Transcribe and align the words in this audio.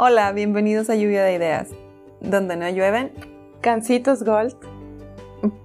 Hola, 0.00 0.30
bienvenidos 0.30 0.90
a 0.90 0.94
Lluvia 0.94 1.24
de 1.24 1.34
Ideas, 1.34 1.70
donde 2.20 2.54
no 2.56 2.68
llueven, 2.70 3.10
Cancitos 3.60 4.22
Gold. 4.22 4.54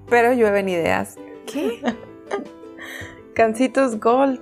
pero 0.10 0.34
llueven 0.34 0.70
ideas. 0.70 1.18
¿Qué? 1.46 1.80
Cancitos 3.36 4.00
Gold. 4.00 4.42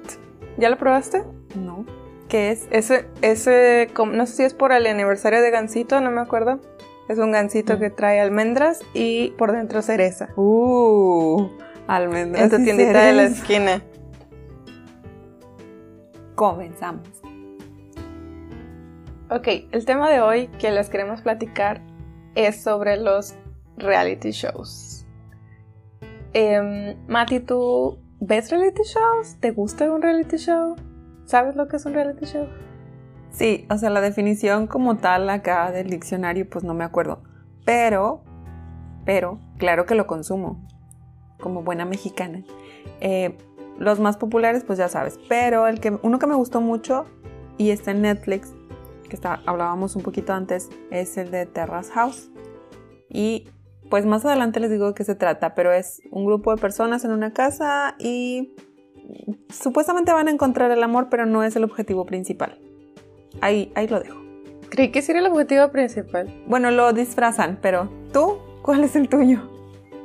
¿Ya 0.57 0.69
lo 0.69 0.77
probaste? 0.77 1.23
No. 1.55 1.85
¿Qué 2.29 2.51
es? 2.51 2.67
Ese, 2.71 3.05
ese, 3.21 3.89
no 4.13 4.25
sé 4.27 4.33
si 4.33 4.43
es 4.43 4.53
por 4.53 4.71
el 4.71 4.87
aniversario 4.87 5.41
de 5.41 5.51
Gansito, 5.51 5.99
no 5.99 6.09
me 6.09 6.21
acuerdo. 6.21 6.61
Es 7.09 7.17
un 7.17 7.33
gansito 7.33 7.75
Mm. 7.75 7.79
que 7.79 7.89
trae 7.89 8.21
almendras 8.21 8.79
y 8.93 9.31
por 9.31 9.51
dentro 9.51 9.81
cereza. 9.81 10.29
Uh, 10.37 11.49
almendras. 11.87 12.43
En 12.43 12.49
tu 12.49 12.63
tiendita 12.63 13.03
de 13.05 13.11
la 13.11 13.23
cereza. 13.23 13.41
esquina. 13.41 13.83
Comenzamos. 16.35 17.20
Ok, 19.33 19.47
el 19.71 19.85
tema 19.85 20.09
de 20.09 20.19
hoy 20.19 20.47
que 20.59 20.71
les 20.71 20.89
queremos 20.89 21.21
platicar 21.21 21.79
es 22.35 22.61
sobre 22.61 22.97
los 22.97 23.33
reality 23.77 24.31
shows. 24.31 25.05
Em, 26.33 26.97
Mati, 27.07 27.39
¿tú 27.39 27.97
ves 28.19 28.51
reality 28.51 28.81
shows? 28.83 29.37
¿Te 29.39 29.51
gusta 29.51 29.89
un 29.89 30.01
reality 30.01 30.35
show? 30.35 30.75
¿Sabes 31.23 31.55
lo 31.55 31.69
que 31.69 31.77
es 31.77 31.85
un 31.85 31.93
reality 31.93 32.25
show? 32.25 32.45
Sí, 33.29 33.65
o 33.69 33.77
sea, 33.77 33.89
la 33.89 34.01
definición 34.01 34.67
como 34.67 34.97
tal 34.97 35.29
acá 35.29 35.71
del 35.71 35.89
diccionario, 35.89 36.49
pues 36.49 36.65
no 36.65 36.73
me 36.73 36.83
acuerdo. 36.83 37.23
Pero, 37.63 38.25
pero, 39.05 39.39
claro 39.57 39.85
que 39.85 39.95
lo 39.95 40.07
consumo, 40.07 40.67
como 41.39 41.63
buena 41.63 41.85
mexicana. 41.85 42.43
Eh, 42.99 43.37
los 43.79 44.01
más 44.01 44.17
populares, 44.17 44.65
pues 44.65 44.77
ya 44.77 44.89
sabes. 44.89 45.17
Pero 45.29 45.67
el 45.67 45.79
que, 45.79 45.97
uno 46.03 46.19
que 46.19 46.27
me 46.27 46.35
gustó 46.35 46.59
mucho 46.59 47.05
y 47.57 47.69
está 47.69 47.91
en 47.91 48.01
Netflix, 48.01 48.53
que 49.11 49.17
está, 49.17 49.41
hablábamos 49.45 49.97
un 49.97 50.03
poquito 50.03 50.31
antes, 50.31 50.69
es 50.89 51.17
el 51.17 51.31
de 51.31 51.45
Terrace 51.45 51.91
House. 51.91 52.31
Y 53.09 53.49
pues 53.89 54.05
más 54.05 54.23
adelante 54.23 54.61
les 54.61 54.71
digo 54.71 54.87
de 54.87 54.93
qué 54.93 55.03
se 55.03 55.15
trata, 55.15 55.53
pero 55.53 55.73
es 55.73 56.01
un 56.11 56.25
grupo 56.25 56.55
de 56.55 56.61
personas 56.61 57.03
en 57.03 57.11
una 57.11 57.33
casa 57.33 57.95
y 57.99 58.55
supuestamente 59.49 60.13
van 60.13 60.29
a 60.29 60.31
encontrar 60.31 60.71
el 60.71 60.81
amor, 60.81 61.09
pero 61.09 61.25
no 61.25 61.43
es 61.43 61.57
el 61.57 61.65
objetivo 61.65 62.05
principal. 62.05 62.57
Ahí, 63.41 63.73
ahí 63.75 63.89
lo 63.89 63.99
dejo. 63.99 64.17
Creí 64.69 64.91
que 64.91 64.99
ese 64.99 65.11
era 65.11 65.19
el 65.19 65.27
objetivo 65.27 65.69
principal. 65.71 66.33
Bueno, 66.47 66.71
lo 66.71 66.93
disfrazan, 66.93 67.59
pero 67.61 67.91
tú, 68.13 68.37
¿cuál 68.61 68.85
es 68.85 68.95
el 68.95 69.09
tuyo? 69.09 69.41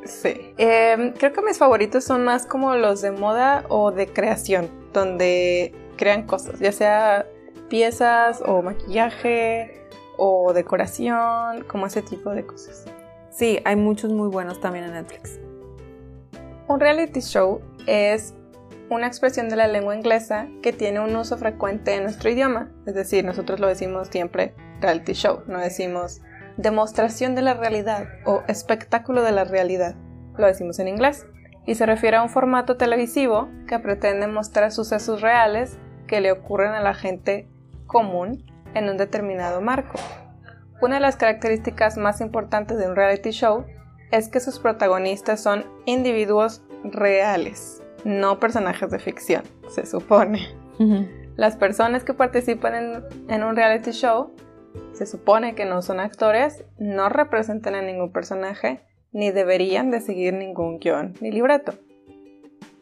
Sí. 0.03 0.35
Em, 0.59 1.13
creo 1.13 1.33
que 1.33 1.43
mis 1.43 1.59
favoritos 1.59 2.03
son 2.03 2.25
más 2.25 2.45
como 2.45 2.75
los 2.75 3.03
de 3.03 3.13
moda 3.13 3.67
o 3.69 3.93
de 3.93 4.09
creación, 4.09 4.69
donde 4.93 5.73
crean 5.97 6.27
cosas, 6.27 6.59
ya 6.59 6.73
sea 6.73 7.25
piezas 7.69 8.43
o 8.45 8.63
maquillaje 8.63 9.87
o 10.17 10.53
decoración, 10.53 11.65
como 11.69 11.87
ese 11.87 12.03
tipo 12.03 12.31
de 12.31 12.47
cosas. 12.47 12.87
Sí, 13.31 13.61
hay 13.65 13.77
muchos 13.77 14.13
muy 14.13 14.29
buenos 14.29 14.61
también 14.61 14.85
en 14.87 14.93
Netflix. 14.93 15.39
Un 16.69 16.81
reality 16.81 17.21
show 17.21 17.61
es 17.87 18.35
una 18.89 19.07
expresión 19.07 19.49
de 19.49 19.57
la 19.57 19.67
lengua 19.67 19.95
inglesa 19.95 20.49
que 20.63 20.73
tiene 20.73 21.01
un 21.01 21.15
uso 21.15 21.37
frecuente 21.37 21.95
en 21.95 22.05
nuestro 22.05 22.31
idioma. 22.31 22.71
Es 22.87 22.95
decir, 22.95 23.25
nosotros 23.25 23.61
lo 23.61 23.67
decimos 23.67 24.09
siempre 24.09 24.55
reality 24.81 25.13
show, 25.13 25.43
no 25.47 25.59
decimos 25.59 26.21
demostración 26.57 27.35
de 27.35 27.43
la 27.43 27.55
realidad 27.55 28.09
o 28.25 28.43
espectáculo 28.49 29.23
de 29.23 29.33
la 29.33 29.45
realidad. 29.45 29.97
Lo 30.39 30.47
decimos 30.47 30.79
en 30.79 30.89
inglés. 30.89 31.27
Y 31.67 31.75
se 31.75 31.85
refiere 31.85 32.17
a 32.17 32.23
un 32.23 32.29
formato 32.29 32.77
televisivo 32.77 33.49
que 33.67 33.79
pretende 33.81 34.29
mostrar 34.29 34.71
sucesos 34.71 35.21
reales 35.21 35.79
que 36.07 36.21
le 36.21 36.31
ocurren 36.31 36.73
a 36.73 36.81
la 36.81 36.95
gente 36.95 37.49
común 37.87 38.45
en 38.75 38.89
un 38.89 38.97
determinado 38.97 39.61
marco. 39.61 39.99
Una 40.83 40.97
de 40.97 41.01
las 41.01 41.17
características 41.17 41.97
más 41.97 42.21
importantes 42.21 42.79
de 42.79 42.89
un 42.89 42.97
reality 42.97 43.31
show 43.31 43.65
es 44.13 44.29
que 44.29 44.41
sus 44.41 44.59
protagonistas 44.59 45.43
son 45.43 45.65
individuos 45.87 46.63
reales, 46.85 47.83
no 48.05 48.39
personajes 48.39 48.91
de 48.91 48.99
ficción, 48.99 49.43
se 49.69 49.87
supone. 49.87 50.49
Las 51.37 51.57
personas 51.57 52.05
que 52.05 52.15
participan 52.15 52.75
en, 52.75 53.05
en, 53.29 53.43
un 53.43 53.57
reality 53.57 53.93
show 53.93 54.33
se 54.93 55.07
supone 55.07 55.55
que 55.55 55.65
no 55.65 55.83
son 55.83 56.01
actores, 56.01 56.65
no 56.79 57.09
representan 57.09 57.75
a 57.75 57.83
ningún 57.83 58.13
personaje, 58.13 58.81
ni 59.13 59.31
deberían 59.31 59.91
de 59.91 60.01
seguir 60.01 60.35
ningún 60.35 60.79
guion 60.79 61.15
ni 61.21 61.31
libreto. 61.31 61.73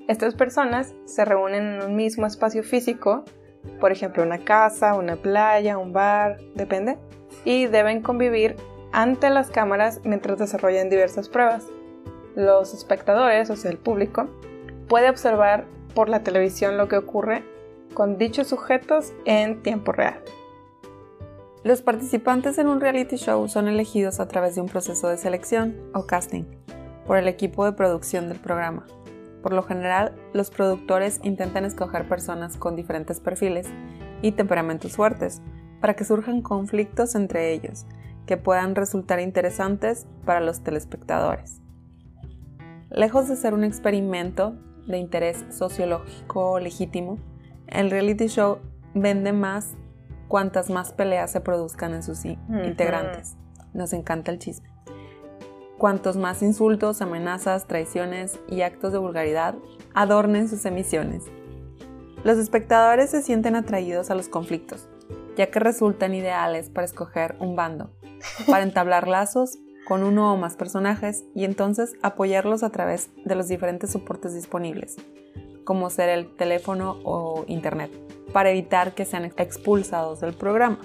Estas 0.09 0.34
personas 0.34 0.94
se 1.06 1.25
reúnen 1.25 1.75
en 1.75 1.82
un 1.82 1.97
mismo 1.97 2.26
espacio 2.26 2.62
físico, 2.62 3.25
por 3.80 3.92
ejemplo 3.92 4.22
una 4.22 4.38
casa, 4.38 4.94
una 4.94 5.16
playa, 5.16 5.78
un 5.78 5.92
bar, 5.92 6.38
depende, 6.54 6.98
y 7.44 7.66
deben 7.66 8.02
convivir 8.02 8.56
ante 8.92 9.30
las 9.30 9.50
cámaras 9.50 10.00
mientras 10.04 10.38
desarrollan 10.38 10.88
diversas 10.88 11.28
pruebas. 11.28 11.66
Los 12.36 12.75
espectadores, 12.75 13.50
o 13.50 13.56
sea 13.56 13.70
el 13.70 13.78
público, 13.78 14.28
puede 14.88 15.10
observar 15.10 15.64
por 15.94 16.08
la 16.08 16.22
televisión 16.22 16.76
lo 16.76 16.88
que 16.88 16.97
ocurre 16.97 17.44
con 17.94 18.19
dichos 18.19 18.48
sujetos 18.48 19.12
en 19.25 19.62
tiempo 19.62 19.92
real. 19.92 20.20
Los 21.62 21.81
participantes 21.81 22.58
en 22.58 22.69
un 22.69 22.81
reality 22.81 23.16
show 23.16 23.48
son 23.48 23.69
elegidos 23.69 24.20
a 24.20 24.28
través 24.28 24.54
de 24.54 24.60
un 24.60 24.69
proceso 24.69 25.08
de 25.08 25.16
selección 25.16 25.76
o 25.94 26.06
casting 26.06 26.44
por 27.06 27.16
el 27.16 27.28
equipo 27.28 27.64
de 27.64 27.72
producción 27.72 28.28
del 28.28 28.38
programa. 28.38 28.86
Por 29.44 29.53
lo 29.53 29.62
general, 29.62 30.15
los 30.32 30.50
productores 30.50 31.21
intentan 31.22 31.66
escoger 31.66 32.09
personas 32.09 32.56
con 32.56 32.77
diferentes 32.77 33.21
perfiles 33.21 33.69
y 34.22 34.32
temperamentos 34.32 34.97
fuertes 34.97 35.43
para 35.82 35.93
que 35.93 36.06
surjan 36.06 36.41
conflictos 36.41 37.15
entre 37.15 37.53
ellos 37.53 37.84
que 38.25 38.38
puedan 38.38 38.75
resultar 38.75 39.21
interesantes 39.21 40.06
para 40.25 40.41
los 40.41 40.62
telespectadores. 40.62 41.60
Lejos 42.88 43.28
de 43.28 43.37
ser 43.37 43.53
un 43.53 43.65
experimento 43.65 44.56
de 44.87 44.97
interés 44.97 45.44
sociológico 45.50 46.59
legítimo, 46.59 47.19
el 47.66 47.91
reality 47.91 48.28
show 48.28 48.61
vende 48.94 49.34
más 49.34 49.75
cuantas 50.26 50.71
más 50.71 50.94
peleas 50.94 51.31
se 51.31 51.43
produzcan 51.43 51.93
en 51.93 52.03
sus 52.03 52.25
uh 52.25 52.28
-huh. 52.28 52.66
integrantes. 52.66 53.37
Nos 53.75 53.93
encanta 53.93 54.31
el 54.31 54.38
chisme. 54.38 54.74
Cuantos 55.84 56.17
más 56.17 56.41
insultos, 56.41 57.03
amenazas, 57.03 57.67
traiciones 57.67 58.41
y 58.49 58.62
actos 58.62 58.91
de 58.91 58.99
vulgaridad 58.99 59.55
adornen 59.93 60.49
sus 60.49 60.65
emisiones. 60.65 61.25
Los 62.25 62.39
espectadores 62.39 63.11
se 63.11 63.21
sienten 63.21 63.55
atraídos 63.55 64.11
a 64.11 64.15
los 64.15 64.28
conflictos, 64.28 64.89
ya 65.37 65.50
que 65.50 65.61
resultan 65.61 66.15
ideales 66.15 66.71
para 66.71 66.87
escoger 66.87 67.37
un 67.39 67.55
bando, 67.55 67.91
para 68.47 68.62
entablar 68.62 69.09
lazos 69.09 69.59
con 69.87 70.05
uno 70.05 70.33
o 70.33 70.39
más 70.39 70.56
personajes 70.56 71.27
y 71.34 71.44
entonces 71.44 71.93
apoyarlos 72.00 72.62
a 72.62 72.71
través 72.71 73.11
de 73.23 73.34
los 73.34 73.49
diferentes 73.49 73.91
soportes 73.91 74.33
disponibles, 74.33 74.97
como 75.65 75.91
ser 75.91 76.09
el 76.09 76.34
teléfono 76.34 76.97
o 77.05 77.44
internet, 77.47 77.91
para 78.33 78.49
evitar 78.49 78.94
que 78.94 79.05
sean 79.05 79.27
expulsados 79.37 80.23
del 80.23 80.33
programa. 80.33 80.78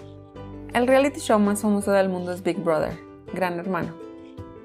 El 0.73 0.87
reality 0.87 1.21
show 1.21 1.39
más 1.39 1.61
famoso 1.61 1.93
del 1.93 2.09
mundo 2.09 2.33
es 2.33 2.43
Big 2.43 2.61
Brother, 2.61 2.99
Gran 3.33 3.59
Hermano, 3.59 3.93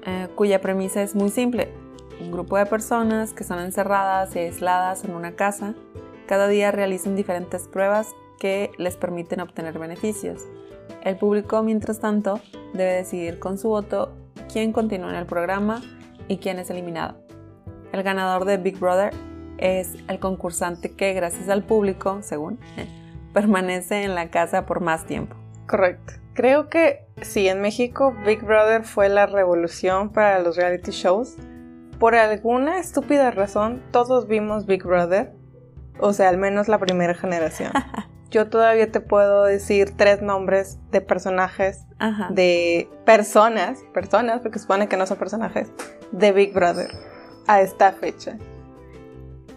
eh, 0.05 0.27
cuya 0.35 0.61
premisa 0.61 1.01
es 1.01 1.15
muy 1.15 1.29
simple. 1.29 1.69
Un 2.21 2.31
grupo 2.31 2.57
de 2.57 2.65
personas 2.65 3.33
que 3.33 3.43
son 3.43 3.59
encerradas 3.59 4.35
y 4.35 4.39
aisladas 4.39 5.03
en 5.03 5.15
una 5.15 5.35
casa, 5.35 5.73
cada 6.27 6.47
día 6.47 6.71
realizan 6.71 7.15
diferentes 7.15 7.67
pruebas 7.67 8.13
que 8.39 8.71
les 8.77 8.97
permiten 8.97 9.41
obtener 9.41 9.77
beneficios. 9.77 10.43
El 11.03 11.17
público, 11.17 11.61
mientras 11.63 11.99
tanto, 11.99 12.39
debe 12.73 12.93
decidir 12.93 13.39
con 13.39 13.57
su 13.57 13.69
voto 13.69 14.13
quién 14.51 14.71
continúa 14.71 15.09
en 15.09 15.15
el 15.15 15.25
programa 15.25 15.81
y 16.27 16.37
quién 16.37 16.59
es 16.59 16.69
eliminado. 16.69 17.17
El 17.91 18.03
ganador 18.03 18.45
de 18.45 18.57
Big 18.57 18.79
Brother 18.79 19.13
es 19.57 19.95
el 20.07 20.19
concursante 20.19 20.91
que, 20.91 21.13
gracias 21.13 21.49
al 21.49 21.63
público, 21.63 22.19
según, 22.21 22.59
permanece 23.33 24.03
en 24.03 24.15
la 24.15 24.29
casa 24.29 24.65
por 24.65 24.81
más 24.81 25.05
tiempo. 25.05 25.35
Correcto. 25.67 26.13
Creo 26.33 26.69
que 26.69 27.04
sí, 27.21 27.47
en 27.47 27.61
México 27.61 28.15
Big 28.25 28.43
Brother 28.43 28.83
fue 28.83 29.09
la 29.09 29.25
revolución 29.25 30.09
para 30.09 30.39
los 30.39 30.55
reality 30.57 30.91
shows. 30.91 31.35
Por 31.99 32.15
alguna 32.15 32.79
estúpida 32.79 33.31
razón, 33.31 33.81
todos 33.91 34.27
vimos 34.27 34.65
Big 34.65 34.83
Brother. 34.83 35.33
O 35.99 36.11
sea, 36.13 36.29
al 36.29 36.37
menos 36.37 36.67
la 36.67 36.77
primera 36.77 37.13
generación. 37.13 37.71
Yo 38.31 38.49
todavía 38.49 38.91
te 38.91 38.99
puedo 38.99 39.45
decir 39.45 39.95
tres 39.95 40.21
nombres 40.21 40.77
de 40.91 40.99
personajes, 40.99 41.85
Ajá. 41.99 42.27
de 42.31 42.89
personas, 43.05 43.79
personas, 43.93 44.41
porque 44.41 44.59
supone 44.59 44.89
que 44.89 44.97
no 44.97 45.05
son 45.05 45.17
personajes, 45.17 45.71
de 46.11 46.31
Big 46.33 46.53
Brother 46.53 46.89
a 47.47 47.61
esta 47.61 47.93
fecha. 47.93 48.37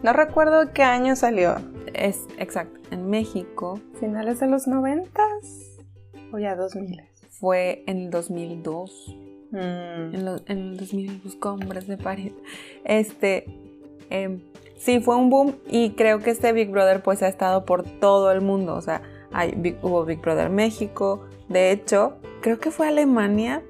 No 0.03 0.13
recuerdo 0.13 0.73
qué 0.73 0.85
año 0.85 1.17
salió. 1.17 1.57
Es 1.93 2.21
exacto. 2.39 2.79
En 2.93 3.11
México. 3.11 3.81
¿Finales 3.99 4.39
de 4.39 4.47
los 4.47 4.69
noventas? 4.69 5.81
O 6.33 6.39
ya 6.39 6.55
2000. 6.55 7.03
Fue 7.41 7.85
en 7.87 7.99
el 7.99 8.11
2002. 8.11 9.17
Mm. 9.51 9.57
En, 9.57 10.25
lo, 10.25 10.37
en, 10.47 10.59
el 10.59 10.77
2000 10.77 11.21
buscó 11.23 11.51
hombres 11.51 11.87
de 11.87 11.97
París. 11.97 12.33
Este. 12.85 13.47
Eh, 14.11 14.39
sí, 14.77 15.01
fue 15.01 15.17
un 15.17 15.31
boom. 15.31 15.57
Y 15.69 15.91
creo 15.91 16.21
que 16.21 16.31
este 16.31 16.53
Big 16.53 16.71
Brother, 16.71 17.03
pues, 17.03 17.23
ha 17.23 17.29
estado 17.29 17.65
por 17.65 17.83
todo 17.85 18.31
el 18.33 18.41
mundo. 18.41 18.75
O 18.75 18.81
sea, 18.81 19.03
hay 19.33 19.53
Big, 19.57 19.77
hubo 19.83 20.05
Big 20.05 20.21
Brother 20.21 20.51
México, 20.51 21.25
De 21.49 21.71
hecho, 21.71 22.19
creo 22.41 22.59
que 22.59 22.71
fue 22.71 22.89
Alemania 22.89 23.63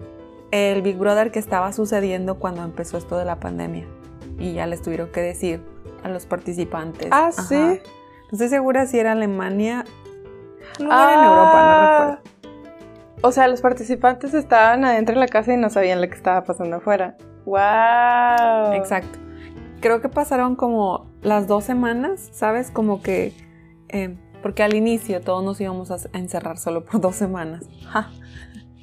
el 0.51 0.83
Big 0.83 0.97
Brother 0.97 1.31
que 1.31 1.39
estaba 1.39 1.73
sucediendo 1.73 2.39
cuando 2.39 2.63
empezó 2.63 2.97
esto 2.97 3.19
de 3.19 3.25
la 3.25 3.39
pandemia. 3.39 3.87
Y 4.39 4.55
ya 4.55 4.67
les 4.67 4.83
tuvieron 4.83 5.11
que 5.11 5.21
decir 5.21 5.61
a 6.03 6.09
los 6.09 6.27
participantes. 6.27 7.09
Ah, 7.11 7.33
sí. 7.33 7.55
No 7.55 7.79
estoy 8.33 8.49
segura 8.49 8.87
si 8.87 8.99
era 8.99 9.13
Alemania. 9.13 9.85
No 10.79 10.87
era 10.87 11.15
en 11.15 11.25
Europa, 11.25 11.53
no 11.53 11.69
Ah, 11.71 12.01
recuerdo. 12.01 12.38
O 13.23 13.33
sea, 13.33 13.49
los 13.49 13.61
participantes 13.61 14.35
estaban 14.35 14.85
adentro 14.85 15.15
de 15.15 15.21
la 15.21 15.29
casa 15.29 15.53
y 15.53 15.57
no 15.57 15.71
sabían 15.71 16.01
lo 16.01 16.09
que 16.09 16.15
estaba 16.15 16.45
pasando 16.45 16.77
afuera. 16.77 17.17
¡Wow! 17.45 18.75
Exacto. 18.75 19.19
Creo 19.81 20.01
que 20.01 20.09
pasaron 20.09 20.57
como 20.57 21.11
las 21.23 21.47
dos 21.47 21.65
semanas, 21.65 22.31
¿sabes? 22.33 22.71
Como 22.71 23.03
que. 23.03 23.33
eh, 23.89 24.17
porque 24.43 24.63
al 24.63 24.75
inicio 24.75 25.21
todos 25.21 25.43
nos 25.43 25.61
íbamos 25.61 25.91
a 25.91 25.97
encerrar 26.17 26.59
solo 26.59 26.85
por 26.85 27.01
dos 27.01 27.17
semanas. 27.17 27.65
Ja. 27.89 28.11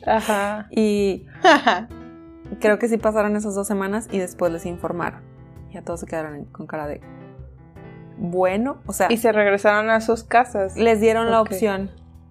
Ajá. 0.06 0.68
Y 0.70 1.26
creo 2.60 2.78
que 2.78 2.88
sí 2.88 2.98
pasaron 2.98 3.36
esas 3.36 3.56
dos 3.56 3.66
semanas 3.68 4.08
y 4.12 4.20
después 4.20 4.52
les 4.52 4.66
informaron. 4.66 5.22
Ya 5.72 5.82
todos 5.82 6.02
se 6.02 6.06
quedaron 6.06 6.46
con 6.46 6.68
cara 6.68 6.88
de. 6.88 7.02
Bueno, 8.18 8.78
o 8.86 8.94
sea, 8.94 9.08
y 9.12 9.18
se 9.18 9.32
regresaron 9.32 9.90
a 9.90 10.00
sus 10.02 10.24
casas. 10.24 10.78
les 10.78 11.02
dieron 11.02 11.32
la 11.32 11.42
opción 11.42 11.90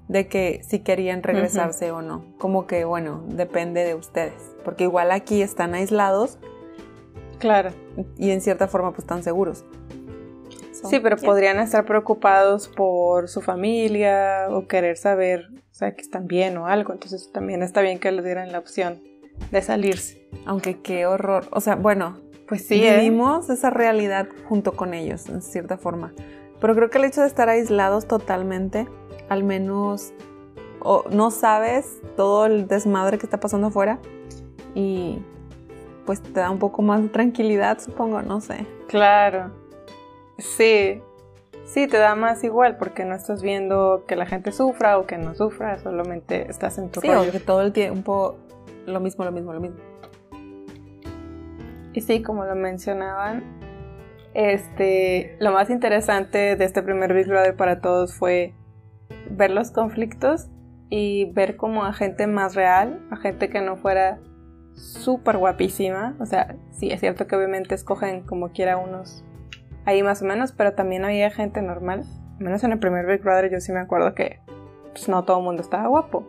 de 0.08 0.28
que 0.28 0.60
si 0.64 0.80
querían 0.80 1.22
regresarse 1.22 1.90
o 1.90 2.02
no. 2.02 2.24
Como 2.38 2.66
que, 2.66 2.84
bueno, 2.84 3.24
depende 3.28 3.84
de 3.84 3.94
ustedes. 3.94 4.34
Porque 4.64 4.84
igual 4.84 5.10
aquí 5.12 5.42
están 5.42 5.74
aislados 5.74 6.38
Claro. 7.38 7.70
y 8.16 8.30
en 8.30 8.40
cierta 8.40 8.68
forma 8.68 8.90
pues 8.90 9.00
están 9.00 9.22
seguros. 9.22 9.64
So, 10.72 10.88
Sí, 10.88 11.00
pero 11.00 11.16
yeah. 11.16 11.26
podrían 11.28 11.58
estar 11.58 11.84
preocupados 11.84 12.68
por 12.68 13.28
su 13.28 13.40
familia 13.40 14.46
o 14.50 14.66
querer 14.66 14.96
saber, 14.96 15.48
o 15.70 15.74
sea, 15.74 15.94
que 15.94 16.02
están 16.02 16.26
bien 16.26 16.56
o 16.58 16.66
algo. 16.66 16.92
Entonces 16.92 17.30
también 17.32 17.62
está 17.62 17.80
bien 17.80 17.98
que 17.98 18.10
les 18.12 18.24
dieran 18.24 18.52
la 18.52 18.58
opción 18.58 19.00
de 19.50 19.62
salirse. 19.62 20.28
Aunque 20.46 20.80
qué 20.80 21.06
horror. 21.06 21.46
O 21.50 21.60
sea, 21.60 21.76
bueno, 21.76 22.18
Pues 22.48 22.66
sí, 22.66 22.84
¿eh? 22.86 22.96
vivimos 22.98 23.48
esa 23.50 23.70
realidad 23.70 24.28
junto 24.48 24.72
con 24.72 24.92
ellos, 24.94 25.28
en 25.28 25.40
cierta 25.42 25.76
forma. 25.78 26.12
Pero 26.60 26.74
creo 26.74 26.90
que 26.90 26.98
el 26.98 27.04
hecho 27.04 27.20
de 27.22 27.26
estar 27.26 27.48
aislados 27.48 28.06
totalmente, 28.06 28.86
al 29.28 29.44
menos 29.44 30.12
o 30.80 31.04
no 31.10 31.30
sabes 31.30 32.00
todo 32.16 32.46
el 32.46 32.66
desmadre 32.68 33.18
que 33.18 33.26
está 33.26 33.40
pasando 33.40 33.68
afuera 33.68 33.98
y 34.74 35.20
pues 36.04 36.22
te 36.22 36.32
da 36.40 36.50
un 36.50 36.58
poco 36.58 36.82
más 36.82 37.02
de 37.02 37.08
tranquilidad, 37.08 37.78
supongo, 37.80 38.20
no 38.22 38.40
sé. 38.40 38.66
Claro. 38.88 39.50
Sí. 40.38 41.00
Sí, 41.64 41.86
te 41.88 41.96
da 41.96 42.14
más 42.14 42.44
igual 42.44 42.76
porque 42.76 43.06
no 43.06 43.14
estás 43.14 43.40
viendo 43.42 44.04
que 44.06 44.16
la 44.16 44.26
gente 44.26 44.52
sufra 44.52 44.98
o 44.98 45.06
que 45.06 45.16
no 45.16 45.34
sufra, 45.34 45.78
solamente 45.78 46.50
estás 46.50 46.76
en 46.76 46.90
tu 46.90 47.00
Sí, 47.00 47.08
rollo. 47.08 47.30
o 47.30 47.32
que 47.32 47.40
todo 47.40 47.62
el 47.62 47.72
tiempo 47.72 48.36
lo 48.86 49.00
mismo, 49.00 49.24
lo 49.24 49.32
mismo, 49.32 49.54
lo 49.54 49.60
mismo. 49.60 49.78
Y 51.94 52.00
sí, 52.02 52.22
como 52.22 52.44
lo 52.44 52.54
mencionaban, 52.54 53.42
este, 54.34 55.36
lo 55.40 55.52
más 55.52 55.70
interesante 55.70 56.56
de 56.56 56.64
este 56.64 56.82
primer 56.82 57.14
Big 57.14 57.28
Brother 57.28 57.56
para 57.56 57.80
todos 57.80 58.14
fue 58.14 58.52
ver 59.30 59.50
los 59.50 59.70
conflictos 59.70 60.48
y 60.90 61.32
ver 61.32 61.56
como 61.56 61.84
a 61.84 61.92
gente 61.92 62.26
más 62.26 62.54
real, 62.54 63.00
a 63.10 63.16
gente 63.16 63.48
que 63.48 63.60
no 63.60 63.76
fuera 63.76 64.18
súper 64.74 65.38
guapísima. 65.38 66.14
O 66.20 66.26
sea, 66.26 66.56
sí, 66.70 66.90
es 66.90 67.00
cierto 67.00 67.26
que 67.26 67.36
obviamente 67.36 67.74
escogen 67.74 68.22
como 68.22 68.50
quiera 68.50 68.76
unos 68.76 69.24
ahí 69.84 70.02
más 70.02 70.22
o 70.22 70.24
menos, 70.24 70.52
pero 70.52 70.74
también 70.74 71.04
había 71.04 71.30
gente 71.30 71.62
normal. 71.62 72.04
Al 72.38 72.44
menos 72.44 72.64
en 72.64 72.72
el 72.72 72.78
primer 72.78 73.06
Big 73.06 73.22
Brother 73.22 73.50
yo 73.50 73.60
sí 73.60 73.72
me 73.72 73.80
acuerdo 73.80 74.14
que 74.14 74.40
pues, 74.92 75.08
no 75.08 75.24
todo 75.24 75.38
el 75.38 75.44
mundo 75.44 75.62
estaba 75.62 75.86
guapo. 75.88 76.26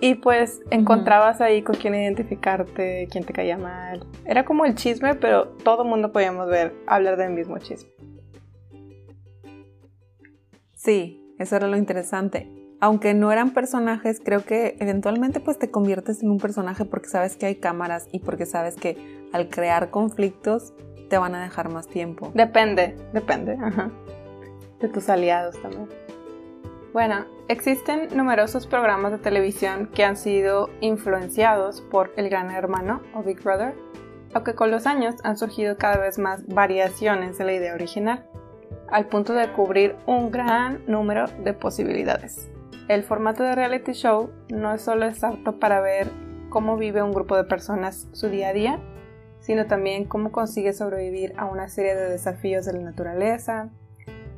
Y 0.00 0.16
pues 0.16 0.60
encontrabas 0.70 1.40
ahí 1.40 1.62
con 1.62 1.76
quién 1.76 1.94
identificarte, 1.94 3.08
quién 3.10 3.24
te 3.24 3.32
caía 3.32 3.56
mal. 3.56 4.06
Era 4.26 4.44
como 4.44 4.66
el 4.66 4.74
chisme, 4.74 5.14
pero 5.14 5.48
todo 5.48 5.84
el 5.84 5.88
mundo 5.88 6.12
podíamos 6.12 6.46
ver, 6.48 6.74
hablar 6.86 7.16
del 7.16 7.30
mismo 7.30 7.58
chisme. 7.58 7.90
Sí, 10.84 11.34
eso 11.38 11.56
era 11.56 11.66
lo 11.66 11.78
interesante. 11.78 12.46
Aunque 12.78 13.14
no 13.14 13.32
eran 13.32 13.54
personajes, 13.54 14.20
creo 14.22 14.44
que 14.44 14.76
eventualmente 14.80 15.40
pues 15.40 15.58
te 15.58 15.70
conviertes 15.70 16.22
en 16.22 16.30
un 16.30 16.36
personaje 16.36 16.84
porque 16.84 17.08
sabes 17.08 17.38
que 17.38 17.46
hay 17.46 17.54
cámaras 17.54 18.06
y 18.12 18.18
porque 18.18 18.44
sabes 18.44 18.76
que 18.76 19.26
al 19.32 19.48
crear 19.48 19.90
conflictos 19.90 20.74
te 21.08 21.16
van 21.16 21.34
a 21.34 21.42
dejar 21.42 21.70
más 21.70 21.88
tiempo. 21.88 22.32
Depende, 22.34 22.98
depende, 23.14 23.56
ajá. 23.62 23.90
De 24.78 24.88
tus 24.88 25.08
aliados 25.08 25.58
también. 25.62 25.88
Bueno, 26.92 27.24
existen 27.48 28.08
numerosos 28.14 28.66
programas 28.66 29.12
de 29.12 29.18
televisión 29.18 29.88
que 29.94 30.04
han 30.04 30.18
sido 30.18 30.68
influenciados 30.82 31.80
por 31.80 32.12
El 32.18 32.28
Gran 32.28 32.50
Hermano 32.50 33.00
o 33.14 33.22
Big 33.22 33.42
Brother, 33.42 33.74
aunque 34.34 34.54
con 34.54 34.70
los 34.70 34.86
años 34.86 35.14
han 35.24 35.38
surgido 35.38 35.78
cada 35.78 35.96
vez 35.96 36.18
más 36.18 36.46
variaciones 36.46 37.38
de 37.38 37.44
la 37.44 37.54
idea 37.54 37.72
original, 37.72 38.28
al 38.90 39.06
punto 39.06 39.32
de 39.32 39.50
cubrir 39.52 39.96
un 40.06 40.30
gran 40.30 40.82
número 40.86 41.26
de 41.42 41.52
posibilidades. 41.54 42.50
El 42.88 43.02
formato 43.02 43.42
de 43.42 43.54
reality 43.54 43.92
show 43.92 44.30
no 44.50 44.74
es 44.74 44.82
solo 44.82 45.06
es 45.06 45.24
apto 45.24 45.58
para 45.58 45.80
ver 45.80 46.10
cómo 46.50 46.76
vive 46.76 47.02
un 47.02 47.12
grupo 47.12 47.36
de 47.36 47.44
personas 47.44 48.08
su 48.12 48.28
día 48.28 48.48
a 48.48 48.52
día, 48.52 48.80
sino 49.40 49.66
también 49.66 50.04
cómo 50.04 50.32
consigue 50.32 50.72
sobrevivir 50.72 51.34
a 51.36 51.46
una 51.46 51.68
serie 51.68 51.94
de 51.94 52.10
desafíos 52.10 52.64
de 52.64 52.74
la 52.74 52.80
naturaleza, 52.80 53.70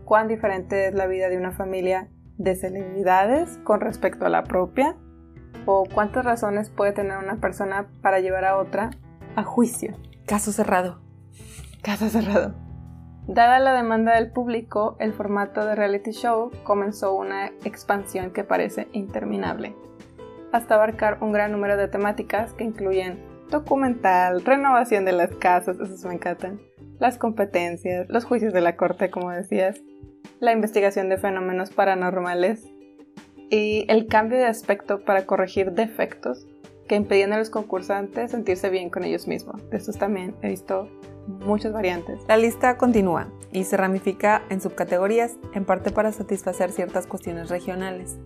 cuán 0.04 0.28
diferente 0.28 0.88
es 0.88 0.94
la 0.94 1.06
vida 1.06 1.28
de 1.28 1.36
una 1.36 1.52
familia 1.52 2.08
de 2.38 2.54
celebridades 2.54 3.58
con 3.64 3.80
respecto 3.80 4.26
a 4.26 4.30
la 4.30 4.44
propia, 4.44 4.96
o 5.64 5.84
cuántas 5.92 6.24
razones 6.24 6.70
puede 6.70 6.92
tener 6.92 7.18
una 7.18 7.36
persona 7.36 7.88
para 8.02 8.20
llevar 8.20 8.44
a 8.44 8.56
otra 8.56 8.90
a 9.34 9.42
juicio. 9.42 9.94
Caso 10.26 10.52
cerrado. 10.52 11.00
Caso 11.82 12.08
cerrado. 12.08 12.65
Dada 13.28 13.58
la 13.58 13.74
demanda 13.74 14.14
del 14.14 14.30
público, 14.30 14.96
el 15.00 15.12
formato 15.12 15.66
de 15.66 15.74
reality 15.74 16.12
show 16.12 16.52
comenzó 16.62 17.14
una 17.14 17.48
expansión 17.64 18.30
que 18.30 18.44
parece 18.44 18.86
interminable, 18.92 19.74
hasta 20.52 20.76
abarcar 20.76 21.18
un 21.20 21.32
gran 21.32 21.50
número 21.50 21.76
de 21.76 21.88
temáticas 21.88 22.52
que 22.52 22.62
incluyen 22.62 23.18
documental, 23.50 24.44
renovación 24.44 25.04
de 25.04 25.12
las 25.12 25.34
casas, 25.34 25.80
esos 25.80 26.04
me 26.04 26.14
encantan, 26.14 26.60
las 27.00 27.18
competencias, 27.18 28.08
los 28.08 28.24
juicios 28.24 28.52
de 28.52 28.60
la 28.60 28.76
corte, 28.76 29.10
como 29.10 29.32
decías, 29.32 29.80
la 30.38 30.52
investigación 30.52 31.08
de 31.08 31.18
fenómenos 31.18 31.70
paranormales 31.70 32.64
y 33.50 33.86
el 33.88 34.06
cambio 34.06 34.38
de 34.38 34.46
aspecto 34.46 35.04
para 35.04 35.26
corregir 35.26 35.72
defectos 35.72 36.46
que 36.86 36.94
impedían 36.94 37.32
a 37.32 37.38
los 37.38 37.50
concursantes 37.50 38.30
sentirse 38.30 38.70
bien 38.70 38.88
con 38.88 39.02
ellos 39.02 39.26
mismos. 39.26 39.68
De 39.70 39.78
estos 39.78 39.98
también 39.98 40.36
he 40.42 40.48
visto 40.48 40.88
muchas 41.26 41.72
variantes. 41.72 42.20
La 42.28 42.36
lista 42.36 42.76
continúa 42.76 43.28
y 43.52 43.64
se 43.64 43.76
ramifica 43.76 44.42
en 44.50 44.60
subcategorías, 44.60 45.36
en 45.54 45.64
parte 45.64 45.90
para 45.90 46.12
satisfacer 46.12 46.72
ciertas 46.72 47.06
cuestiones 47.06 47.48
regionales. 47.48 48.18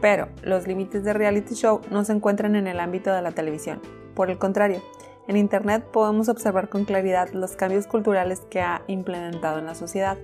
Pero 0.00 0.28
los 0.42 0.66
límites 0.66 1.04
de 1.04 1.12
reality 1.12 1.54
show 1.54 1.80
no 1.90 2.04
se 2.04 2.12
encuentran 2.12 2.56
en 2.56 2.66
el 2.66 2.80
ámbito 2.80 3.12
de 3.12 3.22
la 3.22 3.32
televisión. 3.32 3.80
Por 4.14 4.30
el 4.30 4.38
contrario, 4.38 4.82
en 5.28 5.36
Internet 5.36 5.84
podemos 5.92 6.28
observar 6.28 6.68
con 6.68 6.84
claridad 6.84 7.30
los 7.30 7.56
cambios 7.56 7.86
culturales 7.86 8.40
que 8.50 8.60
ha 8.60 8.82
implementado 8.86 9.58
en 9.58 9.66
la 9.66 9.74
sociedad, 9.74 10.16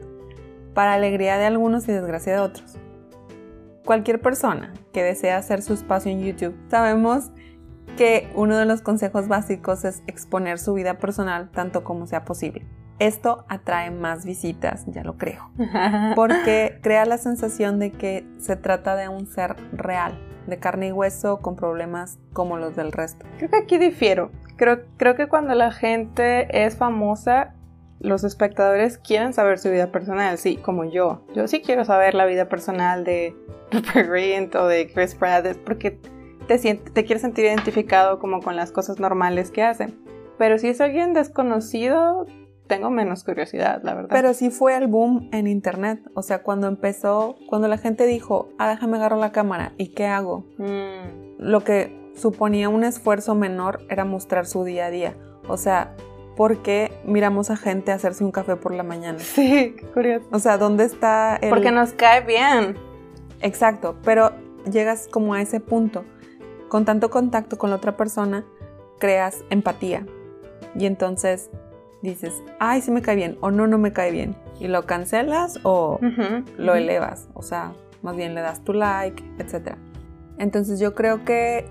para 0.75 0.95
alegría 0.95 1.39
de 1.39 1.47
algunos 1.47 1.89
y 1.89 1.93
desgracia 1.93 2.35
de 2.35 2.41
otros. 2.41 2.79
Cualquier 3.85 4.21
persona 4.21 4.73
que 4.93 5.03
desea 5.03 5.39
hacer 5.39 5.61
su 5.63 5.75
espacio 5.75 6.13
en 6.13 6.23
YouTube, 6.23 6.55
sabemos 6.71 7.31
que 7.97 8.31
uno 8.35 8.57
de 8.57 8.65
los 8.65 8.81
consejos 8.81 9.29
básicos 9.29 9.85
es 9.85 10.03
exponer 10.07 10.59
su 10.59 10.75
vida 10.75 10.95
personal 10.95 11.51
tanto 11.51 11.85
como 11.85 12.07
sea 12.07 12.25
posible. 12.25 12.65
Esto 12.99 13.45
atrae 13.49 13.91
más 13.91 14.25
visitas, 14.25 14.85
ya 14.87 15.03
lo 15.03 15.17
creo, 15.17 15.51
porque 16.15 16.79
crea 16.83 17.05
la 17.05 17.19
sensación 17.19 17.79
de 17.79 17.91
que 17.91 18.27
se 18.39 18.57
trata 18.57 18.97
de 18.97 19.09
un 19.09 19.27
ser 19.27 19.57
real, 19.73 20.19
de 20.47 20.59
carne 20.59 20.89
y 20.89 20.93
hueso, 20.93 21.41
con 21.41 21.57
problemas 21.57 22.19
como 22.33 22.59
los 22.59 22.77
del 22.77 22.93
resto. 22.93 23.27
Creo 23.39 23.51
que 23.51 23.57
aquí 23.57 23.79
difiero. 23.79 24.31
Creo, 24.57 24.83
creo 24.97 25.17
que 25.17 25.27
cuando 25.27 25.55
la 25.55 25.73
gente 25.73 26.65
es 26.65 26.77
famosa, 26.77 27.55
los 27.99 28.25
espectadores 28.25 28.99
quieren 28.99 29.33
saber 29.33 29.59
su 29.59 29.71
vida 29.71 29.91
personal, 29.91 30.37
sí, 30.39 30.57
como 30.57 30.85
yo. 30.85 31.25
Yo 31.35 31.49
sí 31.49 31.63
quiero 31.63 31.85
saber 31.85 32.15
la 32.15 32.27
vida 32.27 32.49
personal 32.49 33.05
de 33.05 33.35
Rupert 33.71 34.09
Grint 34.09 34.55
o 34.55 34.67
de 34.67 34.93
Chris 34.93 35.15
Pratt, 35.15 35.57
porque 35.65 36.01
te, 36.47 36.59
te 36.59 37.05
quieres 37.05 37.23
sentir 37.23 37.45
identificado 37.45 38.19
como 38.19 38.41
con 38.41 38.57
las 38.57 38.73
cosas 38.73 38.99
normales 38.99 39.51
que 39.51 39.63
hacen. 39.63 39.99
Pero 40.39 40.59
si 40.59 40.69
es 40.69 40.81
alguien 40.81 41.13
desconocido, 41.13 42.27
tengo 42.67 42.91
menos 42.91 43.25
curiosidad, 43.25 43.81
la 43.83 43.95
verdad. 43.95 44.11
Pero 44.11 44.35
sí 44.35 44.51
fue 44.51 44.77
el 44.77 44.87
boom 44.87 45.29
en 45.33 45.47
internet, 45.47 46.01
o 46.15 46.23
sea, 46.23 46.43
cuando 46.43 46.69
empezó, 46.69 47.37
cuando 47.49 47.69
la 47.69 47.79
gente 47.79 48.07
dijo, 48.07 48.49
ah, 48.59 48.71
déjame 48.71 48.97
agarrar 48.97 49.19
la 49.19 49.33
cámara, 49.33 49.73
¿y 49.77 49.89
qué 49.89 50.07
hago? 50.07 50.47
Mm, 50.59 51.39
Lo 51.39 51.65
que 51.65 52.11
suponía 52.15 52.69
un 52.69 52.85
esfuerzo 52.85 53.35
menor 53.35 53.81
era 53.89 54.05
mostrar 54.05 54.47
su 54.47 54.65
día 54.65 54.87
a 54.87 54.91
día, 54.91 55.17
o 55.49 55.57
sea, 55.57 55.95
¿por 56.37 56.63
qué 56.63 56.93
miramos 57.05 57.51
a 57.51 57.57
gente 57.57 57.93
hacerse 57.93 58.25
un 58.25 58.33
café 58.33 58.57
por 58.57 58.75
la 58.75 58.83
mañana? 58.83 59.19
sí, 59.21 59.75
qué 59.79 59.87
curioso. 59.93 60.27
O 60.33 60.39
sea, 60.39 60.57
¿dónde 60.57 60.85
está 60.85 61.37
el...? 61.37 61.51
Porque 61.51 61.71
nos 61.73 61.93
cae 61.93 62.23
bien. 62.23 62.77
Exacto, 63.41 63.97
pero 64.05 64.33
llegas 64.71 65.09
como 65.11 65.35
a 65.35 65.43
ese 65.43 65.61
punto. 65.61 66.05
Con 66.73 66.87
tanto 66.87 67.11
contacto 67.11 67.59
con 67.59 67.69
la 67.69 67.77
otra 67.77 67.99
persona, 67.99 68.47
creas 68.99 69.45
empatía. 69.51 70.07
Y 70.75 70.87
entonces 70.87 71.51
dices, 72.01 72.43
ay, 72.61 72.81
sí 72.81 72.91
me 72.91 73.03
cae 73.03 73.15
bien, 73.15 73.37
o 73.43 73.51
no, 73.51 73.67
no 73.67 73.77
me 73.77 73.93
cae 73.93 74.11
bien. 74.11 74.37
Y 74.59 74.69
lo 74.69 74.87
cancelas 74.87 75.61
o 75.65 76.01
lo 76.57 76.75
elevas. 76.75 77.29
O 77.35 77.43
sea, 77.43 77.75
más 78.01 78.17
bien 78.17 78.35
le 78.35 78.41
das 78.41 78.65
tu 78.65 78.73
like, 78.73 79.23
etc. 79.39 79.77
Entonces 80.39 80.81
yo 80.81 80.95
creo 80.95 81.27
que 81.27 81.67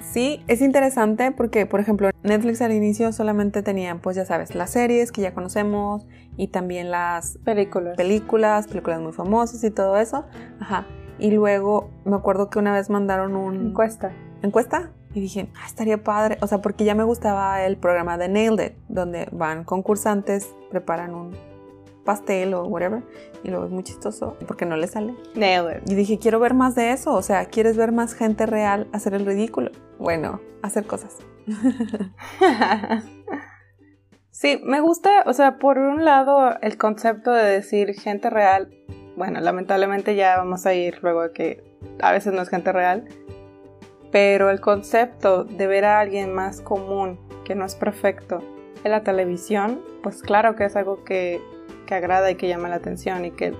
sí, 0.00 0.42
es 0.48 0.62
interesante 0.62 1.30
porque, 1.32 1.66
por 1.66 1.80
ejemplo, 1.80 2.08
Netflix 2.22 2.62
al 2.62 2.72
inicio 2.72 3.12
solamente 3.12 3.62
tenía, 3.62 3.96
pues 3.96 4.16
ya 4.16 4.24
sabes, 4.24 4.54
las 4.54 4.70
series 4.70 5.12
que 5.12 5.20
ya 5.20 5.34
conocemos 5.34 6.06
y 6.38 6.48
también 6.48 6.90
las 6.90 7.36
películas, 7.44 7.98
películas, 7.98 8.66
películas 8.66 8.98
muy 8.98 9.12
famosas 9.12 9.62
y 9.62 9.70
todo 9.70 9.98
eso. 9.98 10.24
Ajá. 10.58 10.86
Y 11.22 11.30
luego 11.30 11.88
me 12.04 12.16
acuerdo 12.16 12.50
que 12.50 12.58
una 12.58 12.72
vez 12.72 12.90
mandaron 12.90 13.36
un... 13.36 13.68
Encuesta. 13.68 14.10
¿Encuesta? 14.42 14.90
Y 15.14 15.20
dije, 15.20 15.48
ah, 15.54 15.66
estaría 15.66 16.02
padre. 16.02 16.36
O 16.40 16.48
sea, 16.48 16.60
porque 16.60 16.84
ya 16.84 16.96
me 16.96 17.04
gustaba 17.04 17.62
el 17.62 17.76
programa 17.76 18.18
de 18.18 18.28
Nailed 18.28 18.66
It, 18.66 18.72
donde 18.88 19.28
van 19.30 19.62
concursantes, 19.62 20.52
preparan 20.68 21.14
un 21.14 21.36
pastel 22.04 22.54
o 22.54 22.64
whatever. 22.64 23.04
Y 23.44 23.50
luego 23.50 23.66
es 23.66 23.70
muy 23.70 23.84
chistoso 23.84 24.36
porque 24.48 24.66
no 24.66 24.76
le 24.76 24.88
sale. 24.88 25.14
Nailed 25.36 25.82
It. 25.82 25.90
Y 25.92 25.94
dije, 25.94 26.18
quiero 26.18 26.40
ver 26.40 26.54
más 26.54 26.74
de 26.74 26.90
eso. 26.90 27.14
O 27.14 27.22
sea, 27.22 27.44
¿quieres 27.44 27.76
ver 27.76 27.92
más 27.92 28.14
gente 28.14 28.44
real 28.44 28.88
hacer 28.92 29.14
el 29.14 29.24
ridículo? 29.24 29.70
Bueno, 30.00 30.40
hacer 30.62 30.86
cosas. 30.86 31.18
sí, 34.30 34.60
me 34.64 34.80
gusta, 34.80 35.22
o 35.26 35.32
sea, 35.34 35.60
por 35.60 35.78
un 35.78 36.04
lado 36.04 36.58
el 36.62 36.76
concepto 36.78 37.30
de 37.30 37.44
decir 37.44 37.94
gente 37.94 38.28
real. 38.28 38.74
Bueno, 39.16 39.40
lamentablemente 39.40 40.14
ya 40.16 40.36
vamos 40.36 40.66
a 40.66 40.74
ir 40.74 40.98
luego 41.02 41.22
de 41.22 41.32
que 41.32 41.64
a 42.00 42.12
veces 42.12 42.32
no 42.32 42.42
es 42.42 42.48
gente 42.48 42.72
real 42.72 43.06
pero 44.12 44.50
el 44.50 44.60
concepto 44.60 45.42
de 45.42 45.66
ver 45.66 45.86
a 45.86 45.98
alguien 45.98 46.32
más 46.32 46.60
común, 46.60 47.18
que 47.44 47.56
no 47.56 47.64
es 47.64 47.74
perfecto, 47.74 48.40
en 48.84 48.90
la 48.92 49.02
televisión, 49.02 49.80
pues 50.02 50.22
claro 50.22 50.54
que 50.54 50.66
es 50.66 50.76
algo 50.76 51.02
que, 51.02 51.40
agrada 51.90 52.30
y 52.30 52.36
que 52.36 52.48
llama 52.48 52.70
la 52.70 52.76
atención 52.76 53.26
y 53.26 53.32
que 53.32 53.52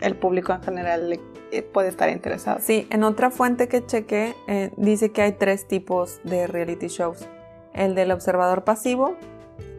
el 0.00 0.14
público 0.14 0.52
en 0.52 0.62
general 0.62 1.18
eh, 1.50 1.62
puede 1.62 1.88
estar 1.88 2.08
interesado. 2.08 2.60
Sí, 2.60 2.86
en 2.90 3.02
otra 3.02 3.32
fuente 3.32 3.66
que 3.66 3.84
chequé 3.84 4.36
eh, 4.46 4.70
dice 4.76 5.10
que 5.10 5.22
hay 5.22 5.32
tres 5.32 5.66
tipos 5.66 6.20
de 6.22 6.46
reality 6.46 6.86
shows. 6.86 7.26
El 7.72 7.96
del 7.96 8.12
observador 8.12 8.62
pasivo, 8.62 9.16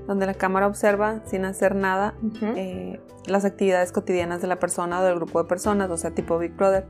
donde 0.08 0.26
la 0.26 0.34
cámara 0.34 0.68
observa 0.68 1.22
sin 1.26 1.46
hacer 1.46 1.76
nada 1.76 2.14
eh, 2.42 3.00
las 3.26 3.46
actividades 3.46 3.92
cotidianas 3.92 4.42
de 4.42 4.48
la 4.48 4.60
persona 4.60 5.00
o 5.00 5.04
del 5.04 5.16
grupo 5.16 5.42
de 5.42 5.48
personas, 5.48 5.90
o 5.90 5.98
sea, 5.98 6.12
tipo 6.12 6.38
Big 6.38 6.56
Brother. 6.56 6.86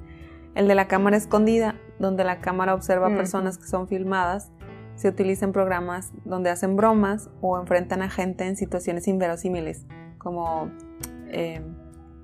El 0.54 0.68
de 0.68 0.76
la 0.76 0.88
cámara 0.88 1.18
escondida, 1.18 1.76
donde 2.00 2.24
la 2.24 2.40
cámara 2.40 2.74
observa 2.74 3.10
personas 3.10 3.58
que 3.58 3.68
son 3.68 3.88
filmadas, 3.88 4.52
se 4.96 5.10
utiliza 5.10 5.46
en 5.46 5.52
programas 5.52 6.14
donde 6.24 6.50
hacen 6.50 6.78
bromas 6.78 7.30
o 7.42 7.60
enfrentan 7.60 8.02
a 8.02 8.10
gente 8.10 8.46
en 8.46 8.56
situaciones 8.56 9.08
inverosímiles, 9.08 9.86
como 10.18 10.72
eh, 11.28 11.62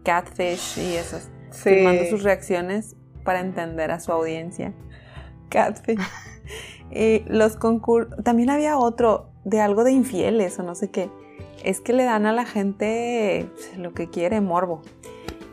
Catfish 0.04 0.80
y 0.80 0.96
esos, 0.96 1.30
filmando 1.52 2.06
sus 2.06 2.24
reacciones 2.24 2.96
para 3.24 3.42
entender 3.42 3.92
a 3.92 4.00
su 4.00 4.12
audiencia. 4.12 4.74
Catfish. 5.50 6.00
Y 6.92 7.24
los. 7.28 7.58
También 8.24 8.50
había 8.50 8.78
otro 8.78 9.28
de 9.44 9.62
algo 9.62 9.84
de 9.84 9.92
infieles 9.92 10.60
o 10.60 10.64
no 10.64 10.76
sé 10.76 10.90
qué. 10.90 11.10
Es 11.64 11.80
que 11.80 11.94
le 11.94 12.04
dan 12.04 12.26
a 12.26 12.34
la 12.34 12.46
gente 12.46 13.50
lo 13.78 13.94
que 13.94 14.10
quiere, 14.10 14.42
morbo. 14.42 14.82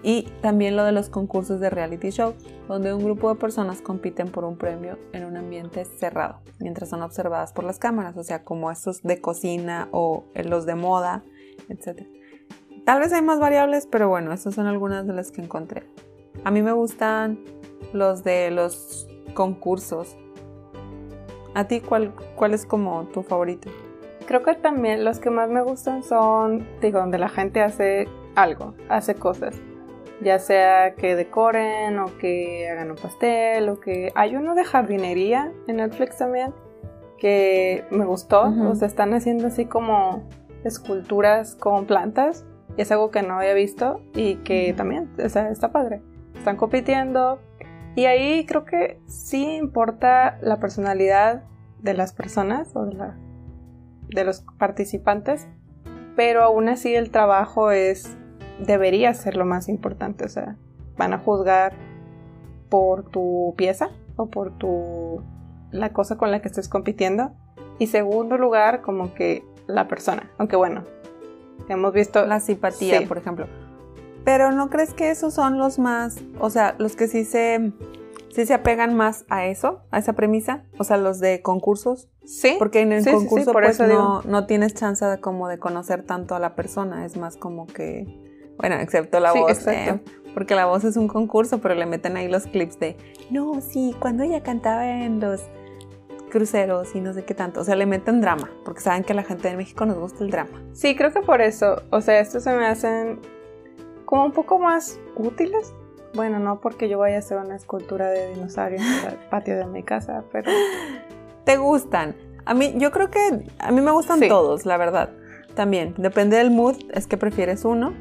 Y 0.03 0.23
también 0.43 0.77
lo 0.77 0.85
de 0.85 0.93
los 0.93 1.11
concursos 1.11 1.59
de 1.61 1.71
reality 1.71 2.11
show, 2.11 2.35
donde 2.69 2.95
un 2.95 3.03
grupo 3.03 3.29
de 3.33 3.41
personas 3.41 3.83
compiten 3.83 4.29
por 4.29 4.45
un 4.45 4.57
premio 4.57 4.97
en 5.13 5.25
un 5.25 5.37
ambiente 5.37 5.85
cerrado, 5.85 6.41
mientras 6.61 6.91
son 6.91 7.03
observadas 7.03 7.53
por 7.53 7.65
las 7.65 7.79
cámaras, 7.81 8.17
o 8.17 8.23
sea, 8.23 8.45
como 8.45 8.71
estos 8.71 9.03
de 9.03 9.21
cocina 9.21 9.89
o 9.91 10.25
los 10.35 10.67
de 10.67 10.77
moda, 10.77 11.25
etc. 11.69 12.07
Tal 12.85 13.01
vez 13.01 13.13
hay 13.13 13.23
más 13.23 13.41
variables, 13.41 13.87
pero 13.91 14.09
bueno, 14.09 14.33
estas 14.33 14.55
son 14.55 14.67
algunas 14.67 15.07
de 15.07 15.15
las 15.15 15.33
que 15.33 15.43
encontré. 15.43 15.83
A 16.45 16.51
mí 16.53 16.63
me 16.63 16.73
gustan 16.73 17.41
los 17.93 18.23
de 18.23 18.51
los 18.51 19.09
concursos. 19.35 20.17
¿A 21.59 21.65
ti 21.65 21.81
cuál, 21.81 22.13
cuál 22.37 22.55
es 22.55 22.65
como 22.65 23.09
tu 23.09 23.25
favorito? 23.25 23.69
Creo 24.29 24.45
que 24.45 24.55
también 24.55 25.05
los 25.05 25.19
que 25.19 25.29
más 25.29 25.51
me 25.51 25.61
gustan 25.61 26.05
son, 26.05 26.65
digo, 26.81 27.01
donde 27.01 27.19
la 27.19 27.29
gente 27.29 27.63
hace 27.63 28.07
algo, 28.37 28.75
hace 28.89 29.17
cosas. 29.17 29.61
Ya 30.21 30.39
sea 30.39 30.95
que 30.95 31.17
decoren 31.17 31.99
o 31.99 32.17
que 32.19 32.69
hagan 32.71 32.93
un 32.93 32.97
pastel 32.97 33.71
o 33.71 33.81
que 33.81 34.13
hay 34.15 34.37
uno 34.37 34.55
de 34.55 34.63
jardinería 34.63 35.53
en 35.67 35.79
Netflix 35.79 36.19
también 36.19 36.55
que 37.19 37.85
me 37.91 38.05
gustó, 38.05 38.43
o 38.43 38.77
sea, 38.77 38.87
están 38.87 39.13
haciendo 39.13 39.49
así 39.49 39.67
como 39.67 40.29
esculturas 40.63 41.57
con 41.57 41.87
plantas. 41.87 42.47
Es 42.77 42.93
algo 42.93 43.11
que 43.11 43.23
no 43.23 43.41
había 43.41 43.55
visto 43.55 44.01
y 44.15 44.37
que 44.37 44.75
también, 44.75 45.11
o 45.19 45.29
sea, 45.29 45.51
está 45.51 45.73
padre. 45.73 46.03
Están 46.37 46.57
compitiendo 46.57 47.41
y 47.99 48.07
ahí 48.07 48.47
creo 48.47 48.65
que 48.65 49.01
sí 49.07 49.57
importa 49.57 50.39
la 50.41 50.61
personalidad 50.61 51.43
de 51.83 51.95
las 51.95 52.13
personas 52.13 52.77
o 52.77 52.87
de, 52.87 52.95
la, 52.95 53.19
de 54.09 54.23
los 54.23 54.45
participantes, 54.57 55.49
pero 56.15 56.45
aún 56.45 56.69
así 56.69 56.95
el 56.95 57.11
trabajo 57.11 57.73
es 57.73 58.17
debería 58.61 59.13
ser 59.15 59.37
lo 59.37 59.45
más 59.45 59.69
importante. 59.69 60.25
O 60.25 60.29
sea, 60.29 60.57
van 60.97 61.13
a 61.13 61.19
juzgar 61.19 61.73
por 62.69 63.03
tu 63.03 63.55
pieza 63.57 63.91
o 64.15 64.27
por 64.27 64.57
tu 64.57 65.25
la 65.73 65.93
cosa 65.93 66.17
con 66.17 66.31
la 66.31 66.41
que 66.41 66.47
estés 66.47 66.69
compitiendo. 66.69 67.33
Y 67.81 67.89
segundo 67.89 68.39
lugar, 68.39 68.81
como 68.81 69.13
que 69.13 69.43
la 69.67 69.89
persona. 69.89 70.31
Aunque 70.39 70.55
bueno, 70.55 70.85
hemos 71.69 71.93
visto... 71.93 72.25
La 72.27 72.39
simpatía, 72.39 73.09
por 73.09 73.19
ejemplo. 73.19 73.49
Pero 74.29 74.53
¿no 74.53 74.69
crees 74.69 74.93
que 74.93 75.11
esos 75.11 75.33
son 75.33 75.57
los 75.57 75.79
más, 75.79 76.19
o 76.39 76.51
sea, 76.51 76.75
los 76.77 76.97
que 76.97 77.09
sí 77.09 77.25
se, 77.25 77.73
sí 78.29 78.45
se 78.45 78.53
apegan 78.53 78.95
más 78.95 79.25
a 79.31 79.47
eso, 79.47 79.81
a 79.91 80.01
esa 80.01 80.13
premisa? 80.13 80.65
O 80.77 80.85
sea, 80.85 80.99
los 80.99 81.19
de 81.19 81.41
concursos. 81.41 82.11
Sí. 82.27 82.57
Porque 82.59 82.83
en 82.83 82.93
el 82.93 83.07
concurso 83.07 83.53
pues 83.55 83.81
no, 83.81 84.21
no, 84.25 84.45
tienes 84.45 84.75
chance 84.75 85.03
de, 85.03 85.19
como 85.19 85.49
de 85.49 85.59
conocer 85.59 86.03
tanto 86.03 86.35
a 86.35 86.41
la 86.41 86.55
persona, 86.55 87.07
es 87.07 87.17
más 87.17 87.39
como 87.39 87.67
que 87.67 88.07
bueno, 88.59 88.75
excepto 88.75 89.19
la 89.19 89.33
voz. 89.33 89.67
Eh, 89.67 89.99
porque 90.35 90.55
la 90.55 90.67
voz 90.67 90.85
es 90.85 90.99
un 90.99 91.09
concurso, 91.09 91.63
pero 91.63 91.75
le 91.75 91.87
meten 91.87 92.19
ahí 92.19 92.29
los 92.29 92.45
clips 92.45 92.79
de, 92.79 92.99
no, 93.31 93.63
sí, 93.63 93.97
cuando 93.99 94.25
ella 94.25 94.43
cantaba 94.43 94.91
en 94.91 95.21
los 95.21 95.41
cruceros 96.31 96.95
y 96.95 97.01
no 97.01 97.15
sé 97.15 97.25
qué 97.25 97.33
tanto. 97.33 97.63
O 97.63 97.65
sea, 97.65 97.77
le 97.77 97.87
meten 97.87 98.21
drama, 98.21 98.51
porque 98.63 98.83
saben 98.83 99.05
que 99.05 99.15
a 99.15 99.17
la 99.17 99.23
gente 99.23 99.49
de 99.49 99.57
México 99.57 99.87
nos 99.87 99.99
gusta 99.99 100.23
el 100.23 100.31
drama. 100.31 100.63
Sí, 100.75 100.95
creo 100.95 101.15
que 101.15 101.23
por 101.23 101.41
eso. 101.41 101.81
O 101.89 102.03
sea, 102.03 102.21
estos 102.21 102.43
se 102.43 102.55
me 102.55 102.67
hacen 102.67 103.21
como 104.09 104.25
un 104.25 104.33
poco 104.33 104.59
más 104.59 104.99
útiles. 105.17 105.75
Bueno, 106.15 106.39
no 106.39 106.61
porque 106.61 106.89
yo 106.89 106.99
vaya 106.99 107.17
a 107.17 107.19
hacer 107.19 107.37
una 107.37 107.57
escultura 107.57 108.09
de 108.09 108.35
dinosaurio 108.35 108.79
en 108.79 109.09
el 109.13 109.19
patio 109.31 109.57
de 109.57 109.67
mi 109.67 109.83
casa, 109.83 110.25
pero... 110.33 110.51
¿Te 111.45 111.59
gustan? 111.59 112.17
A 112.47 112.55
mí, 112.55 112.75
yo 112.77 112.91
creo 112.91 113.11
que 113.11 113.45
a 113.59 113.71
mí 113.71 113.81
me 113.83 113.91
gustan 113.91 114.21
todos, 114.27 114.65
la 114.65 114.79
verdad. 114.79 115.11
También, 115.55 115.95
depende 115.99 116.39
del 116.39 116.51
mood, 116.51 116.77
es 116.95 117.07
que 117.07 117.19
prefieres 117.19 117.65
uno 117.65 117.93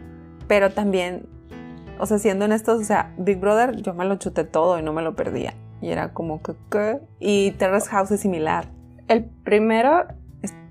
pero 0.47 0.71
también, 0.71 1.27
o 1.99 2.05
sea, 2.05 2.17
siendo 2.17 2.45
honestos, 2.45 2.81
o 2.81 2.83
sea, 2.83 3.13
Big 3.17 3.37
Brother 3.39 3.75
yo 3.81 3.93
me 3.93 4.05
lo 4.05 4.15
chuté 4.15 4.43
todo 4.43 4.79
y 4.79 4.81
no 4.81 4.93
me 4.93 5.01
lo 5.01 5.15
perdía. 5.15 5.53
Y 5.81 5.89
era 5.89 6.13
como 6.13 6.41
que, 6.41 6.53
¿qué? 6.71 6.99
Y 7.19 7.51
Terrace 7.51 7.89
House 7.89 8.11
es 8.11 8.21
similar. 8.21 8.69
El 9.07 9.25
primero, 9.25 10.07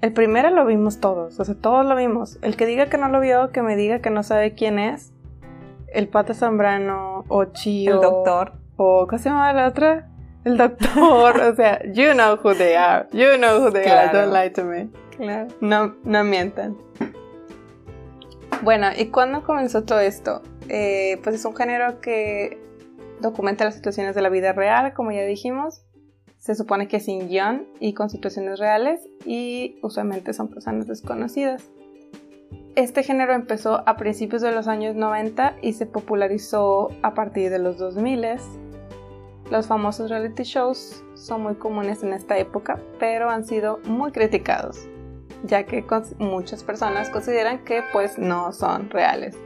el 0.00 0.12
primero 0.12 0.50
lo 0.50 0.66
vimos 0.66 0.98
todos, 0.98 1.38
o 1.38 1.44
sea, 1.44 1.54
todos 1.54 1.86
lo 1.86 1.94
vimos. 1.94 2.38
El 2.42 2.56
que 2.56 2.66
diga 2.66 2.86
que 2.86 2.98
no 2.98 3.08
lo 3.08 3.20
vio, 3.20 3.52
que 3.52 3.62
me 3.62 3.76
diga 3.76 4.00
que 4.00 4.10
no 4.10 4.22
sabe 4.22 4.54
quién 4.54 4.78
es. 4.78 5.12
El 5.92 6.08
Pata 6.08 6.34
Zambrano, 6.34 7.24
o 7.28 7.44
Chio. 7.46 7.94
El 7.94 8.00
doctor. 8.00 8.52
O, 8.76 9.06
¿cómo 9.06 9.18
se 9.18 9.28
llama 9.28 9.52
la 9.52 9.68
otra? 9.68 10.08
El 10.44 10.56
doctor, 10.56 11.40
o 11.40 11.56
sea, 11.56 11.82
you 11.92 12.12
know 12.12 12.38
who 12.42 12.54
they 12.54 12.74
are. 12.74 13.08
You 13.12 13.36
know 13.38 13.60
who 13.60 13.72
they 13.72 13.86
are, 13.86 14.12
don't 14.12 14.32
lie 14.32 14.50
to 14.50 14.64
me. 14.64 14.88
Claro. 15.16 15.48
No, 15.60 15.96
no 16.04 16.24
mientan. 16.24 16.76
Bueno, 18.62 18.88
¿y 18.96 19.06
cuándo 19.06 19.42
comenzó 19.42 19.84
todo 19.84 20.00
esto? 20.00 20.42
Eh, 20.68 21.18
pues 21.22 21.34
es 21.34 21.44
un 21.44 21.56
género 21.56 22.00
que 22.00 22.58
documenta 23.20 23.64
las 23.64 23.74
situaciones 23.74 24.14
de 24.14 24.22
la 24.22 24.28
vida 24.28 24.52
real, 24.52 24.92
como 24.94 25.10
ya 25.12 25.22
dijimos. 25.22 25.82
Se 26.38 26.54
supone 26.54 26.86
que 26.86 27.00
sin 27.00 27.28
guion 27.28 27.66
y 27.80 27.94
con 27.94 28.08
situaciones 28.08 28.58
reales 28.58 29.00
y 29.24 29.78
usualmente 29.82 30.32
son 30.32 30.48
personas 30.48 30.86
desconocidas. 30.86 31.68
Este 32.74 33.02
género 33.02 33.32
empezó 33.32 33.82
a 33.88 33.96
principios 33.96 34.42
de 34.42 34.52
los 34.52 34.68
años 34.68 34.96
90 34.96 35.56
y 35.62 35.72
se 35.72 35.86
popularizó 35.86 36.90
a 37.02 37.14
partir 37.14 37.50
de 37.50 37.58
los 37.58 37.78
2000. 37.78 38.26
Los 39.50 39.66
famosos 39.66 40.10
reality 40.10 40.42
shows 40.42 41.04
son 41.14 41.42
muy 41.42 41.54
comunes 41.54 42.02
en 42.02 42.12
esta 42.12 42.36
época, 42.36 42.80
pero 42.98 43.30
han 43.30 43.44
sido 43.44 43.78
muy 43.84 44.12
criticados 44.12 44.88
ya 45.46 45.64
que 45.64 45.84
muchas 46.18 46.64
personas 46.64 47.10
consideran 47.10 47.64
que 47.64 47.82
pues 47.92 48.18
no 48.18 48.52
son 48.52 48.90
reales. 48.90 49.36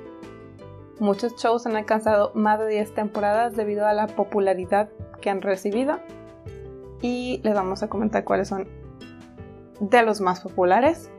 Muchos 0.99 1.35
shows 1.37 1.66
han 1.66 1.76
alcanzado 1.76 2.33
más 2.35 2.59
de 2.59 2.69
10 2.69 2.95
temporadas 2.95 3.57
debido 3.57 3.87
a 3.87 3.95
la 3.95 4.07
popularidad 4.07 4.90
que 5.21 5.30
han 5.30 5.40
recibido 5.40 5.99
y 7.00 7.40
les 7.42 7.54
vamos 7.54 7.83
a 7.83 7.88
comentar 7.88 8.25
cuáles 8.25 8.49
son 8.49 8.69
de 9.80 10.02
los 10.02 10.21
más 10.21 10.40
populares. 10.40 11.11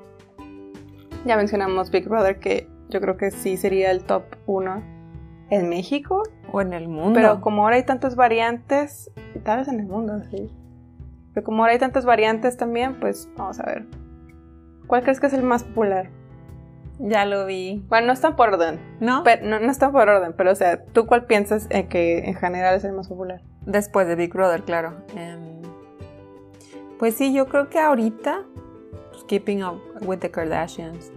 Ya 1.26 1.38
mencionamos 1.38 1.92
Big 1.92 2.08
Brother, 2.08 2.40
que 2.40 2.68
yo 2.90 3.00
creo 3.00 3.18
que 3.18 3.32
sí 3.32 3.58
sería 3.58 3.92
el 3.92 4.04
top 4.04 4.24
1 4.48 4.84
en 5.52 5.70
México. 5.70 6.24
O 6.52 6.62
en 6.62 6.74
el 6.74 6.88
mundo. 6.88 7.14
Pero 7.14 7.42
como 7.42 7.64
ahora 7.64 7.76
hay 7.76 7.86
tantas 7.86 8.16
variantes, 8.16 9.12
tal 9.44 9.60
vez 9.60 9.68
en 9.68 9.80
el 9.80 9.86
mundo, 9.86 10.22
sí. 10.32 10.50
Pero 11.34 11.46
como 11.46 11.64
ahora 11.64 11.74
hay 11.74 11.80
tantas 11.80 12.06
variantes 12.06 12.58
también, 12.58 13.00
pues 13.00 13.30
vamos 13.38 13.60
a 13.60 13.64
ver. 13.64 13.86
¿Cuál 14.88 15.04
crees 15.04 15.20
que 15.20 15.28
es 15.28 15.34
el 15.34 15.44
más 15.44 15.64
popular? 15.64 16.10
Ya 17.00 17.26
lo 17.26 17.46
vi. 17.46 17.86
Bueno, 17.88 18.08
no 18.08 18.14
está 18.14 18.36
por 18.36 18.50
orden. 18.50 18.80
¿No? 19.00 19.24
Pero, 19.24 19.46
no, 19.48 19.60
no 19.60 19.72
está 19.72 19.92
por 19.92 20.10
orden, 20.10 20.34
pero 20.36 20.52
o 20.52 20.56
sea, 20.56 20.84
¿tú 20.84 21.06
cuál 21.06 21.26
piensas 21.26 21.68
en 21.70 21.88
que 21.88 22.20
en 22.20 22.36
general 22.36 22.76
es 22.76 22.84
el 22.84 22.94
más 22.94 23.08
popular? 23.08 23.42
Después 23.66 24.08
de 24.08 24.16
Big 24.16 24.34
Brother, 24.34 24.64
claro. 24.64 24.98
Em, 25.16 25.62
pues 27.00 27.16
sí, 27.16 27.34
yo 27.34 27.48
creo 27.48 27.70
que 27.70 27.80
ahorita, 27.80 28.44
Keeping 29.32 29.64
Up 29.64 29.80
with 30.02 30.20
the 30.20 30.30
Kardashians. 30.30 31.10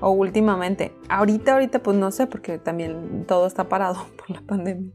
O 0.00 0.10
últimamente. 0.10 0.90
Ahorita, 1.08 1.52
ahorita, 1.52 1.80
pues 1.80 1.96
no 1.96 2.10
sé, 2.10 2.26
porque 2.26 2.58
también 2.58 3.26
todo 3.28 3.46
está 3.46 3.68
parado 3.68 4.06
por 4.16 4.28
la 4.30 4.40
pandemia. 4.40 4.92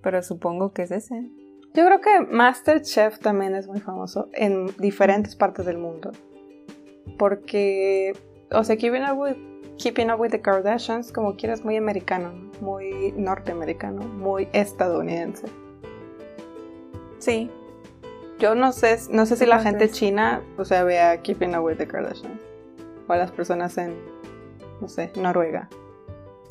Pero 0.00 0.22
supongo 0.22 0.72
que 0.72 0.82
es 0.82 0.92
ese. 0.92 1.28
Yo 1.74 1.84
creo 1.86 2.00
que 2.00 2.20
Masterchef 2.30 3.18
también 3.18 3.56
es 3.56 3.66
muy 3.66 3.80
famoso 3.80 4.28
en 4.32 4.66
diferentes 4.78 5.34
partes 5.34 5.66
del 5.66 5.78
mundo. 5.78 6.12
Porque, 7.18 8.12
o 8.52 8.62
sea, 8.62 8.76
Keeping 8.76 9.02
Up 9.02 9.18
with, 9.18 9.36
Keeping 9.76 10.12
Up 10.12 10.20
with 10.20 10.30
the 10.30 10.40
Kardashians, 10.40 11.10
como 11.10 11.34
quieras, 11.34 11.64
muy 11.64 11.76
americano, 11.76 12.32
muy 12.60 13.12
norteamericano, 13.16 14.02
muy 14.02 14.48
estadounidense. 14.52 15.48
Sí. 17.18 17.50
Yo 18.44 18.54
no 18.54 18.72
sé, 18.72 18.98
no 19.10 19.24
sé 19.24 19.38
si 19.38 19.46
la 19.46 19.60
gente 19.60 19.90
china, 19.90 20.42
o 20.58 20.66
sea, 20.66 20.84
vea 20.84 21.22
Keeping 21.22 21.56
Up 21.56 21.64
with 21.64 21.78
the 21.78 21.86
Kardashians. 21.86 22.42
O 23.08 23.12
a 23.14 23.16
las 23.16 23.30
personas 23.30 23.78
en, 23.78 23.94
no 24.82 24.88
sé, 24.88 25.10
Noruega. 25.16 25.70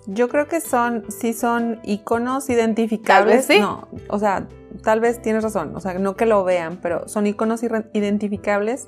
Yo 0.07 0.27
creo 0.27 0.47
que 0.47 0.59
son, 0.59 1.05
sí 1.11 1.33
son 1.33 1.79
iconos 1.83 2.49
identificables. 2.49 3.25
Tal 3.25 3.37
vez 3.37 3.45
sí. 3.45 3.59
No, 3.59 3.87
o 4.07 4.17
sea, 4.17 4.47
tal 4.81 5.01
vez 5.01 5.21
tienes 5.21 5.43
razón. 5.43 5.75
O 5.75 5.81
sea, 5.81 5.93
no 5.99 6.15
que 6.15 6.25
lo 6.25 6.43
vean, 6.43 6.79
pero 6.81 7.07
son 7.07 7.27
iconos 7.27 7.61
identificables, 7.61 8.87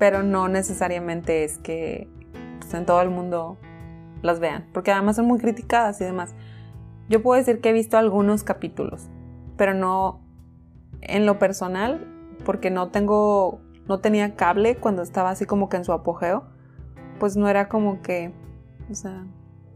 pero 0.00 0.24
no 0.24 0.48
necesariamente 0.48 1.44
es 1.44 1.58
que 1.58 2.08
pues, 2.58 2.74
en 2.74 2.86
todo 2.86 3.02
el 3.02 3.10
mundo 3.10 3.56
las 4.22 4.40
vean, 4.40 4.66
porque 4.72 4.90
además 4.90 5.14
son 5.14 5.26
muy 5.26 5.38
criticadas 5.38 6.00
y 6.00 6.04
demás. 6.04 6.34
Yo 7.08 7.22
puedo 7.22 7.38
decir 7.38 7.60
que 7.60 7.68
he 7.68 7.72
visto 7.72 7.96
algunos 7.96 8.42
capítulos, 8.42 9.06
pero 9.56 9.74
no 9.74 10.26
en 11.02 11.24
lo 11.24 11.38
personal, 11.38 12.14
porque 12.46 12.70
no 12.70 12.88
tengo, 12.90 13.60
no 13.88 13.98
tenía 13.98 14.36
cable 14.36 14.76
cuando 14.76 15.02
estaba 15.02 15.30
así 15.30 15.44
como 15.44 15.68
que 15.68 15.76
en 15.76 15.84
su 15.84 15.92
apogeo, 15.92 16.44
pues 17.18 17.36
no 17.36 17.48
era 17.48 17.68
como 17.68 18.00
que, 18.00 18.32
o 18.88 18.94
sea, 18.94 19.26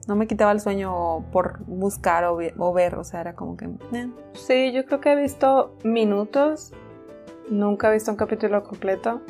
no 0.07 0.15
me 0.15 0.29
quitaba 0.29 0.53
el 0.53 0.61
sueño 0.61 1.29
por 1.33 1.65
buscar 1.67 2.25
o, 2.25 2.39
o 2.59 2.73
ver, 2.73 2.95
o 2.95 3.05
sea, 3.05 3.21
era 3.21 3.35
como 3.35 3.57
que... 3.57 3.67
eh. 3.67 4.09
Sí, 4.35 4.73
yo 4.73 4.87
creo 4.87 5.01
que 5.01 5.13
he 5.13 5.17
visto 5.17 5.77
minutos. 5.85 6.73
Nunca 7.51 7.91
he 7.91 7.95
visto 7.95 8.11
un 8.11 8.17
capítulo 8.17 8.63
completo. 8.63 9.21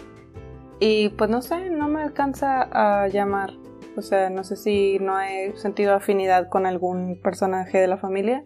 Y 0.79 1.09
pues 1.11 1.31
no 1.31 1.43
sé, 1.43 1.71
no 1.71 1.89
me 1.89 2.03
alcanza 2.03 2.69
a 2.73 3.09
llamar. 3.09 3.53
O 3.97 4.03
sea, 4.03 4.31
no 4.31 4.45
sé 4.45 4.57
si 4.57 4.99
no 4.99 5.21
he 5.21 5.57
sentido 5.57 5.95
afinidad 5.95 6.49
con 6.49 6.67
algún 6.67 7.21
personaje 7.23 7.79
de 7.79 7.87
la 7.87 7.97
familia. 7.97 8.45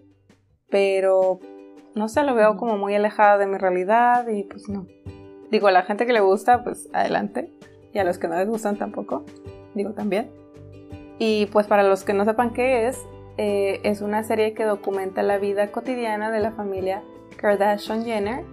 Pero 0.71 1.41
no 1.95 2.09
sé, 2.09 2.23
lo 2.25 2.35
veo 2.35 2.57
como 2.57 2.77
muy 2.77 2.95
alejada 2.95 3.39
de 3.39 3.47
mi 3.47 3.59
realidad 3.59 4.27
y 4.29 4.45
pues 4.45 4.69
no. 4.69 4.87
Digo, 5.51 5.69
a 5.69 5.73
la 5.73 5.83
gente 5.83 6.07
que 6.07 6.13
le 6.13 6.21
gusta, 6.21 6.65
pues 6.65 6.89
adelante. 6.93 7.51
Y 7.93 7.99
a 7.99 8.05
los 8.05 8.19
que 8.19 8.27
no 8.27 8.35
les 8.37 8.49
gustan 8.49 8.77
tampoco. 8.77 9.25
Digo 9.75 9.93
también. 9.93 10.31
Y 11.19 11.47
pues 11.47 11.67
para 11.67 11.85
los 11.85 12.03
que 12.03 12.13
no 12.13 12.25
sepan 12.25 12.53
qué 12.53 12.89
es, 12.89 13.01
eh, 13.37 13.81
es 13.85 14.01
una 14.01 14.25
serie 14.25 14.53
que 14.55 14.65
documenta 14.65 15.23
la 15.23 15.39
vida 15.39 15.71
cotidiana 15.71 16.31
de 16.31 16.41
la 16.41 16.53
familia 16.53 17.03
Kardashian 17.37 18.05
Jenner, 18.05 18.45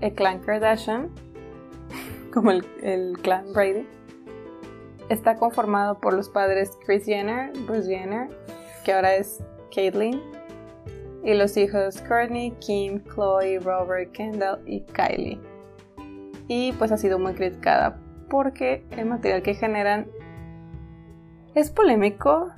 el 0.00 0.12
clan 0.12 0.40
Kardashian, 0.40 1.10
como 2.32 2.52
el, 2.52 2.64
el 2.82 3.18
clan 3.20 3.52
Brady. 3.52 3.86
Está 5.08 5.36
conformado 5.36 6.00
por 6.00 6.12
los 6.12 6.28
padres 6.28 6.78
Kris 6.84 7.04
Jenner, 7.04 7.52
Bruce 7.66 7.88
Jenner, 7.88 8.28
que 8.84 8.92
ahora 8.92 9.16
es 9.16 9.42
Caitlyn, 9.74 10.20
y 11.24 11.34
los 11.34 11.56
hijos 11.56 12.00
Courtney, 12.02 12.52
Kim, 12.60 13.02
Chloe, 13.04 13.58
Robert, 13.58 14.12
Kendall 14.12 14.60
y 14.66 14.80
Kylie. 14.82 15.40
Y 16.48 16.72
pues 16.72 16.92
ha 16.92 16.96
sido 16.96 17.18
muy 17.18 17.34
criticada 17.34 17.98
porque 18.28 18.84
el 18.90 19.06
material 19.06 19.42
que 19.42 19.54
generan 19.54 20.06
es 21.54 21.70
polémico. 21.70 22.50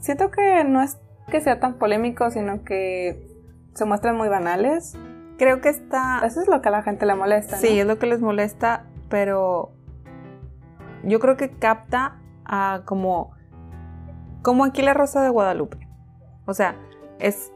Siento 0.00 0.30
que 0.30 0.64
no 0.64 0.82
es 0.82 0.98
que 1.30 1.40
sea 1.40 1.60
tan 1.60 1.74
polémico, 1.74 2.30
sino 2.30 2.64
que 2.64 3.26
se 3.74 3.84
muestran 3.84 4.16
muy 4.16 4.28
banales. 4.28 4.96
Creo 5.36 5.60
que 5.60 5.68
está... 5.68 6.20
Eso 6.24 6.40
es 6.40 6.48
lo 6.48 6.60
que 6.62 6.68
a 6.68 6.72
la 6.72 6.82
gente 6.82 7.06
le 7.06 7.14
molesta. 7.14 7.56
¿no? 7.56 7.62
Sí, 7.62 7.78
es 7.78 7.86
lo 7.86 7.98
que 7.98 8.06
les 8.06 8.20
molesta, 8.20 8.86
pero 9.08 9.72
yo 11.04 11.20
creo 11.20 11.36
que 11.36 11.50
capta 11.50 12.18
a 12.44 12.82
como, 12.84 13.32
como 14.42 14.64
aquí 14.64 14.82
la 14.82 14.94
Rosa 14.94 15.22
de 15.22 15.28
Guadalupe. 15.28 15.86
O 16.46 16.54
sea, 16.54 16.76
es 17.18 17.52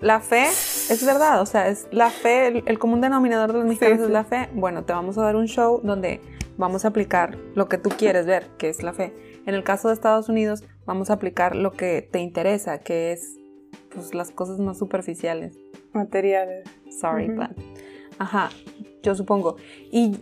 la 0.00 0.20
fe, 0.20 0.44
es 0.46 1.04
verdad, 1.04 1.40
o 1.40 1.46
sea, 1.46 1.68
es 1.68 1.88
la 1.90 2.10
fe, 2.10 2.46
el, 2.48 2.62
el 2.66 2.78
común 2.78 3.00
denominador 3.00 3.52
de 3.52 3.58
los 3.58 3.66
mexicanos 3.66 3.98
sí. 3.98 4.04
es 4.04 4.10
la 4.10 4.24
fe. 4.24 4.48
Bueno, 4.54 4.84
te 4.84 4.92
vamos 4.92 5.18
a 5.18 5.22
dar 5.22 5.36
un 5.36 5.46
show 5.46 5.80
donde 5.82 6.20
vamos 6.56 6.84
a 6.84 6.88
aplicar 6.88 7.36
lo 7.54 7.68
que 7.68 7.78
tú 7.78 7.90
quieres 7.90 8.26
ver, 8.26 8.46
que 8.58 8.68
es 8.68 8.82
la 8.82 8.92
fe. 8.92 9.12
En 9.46 9.54
el 9.54 9.64
caso 9.64 9.88
de 9.88 9.94
Estados 9.94 10.28
Unidos, 10.28 10.62
vamos 10.84 11.10
a 11.10 11.14
aplicar 11.14 11.56
lo 11.56 11.72
que 11.72 12.02
te 12.02 12.18
interesa, 12.18 12.78
que 12.78 13.12
es 13.12 13.38
pues, 13.92 14.14
las 14.14 14.30
cosas 14.30 14.58
más 14.58 14.78
superficiales. 14.78 15.56
Materiales. 15.92 16.68
Sorry, 17.00 17.28
but- 17.28 17.56
Ajá, 18.18 18.50
yo 19.02 19.14
supongo. 19.14 19.56
Y 19.90 20.18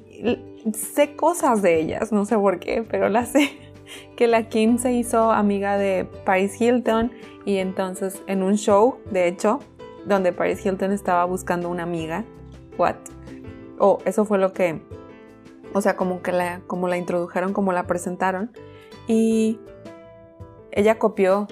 sé 0.75 1.17
cosas 1.17 1.63
de 1.63 1.81
ellas, 1.81 2.13
no 2.13 2.25
sé 2.25 2.37
por 2.37 2.61
qué, 2.61 2.83
pero 2.89 3.09
las 3.09 3.31
sé. 3.31 3.51
Que 4.17 4.27
la 4.27 4.49
Kim 4.49 4.79
se 4.79 4.93
hizo 4.93 5.31
amiga 5.33 5.79
de 5.79 6.05
Paris 6.25 6.61
Hilton 6.61 7.13
y 7.45 7.59
entonces 7.59 8.23
en 8.27 8.43
un 8.43 8.57
show, 8.57 8.99
de 9.11 9.29
hecho, 9.29 9.61
donde 10.05 10.33
Paris 10.33 10.65
Hilton 10.65 10.93
estaba 10.93 11.25
buscando 11.25 11.69
una 11.69 11.83
amiga. 11.83 12.25
What? 12.79 12.97
O 13.79 13.99
eso 14.05 14.25
fue 14.25 14.39
lo 14.39 14.53
que, 14.53 14.81
o 15.73 15.81
sea, 15.81 15.97
como 15.97 16.23
que 16.23 16.33
la, 16.33 16.61
como 16.67 16.89
la 16.89 16.97
introdujeron, 16.97 17.53
como 17.53 17.73
la 17.73 17.87
presentaron. 17.87 18.51
Y 19.07 19.61
ella 20.73 20.99
copió 20.99 21.47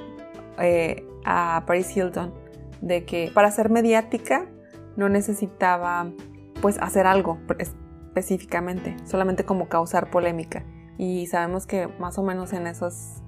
eh, 0.58 1.06
a 1.24 1.64
Paris 1.66 1.96
Hilton 1.96 2.32
de 2.80 3.04
que 3.04 3.30
para 3.32 3.50
ser 3.50 3.70
mediática 3.70 4.46
no 4.96 5.08
necesitaba 5.08 6.10
pues 6.60 6.78
hacer 6.78 7.06
algo 7.06 7.38
específicamente, 7.58 8.96
solamente 9.04 9.44
como 9.44 9.68
causar 9.68 10.10
polémica. 10.10 10.64
Y 10.98 11.26
sabemos 11.26 11.66
que 11.66 11.88
más 11.98 12.18
o 12.18 12.22
menos 12.22 12.52
en 12.52 12.66
esos, 12.66 13.22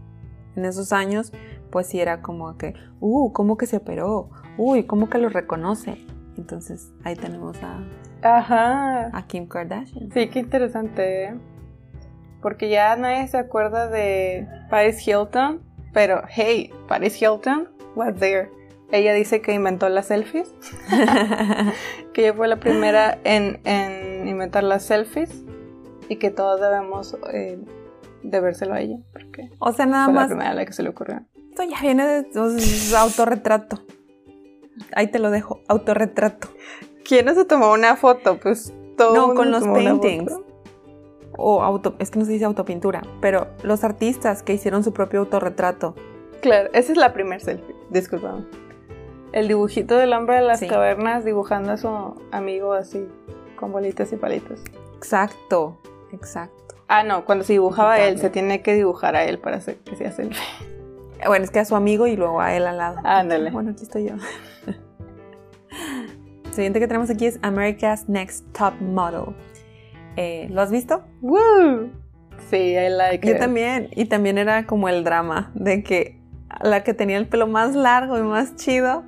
en 0.54 0.64
esos 0.64 0.92
años, 0.92 1.32
pues 1.70 1.88
sí 1.88 2.00
era 2.00 2.22
como 2.22 2.56
que, 2.56 2.74
uh, 3.00 3.32
¿cómo 3.32 3.56
que 3.56 3.66
se 3.66 3.78
operó? 3.78 4.30
Uy, 4.56 4.84
¿cómo 4.84 5.10
que 5.10 5.18
lo 5.18 5.28
reconoce? 5.28 5.98
Entonces 6.36 6.92
ahí 7.04 7.16
tenemos 7.16 7.56
a, 7.62 7.82
Ajá. 8.22 9.16
a 9.16 9.26
Kim 9.26 9.46
Kardashian. 9.46 10.10
Sí, 10.12 10.28
qué 10.28 10.38
interesante. 10.40 11.24
¿eh? 11.24 11.34
Porque 12.42 12.68
ya 12.68 12.94
nadie 12.96 13.26
se 13.28 13.38
acuerda 13.38 13.88
de 13.88 14.46
Paris 14.70 15.06
Hilton. 15.06 15.62
Pero, 15.92 16.22
hey, 16.28 16.70
Paris 16.88 17.20
Hilton 17.20 17.68
was 17.94 18.14
there. 18.16 18.50
Ella 18.92 19.14
dice 19.14 19.40
que 19.40 19.52
inventó 19.54 19.88
las 19.88 20.06
selfies. 20.06 20.54
que 22.12 22.22
ella 22.22 22.34
fue 22.34 22.48
la 22.48 22.56
primera 22.56 23.18
en, 23.24 23.60
en 23.64 24.28
inventar 24.28 24.62
las 24.62 24.84
selfies. 24.84 25.45
Y 26.08 26.16
que 26.16 26.30
todos 26.30 26.60
debemos 26.60 27.16
eh, 27.32 27.58
debérselo 28.22 28.74
a 28.74 28.80
ella. 28.80 28.98
Porque 29.12 29.50
o 29.58 29.72
sea, 29.72 29.86
nada 29.86 30.06
fue 30.06 30.14
la 30.14 30.20
más, 30.20 30.28
primera 30.28 30.50
a 30.50 30.54
la 30.54 30.64
que 30.66 30.72
se 30.72 30.82
le 30.82 30.88
ocurrió. 30.90 31.22
esto 31.50 31.62
ya 31.64 31.80
viene 31.80 32.06
de 32.06 32.60
sea, 32.60 33.00
autorretrato. 33.02 33.80
Ahí 34.94 35.08
te 35.10 35.18
lo 35.18 35.30
dejo, 35.30 35.60
autorretrato. 35.68 36.48
¿Quién 37.04 37.26
no 37.26 37.34
se 37.34 37.44
tomó 37.44 37.72
una 37.72 37.96
foto? 37.96 38.38
Pues 38.38 38.74
todo 38.96 39.14
No, 39.28 39.34
con 39.34 39.50
los 39.50 39.64
paintings. 39.64 40.32
O 41.38 41.62
auto, 41.62 41.94
es 41.98 42.10
que 42.10 42.18
no 42.18 42.24
se 42.24 42.32
dice 42.32 42.44
autopintura, 42.46 43.02
pero 43.20 43.48
los 43.62 43.84
artistas 43.84 44.42
que 44.42 44.54
hicieron 44.54 44.82
su 44.84 44.92
propio 44.92 45.20
autorretrato. 45.20 45.94
Claro, 46.40 46.70
esa 46.72 46.92
es 46.92 46.98
la 46.98 47.12
primer 47.12 47.40
selfie. 47.40 47.74
Disculpame. 47.90 48.44
El 49.32 49.48
dibujito 49.48 49.96
del 49.96 50.12
hombre 50.14 50.36
de 50.36 50.42
las 50.42 50.60
Sí. 50.60 50.66
cavernas 50.66 51.24
dibujando 51.24 51.72
a 51.72 51.76
su 51.76 51.88
amigo 52.30 52.72
así, 52.72 53.06
con 53.56 53.70
bolitas 53.72 54.12
y 54.12 54.16
palitos. 54.16 54.60
Exacto, 54.96 55.78
exacto. 56.16 56.74
Ah, 56.88 57.02
no, 57.02 57.24
cuando 57.24 57.44
se 57.44 57.54
dibujaba 57.54 57.94
a 57.94 58.04
él, 58.04 58.18
se 58.18 58.30
tiene 58.30 58.62
que 58.62 58.74
dibujar 58.74 59.16
a 59.16 59.24
él 59.24 59.38
para 59.38 59.56
hacer 59.56 59.76
que 59.78 59.96
sea 59.96 60.12
selfie. 60.12 60.40
Bueno, 61.26 61.44
es 61.44 61.50
que 61.50 61.58
a 61.58 61.64
su 61.64 61.74
amigo 61.74 62.06
y 62.06 62.16
luego 62.16 62.40
a 62.40 62.54
él 62.54 62.66
al 62.66 62.76
lado. 62.76 62.98
Ándale. 63.04 63.50
Bueno, 63.50 63.70
aquí 63.70 63.82
estoy 63.82 64.08
yo. 64.08 64.14
siguiente 66.52 66.80
que 66.80 66.86
tenemos 66.86 67.10
aquí 67.10 67.26
es 67.26 67.38
America's 67.42 68.08
Next 68.08 68.46
Top 68.52 68.74
Model. 68.80 69.34
Eh, 70.16 70.48
¿Lo 70.50 70.62
has 70.62 70.70
visto? 70.70 71.02
¡Woo! 71.20 71.90
Sí, 72.50 72.56
I 72.56 72.88
like 72.90 73.26
Yo 73.26 73.34
it. 73.34 73.38
también. 73.40 73.88
Y 73.94 74.06
también 74.06 74.38
era 74.38 74.66
como 74.66 74.88
el 74.88 75.04
drama 75.04 75.50
de 75.54 75.82
que 75.82 76.20
la 76.62 76.84
que 76.84 76.94
tenía 76.94 77.18
el 77.18 77.28
pelo 77.28 77.46
más 77.46 77.74
largo 77.74 78.16
y 78.18 78.22
más 78.22 78.56
chido, 78.56 79.04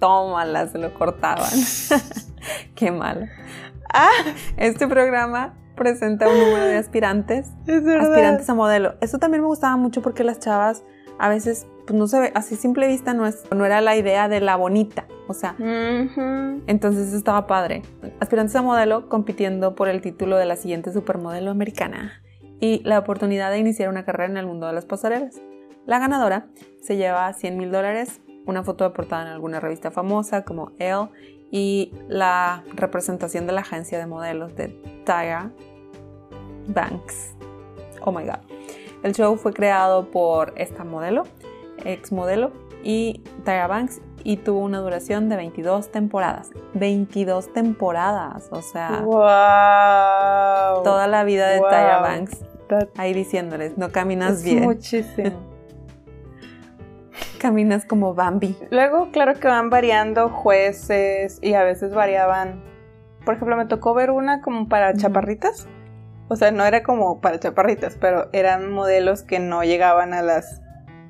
tómala, 0.00 0.66
se 0.68 0.78
lo 0.78 0.92
cortaban. 0.94 1.48
Qué 2.74 2.90
malo. 2.90 3.26
Ah, 3.92 4.08
Este 4.56 4.88
programa 4.88 5.54
presenta 5.76 6.28
un 6.28 6.38
número 6.38 6.64
de 6.64 6.76
aspirantes, 6.76 7.50
es 7.66 7.84
verdad. 7.84 8.10
aspirantes 8.10 8.50
a 8.50 8.54
modelo. 8.54 8.94
Eso 9.00 9.18
también 9.18 9.42
me 9.42 9.48
gustaba 9.48 9.76
mucho 9.76 10.02
porque 10.02 10.24
las 10.24 10.40
chavas 10.40 10.82
a 11.18 11.28
veces, 11.28 11.66
pues 11.86 11.98
no 11.98 12.06
se 12.06 12.18
ve, 12.18 12.32
así 12.34 12.56
simple 12.56 12.88
vista 12.88 13.14
no, 13.14 13.26
es, 13.26 13.44
no 13.54 13.64
era 13.64 13.80
la 13.80 13.96
idea 13.96 14.28
de 14.28 14.40
la 14.40 14.56
bonita. 14.56 15.06
O 15.28 15.34
sea, 15.34 15.56
entonces 15.58 17.12
estaba 17.12 17.46
padre. 17.46 17.82
Aspirantes 18.20 18.54
a 18.54 18.62
modelo 18.62 19.08
compitiendo 19.08 19.74
por 19.74 19.88
el 19.88 20.00
título 20.00 20.36
de 20.36 20.44
la 20.44 20.56
siguiente 20.56 20.92
supermodelo 20.92 21.50
americana 21.50 22.22
y 22.60 22.80
la 22.84 22.98
oportunidad 22.98 23.50
de 23.50 23.58
iniciar 23.58 23.88
una 23.88 24.04
carrera 24.04 24.30
en 24.30 24.36
el 24.36 24.46
mundo 24.46 24.66
de 24.66 24.72
las 24.72 24.84
pasarelas. 24.84 25.40
La 25.84 25.98
ganadora 25.98 26.46
se 26.80 26.96
lleva 26.96 27.32
100 27.32 27.56
mil 27.56 27.72
dólares, 27.72 28.20
una 28.46 28.62
foto 28.62 28.84
de 28.84 28.90
portada 28.90 29.22
en 29.22 29.28
alguna 29.28 29.58
revista 29.58 29.90
famosa 29.90 30.44
como 30.44 30.72
Elle 30.78 31.08
y 31.50 31.92
la 32.08 32.62
representación 32.74 33.46
de 33.46 33.52
la 33.52 33.60
agencia 33.62 33.98
de 33.98 34.06
modelos 34.06 34.54
de 34.56 34.68
Tyra 35.04 35.50
Banks. 36.66 37.34
Oh 38.02 38.12
my 38.12 38.24
god. 38.24 38.38
El 39.02 39.14
show 39.14 39.36
fue 39.36 39.52
creado 39.52 40.10
por 40.10 40.52
esta 40.56 40.84
modelo, 40.84 41.24
ex 41.84 42.10
modelo 42.12 42.50
y 42.82 43.22
Tyra 43.44 43.66
Banks 43.68 44.00
y 44.24 44.38
tuvo 44.38 44.58
una 44.60 44.78
duración 44.80 45.28
de 45.28 45.36
22 45.36 45.92
temporadas. 45.92 46.50
22 46.74 47.52
temporadas, 47.52 48.48
o 48.50 48.60
sea, 48.62 49.02
Wow. 49.04 50.82
toda 50.82 51.06
la 51.06 51.22
vida 51.24 51.48
de 51.48 51.60
Wow. 51.60 51.68
Tyra 51.68 52.00
Banks 52.00 52.38
That- 52.68 52.88
ahí 52.96 53.14
diciéndoles, 53.14 53.78
no 53.78 53.90
caminas 53.92 54.42
bien, 54.42 54.64
Muchísimo. 54.64 55.30
caminas 57.40 57.84
como 57.84 58.14
Bambi. 58.14 58.56
Luego, 58.70 59.10
claro 59.12 59.34
que 59.34 59.48
van 59.48 59.70
variando 59.70 60.28
jueces 60.28 61.38
y 61.42 61.54
a 61.54 61.62
veces 61.64 61.94
variaban. 61.94 62.62
Por 63.24 63.34
ejemplo, 63.34 63.56
me 63.56 63.66
tocó 63.66 63.94
ver 63.94 64.10
una 64.10 64.40
como 64.40 64.68
para 64.68 64.94
chaparritas. 64.94 65.68
O 66.28 66.36
sea, 66.36 66.50
no 66.50 66.64
era 66.64 66.82
como 66.82 67.20
para 67.20 67.38
chaparritas, 67.38 67.96
pero 68.00 68.28
eran 68.32 68.70
modelos 68.72 69.22
que 69.22 69.38
no 69.38 69.62
llegaban 69.62 70.12
a 70.12 70.22
las 70.22 70.60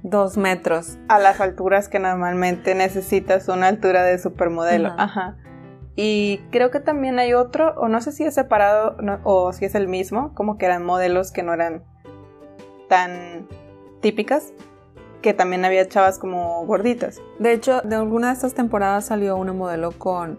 Dos 0.03 0.37
metros. 0.37 0.99
a 1.09 1.19
las 1.19 1.41
alturas 1.41 1.89
que 1.89 1.99
normalmente 1.99 2.75
necesitas 2.75 3.49
una 3.49 3.69
altura 3.69 4.03
de 4.03 4.19
supermodelo. 4.19 4.89
Ajá. 4.91 5.03
Ajá. 5.05 5.37
Y 5.97 6.39
creo 6.53 6.71
que 6.71 6.81
también 6.81 7.19
hay 7.19 7.33
otro, 7.33 7.75
o 7.79 7.89
no 7.89 8.03
sé 8.03 8.13
si 8.13 8.25
es 8.25 8.35
separado 8.35 8.97
no- 9.01 9.19
o 9.25 9.53
si 9.55 9.65
es 9.65 9.75
el 9.75 9.89
mismo, 9.89 10.35
como 10.35 10.59
que 10.59 10.67
eran 10.67 10.85
modelos 10.85 11.33
que 11.33 11.43
no 11.43 11.55
eran 11.55 11.83
tan 12.89 13.49
típicas, 14.03 14.53
que 15.27 15.35
también 15.35 15.65
había 15.65 15.89
chavas 15.89 16.21
como 16.21 16.65
gorditas. 16.67 17.21
De 17.41 17.53
hecho, 17.53 17.81
de 17.81 17.97
alguna 17.97 18.29
de 18.29 18.35
estas 18.35 18.55
temporadas 18.55 19.07
salió 19.07 19.37
una 19.37 19.53
modelo 19.53 19.91
con, 19.91 20.39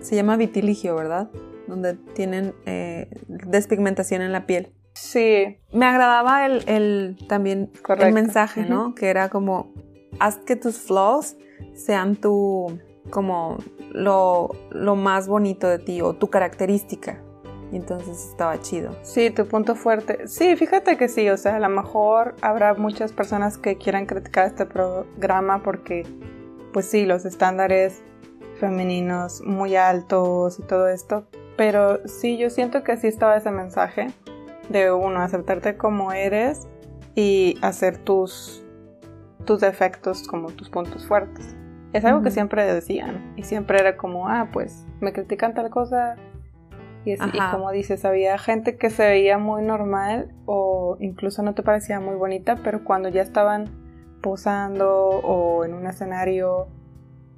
se 0.00 0.16
llama 0.16 0.38
vitiligio, 0.38 0.96
¿verdad? 0.96 1.28
Donde 1.68 1.92
tienen 2.14 2.54
eh, 2.64 3.10
despigmentación 3.28 4.22
en 4.22 4.32
la 4.32 4.46
piel. 4.46 4.72
Sí, 4.94 5.58
Me 5.70 5.84
agradaba 5.84 6.46
el, 6.46 6.66
el- 6.66 7.18
también 7.28 7.70
Correcto. 7.82 8.06
el 8.06 8.14
mensaje, 8.14 8.64
¿no? 8.64 8.94
Que 8.94 9.10
era 9.10 9.28
como, 9.28 9.74
haz 10.18 10.36
que 10.38 10.56
tus 10.56 10.78
flaws 10.78 11.36
sean 11.74 12.16
tu, 12.16 12.78
como 13.10 13.58
lo, 13.90 14.48
lo 14.70 14.96
más 14.96 15.28
bonito 15.28 15.68
de 15.68 15.78
ti 15.78 16.00
o 16.00 16.14
tu 16.14 16.30
característica. 16.30 17.22
Y 17.72 17.76
entonces 17.76 18.28
estaba 18.28 18.60
chido. 18.60 18.94
Sí, 19.02 19.30
tu 19.30 19.46
punto 19.46 19.74
fuerte. 19.74 20.28
Sí, 20.28 20.54
fíjate 20.56 20.98
que 20.98 21.08
sí, 21.08 21.28
o 21.30 21.38
sea, 21.38 21.56
a 21.56 21.58
lo 21.58 21.70
mejor 21.70 22.36
habrá 22.42 22.74
muchas 22.74 23.12
personas 23.12 23.56
que 23.56 23.78
quieran 23.78 24.04
criticar 24.04 24.46
este 24.46 24.66
programa 24.66 25.62
porque, 25.62 26.06
pues 26.74 26.86
sí, 26.86 27.06
los 27.06 27.24
estándares 27.24 28.02
femeninos 28.60 29.40
muy 29.40 29.74
altos 29.74 30.58
y 30.58 30.62
todo 30.62 30.86
esto, 30.86 31.26
pero 31.56 32.06
sí, 32.06 32.36
yo 32.36 32.50
siento 32.50 32.84
que 32.84 32.96
sí 32.98 33.06
estaba 33.06 33.36
ese 33.36 33.50
mensaje 33.50 34.08
de 34.68 34.92
uno, 34.92 35.20
aceptarte 35.20 35.76
como 35.76 36.12
eres 36.12 36.68
y 37.14 37.58
hacer 37.62 37.96
tus, 37.98 38.62
tus 39.46 39.60
defectos 39.60 40.26
como 40.28 40.50
tus 40.50 40.68
puntos 40.68 41.06
fuertes. 41.06 41.56
Es 41.92 42.04
algo 42.04 42.20
que 42.20 42.28
Ujú. 42.28 42.34
siempre 42.34 42.72
decían 42.72 43.34
y 43.36 43.42
siempre 43.42 43.78
era 43.80 43.96
como, 43.96 44.28
ah, 44.28 44.48
pues 44.52 44.86
me 45.00 45.12
critican 45.12 45.54
tal 45.54 45.70
cosa, 45.70 46.16
y, 47.04 47.14
Ajá. 47.14 47.52
como 47.52 47.70
dices, 47.72 48.04
había 48.04 48.38
gente 48.38 48.76
que 48.76 48.90
se 48.90 49.04
veía 49.06 49.38
muy 49.38 49.62
normal 49.62 50.32
o 50.46 50.96
incluso 51.00 51.42
no 51.42 51.54
te 51.54 51.62
parecía 51.62 52.00
muy 52.00 52.14
bonita, 52.14 52.60
pero 52.62 52.84
cuando 52.84 53.08
ya 53.08 53.22
estaban 53.22 53.70
posando 54.22 54.88
o 54.94 55.64
en 55.64 55.74
un 55.74 55.86
escenario, 55.86 56.68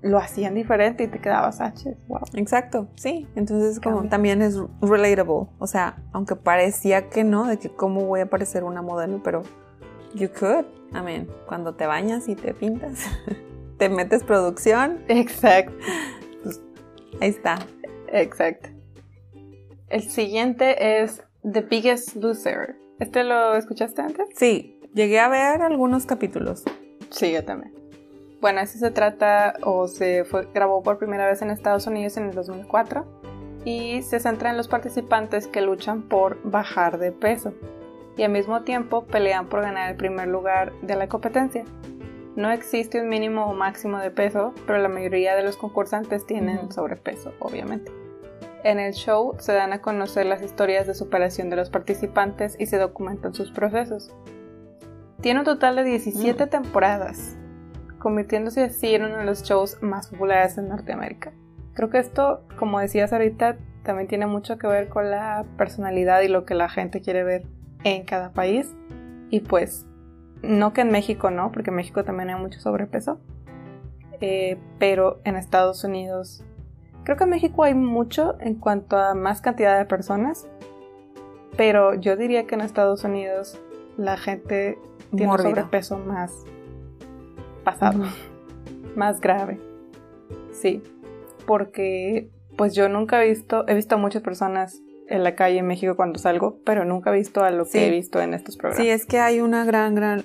lo 0.02 0.18
hacían 0.18 0.54
diferente 0.54 1.04
y 1.04 1.08
te 1.08 1.18
quedabas, 1.18 1.62
ah, 1.62 1.72
ches, 1.72 1.96
wow. 2.08 2.20
Exacto, 2.34 2.88
sí. 2.94 3.26
Entonces 3.36 3.80
como 3.80 3.96
Cambia. 3.96 4.10
también 4.10 4.42
es 4.42 4.58
relatable. 4.82 5.46
O 5.58 5.66
sea, 5.66 5.96
aunque 6.12 6.36
parecía 6.36 7.08
que 7.08 7.24
no, 7.24 7.46
de 7.46 7.58
que 7.58 7.70
cómo 7.70 8.04
voy 8.04 8.20
a 8.20 8.26
parecer 8.26 8.64
una 8.64 8.82
modelo, 8.82 9.22
pero 9.24 9.42
you 10.14 10.28
could. 10.38 10.66
I 10.92 11.00
mean, 11.02 11.26
cuando 11.46 11.74
te 11.74 11.86
bañas 11.86 12.28
y 12.28 12.36
te 12.36 12.52
pintas, 12.52 13.00
te 13.78 13.88
metes 13.88 14.22
producción, 14.22 15.00
Exacto, 15.08 15.72
ahí 17.20 17.30
está. 17.30 17.58
exacto. 18.12 18.68
El 19.88 20.02
siguiente 20.02 21.02
es 21.02 21.22
The 21.42 21.60
Biggest 21.60 22.16
Loser. 22.16 22.76
¿Este 22.98 23.22
lo 23.22 23.54
escuchaste 23.54 24.00
antes? 24.00 24.28
Sí, 24.34 24.80
llegué 24.94 25.20
a 25.20 25.28
ver 25.28 25.60
algunos 25.60 26.06
capítulos. 26.06 26.64
Sí, 27.10 27.32
yo 27.32 27.44
también. 27.44 27.74
Bueno, 28.40 28.60
ese 28.60 28.78
se 28.78 28.90
trata 28.90 29.54
o 29.62 29.86
se 29.86 30.24
fue, 30.24 30.48
grabó 30.54 30.82
por 30.82 30.98
primera 30.98 31.26
vez 31.26 31.42
en 31.42 31.50
Estados 31.50 31.86
Unidos 31.86 32.16
en 32.16 32.24
el 32.24 32.34
2004 32.34 33.04
y 33.66 34.02
se 34.02 34.20
centra 34.20 34.50
en 34.50 34.56
los 34.56 34.68
participantes 34.68 35.46
que 35.46 35.60
luchan 35.60 36.02
por 36.02 36.40
bajar 36.42 36.98
de 36.98 37.12
peso 37.12 37.52
y 38.16 38.22
al 38.22 38.32
mismo 38.32 38.62
tiempo 38.62 39.04
pelean 39.04 39.48
por 39.48 39.60
ganar 39.62 39.90
el 39.90 39.96
primer 39.96 40.28
lugar 40.28 40.72
de 40.80 40.96
la 40.96 41.08
competencia. 41.08 41.64
No 42.36 42.50
existe 42.50 43.00
un 43.00 43.08
mínimo 43.08 43.46
o 43.46 43.54
máximo 43.54 43.98
de 43.98 44.10
peso, 44.10 44.54
pero 44.66 44.78
la 44.78 44.88
mayoría 44.88 45.36
de 45.36 45.42
los 45.42 45.56
concursantes 45.56 46.26
tienen 46.26 46.72
sobrepeso, 46.72 47.32
obviamente. 47.38 48.03
En 48.64 48.80
el 48.80 48.94
show 48.94 49.36
se 49.38 49.52
dan 49.52 49.74
a 49.74 49.82
conocer 49.82 50.24
las 50.24 50.40
historias 50.40 50.86
de 50.86 50.94
superación 50.94 51.50
de 51.50 51.56
los 51.56 51.68
participantes 51.68 52.56
y 52.58 52.64
se 52.64 52.78
documentan 52.78 53.34
sus 53.34 53.50
procesos. 53.50 54.10
Tiene 55.20 55.40
un 55.40 55.44
total 55.44 55.76
de 55.76 55.84
17 55.84 56.46
temporadas, 56.46 57.36
convirtiéndose 57.98 58.62
así 58.64 58.94
en 58.94 59.04
uno 59.04 59.18
de 59.18 59.26
los 59.26 59.42
shows 59.42 59.82
más 59.82 60.08
populares 60.08 60.56
en 60.56 60.68
Norteamérica. 60.68 61.34
Creo 61.74 61.90
que 61.90 61.98
esto, 61.98 62.42
como 62.58 62.80
decías 62.80 63.12
ahorita, 63.12 63.58
también 63.82 64.08
tiene 64.08 64.26
mucho 64.26 64.56
que 64.56 64.66
ver 64.66 64.88
con 64.88 65.10
la 65.10 65.44
personalidad 65.58 66.22
y 66.22 66.28
lo 66.28 66.46
que 66.46 66.54
la 66.54 66.70
gente 66.70 67.02
quiere 67.02 67.22
ver 67.22 67.46
en 67.84 68.04
cada 68.04 68.32
país. 68.32 68.74
Y 69.28 69.40
pues, 69.40 69.84
no 70.42 70.72
que 70.72 70.80
en 70.80 70.90
México 70.90 71.30
no, 71.30 71.52
porque 71.52 71.68
en 71.68 71.76
México 71.76 72.02
también 72.02 72.30
hay 72.30 72.40
mucho 72.40 72.60
sobrepeso. 72.60 73.20
Eh, 74.22 74.56
pero 74.78 75.20
en 75.24 75.36
Estados 75.36 75.84
Unidos, 75.84 76.42
creo 77.04 77.16
que 77.16 77.24
en 77.24 77.30
México 77.30 77.62
hay 77.64 77.74
mucho 77.74 78.36
en 78.40 78.54
cuanto 78.54 78.96
a 78.96 79.14
más 79.14 79.40
cantidad 79.40 79.78
de 79.78 79.84
personas. 79.84 80.46
Pero 81.56 81.94
yo 81.94 82.16
diría 82.16 82.46
que 82.46 82.54
en 82.56 82.62
Estados 82.62 83.04
Unidos 83.04 83.60
la 83.96 84.16
gente 84.16 84.76
tiene 85.10 85.24
un 85.26 85.28
Mórbido. 85.28 85.50
sobrepeso 85.50 85.98
más 85.98 86.32
pasado, 87.62 88.04
más 88.96 89.20
grave. 89.20 89.60
Sí, 90.52 90.82
porque 91.46 92.30
pues 92.56 92.74
yo 92.74 92.88
nunca 92.88 93.22
he 93.24 93.28
visto, 93.28 93.64
he 93.68 93.74
visto 93.74 93.94
a 93.94 93.98
muchas 93.98 94.22
personas 94.22 94.80
en 95.08 95.22
la 95.22 95.34
calle 95.34 95.58
en 95.58 95.66
México 95.66 95.96
cuando 95.96 96.18
salgo, 96.18 96.58
pero 96.64 96.84
nunca 96.84 97.10
he 97.10 97.18
visto 97.18 97.44
a 97.44 97.50
lo 97.50 97.64
Sí. 97.64 97.78
que 97.78 97.86
he 97.88 97.90
visto 97.90 98.20
en 98.20 98.34
estos 98.34 98.56
programas. 98.56 98.84
Sí, 98.84 98.90
es 98.90 99.06
que 99.06 99.18
hay 99.18 99.40
una 99.40 99.64
gran, 99.64 99.94
gran, 99.94 100.24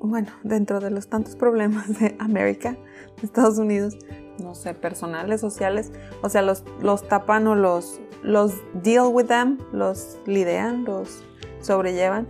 bueno, 0.00 0.28
dentro 0.42 0.78
de 0.80 0.90
los 0.90 1.08
tantos 1.08 1.36
problemas 1.36 1.98
de 1.98 2.14
América, 2.18 2.72
de 3.20 3.26
Estados 3.26 3.58
Unidos, 3.58 3.96
no 4.42 4.54
sé, 4.54 4.74
personales, 4.74 5.40
sociales, 5.40 5.92
o 6.22 6.28
sea, 6.28 6.42
los, 6.42 6.64
los 6.80 7.06
tapan 7.06 7.46
o 7.46 7.54
los, 7.54 8.00
los 8.22 8.54
deal 8.74 9.06
with 9.12 9.26
them, 9.26 9.58
los 9.72 10.18
lidian, 10.26 10.84
los 10.84 11.22
sobrellevan, 11.60 12.28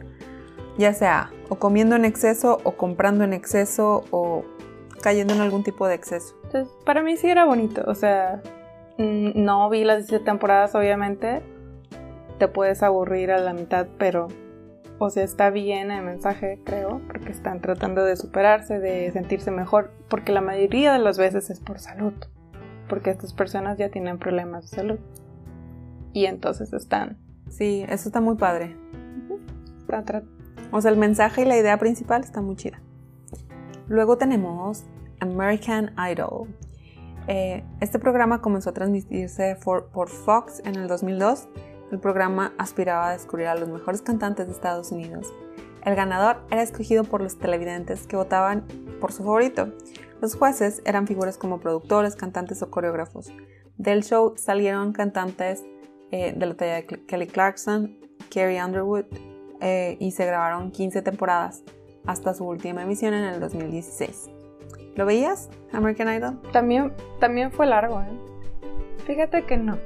ya 0.78 0.92
sea 0.92 1.30
o 1.48 1.56
comiendo 1.56 1.96
en 1.96 2.04
exceso 2.04 2.58
o 2.62 2.72
comprando 2.72 3.24
en 3.24 3.32
exceso 3.32 4.04
o 4.10 4.44
cayendo 5.02 5.34
en 5.34 5.40
algún 5.40 5.64
tipo 5.64 5.86
de 5.86 5.94
exceso. 5.94 6.34
Entonces, 6.44 6.72
para 6.84 7.02
mí 7.02 7.16
sí 7.16 7.28
era 7.28 7.44
bonito, 7.44 7.82
o 7.86 7.94
sea, 7.94 8.40
mm, 8.98 9.30
no 9.34 9.68
vi 9.68 9.84
las 9.84 9.98
17 9.98 10.24
temporadas, 10.24 10.74
obviamente, 10.74 11.42
te 12.38 12.48
puedes 12.48 12.82
aburrir 12.82 13.32
a 13.32 13.38
la 13.38 13.52
mitad, 13.52 13.86
pero, 13.98 14.28
o 15.02 15.10
sea, 15.10 15.24
está 15.24 15.50
bien 15.50 15.90
el 15.90 16.04
mensaje, 16.04 16.60
creo, 16.64 17.00
porque 17.08 17.30
están 17.32 17.60
tratando 17.60 18.04
de 18.04 18.16
superarse, 18.16 18.78
de 18.78 19.10
sentirse 19.12 19.50
mejor, 19.50 19.90
porque 20.08 20.30
la 20.32 20.40
mayoría 20.42 20.92
de 20.92 20.98
las 20.98 21.18
veces 21.18 21.50
es 21.50 21.58
por 21.58 21.78
salud, 21.78 22.12
porque 22.88 23.10
estas 23.10 23.32
personas 23.32 23.78
ya 23.78 23.88
tienen 23.90 24.18
problemas 24.18 24.70
de 24.70 24.76
salud. 24.76 24.98
Y 26.12 26.26
entonces 26.26 26.72
están... 26.72 27.16
Sí, 27.48 27.84
eso 27.88 28.08
está 28.08 28.20
muy 28.20 28.36
padre. 28.36 28.76
Tra- 29.88 30.24
O 30.70 30.80
sea, 30.80 30.90
el 30.90 30.96
mensaje 30.98 31.42
y 31.42 31.44
la 31.46 31.56
idea 31.56 31.78
principal 31.78 32.22
está 32.22 32.40
muy 32.40 32.56
chida. 32.56 32.80
Luego 33.88 34.18
tenemos 34.18 34.84
American 35.20 35.92
Idol. 36.12 36.48
Eh, 37.26 37.64
este 37.80 37.98
programa 37.98 38.40
comenzó 38.40 38.70
a 38.70 38.72
transmitirse 38.72 39.56
for- 39.56 39.88
por 39.90 40.08
Fox 40.08 40.62
en 40.64 40.76
el 40.76 40.86
2002. 40.88 41.48
El 41.90 41.98
programa 41.98 42.52
aspiraba 42.56 43.08
a 43.08 43.12
descubrir 43.12 43.48
a 43.48 43.54
los 43.54 43.68
mejores 43.68 44.02
cantantes 44.02 44.46
de 44.46 44.52
Estados 44.52 44.92
Unidos. 44.92 45.32
El 45.84 45.94
ganador 45.94 46.38
era 46.50 46.62
escogido 46.62 47.04
por 47.04 47.20
los 47.20 47.38
televidentes 47.38 48.06
que 48.06 48.16
votaban 48.16 48.64
por 49.00 49.12
su 49.12 49.24
favorito. 49.24 49.72
Los 50.20 50.34
jueces 50.34 50.82
eran 50.84 51.06
figuras 51.06 51.38
como 51.38 51.58
productores, 51.58 52.14
cantantes 52.14 52.62
o 52.62 52.70
coreógrafos. 52.70 53.32
Del 53.78 54.04
show 54.04 54.34
salieron 54.36 54.92
cantantes 54.92 55.64
eh, 56.10 56.34
de 56.36 56.46
la 56.46 56.54
talla 56.54 56.74
de 56.74 56.86
Kelly 56.86 57.26
Clarkson, 57.26 57.98
Carrie 58.32 58.62
Underwood, 58.62 59.06
eh, 59.60 59.96
y 60.00 60.12
se 60.12 60.26
grabaron 60.26 60.70
15 60.70 61.02
temporadas 61.02 61.64
hasta 62.06 62.34
su 62.34 62.44
última 62.46 62.82
emisión 62.82 63.14
en 63.14 63.24
el 63.24 63.40
2016. 63.40 64.30
¿Lo 64.96 65.06
veías, 65.06 65.48
American 65.72 66.14
Idol? 66.14 66.40
También, 66.52 66.92
también 67.20 67.52
fue 67.52 67.66
largo, 67.66 68.00
¿eh? 68.00 68.30
Fíjate 69.06 69.44
que 69.44 69.56
no. 69.56 69.78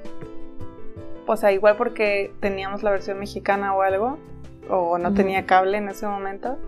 O 1.27 1.37
sea, 1.37 1.53
igual 1.53 1.77
porque 1.77 2.33
teníamos 2.41 2.83
la 2.83 2.91
versión 2.91 3.19
mexicana 3.19 3.75
o 3.75 3.83
algo, 3.83 4.19
o 4.69 4.99
no 4.99 5.15
tenía 5.15 5.47
cable 5.47 5.79
en 5.79 5.89
ese 5.89 6.07
momento. 6.07 6.59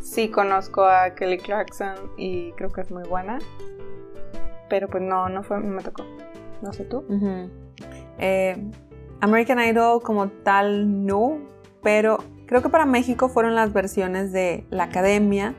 Sí 0.00 0.28
conozco 0.28 0.84
a 0.84 1.14
Kelly 1.14 1.38
Clarkson 1.38 1.94
y 2.16 2.52
creo 2.52 2.70
que 2.70 2.80
es 2.80 2.90
muy 2.90 3.04
buena. 3.04 3.38
Pero 4.68 4.88
pues 4.88 5.02
no, 5.02 5.28
no 5.28 5.42
fue, 5.42 5.58
me 5.60 5.82
tocó. 5.82 6.04
No 6.62 6.72
sé 6.72 6.84
tú. 6.84 7.04
Eh, 8.18 8.56
American 9.20 9.60
Idol 9.60 10.02
como 10.02 10.28
tal 10.28 11.04
no, 11.06 11.38
pero 11.82 12.18
creo 12.46 12.62
que 12.62 12.68
para 12.68 12.86
México 12.86 13.28
fueron 13.28 13.54
las 13.54 13.72
versiones 13.72 14.32
de 14.32 14.66
La 14.70 14.84
Academia, 14.84 15.54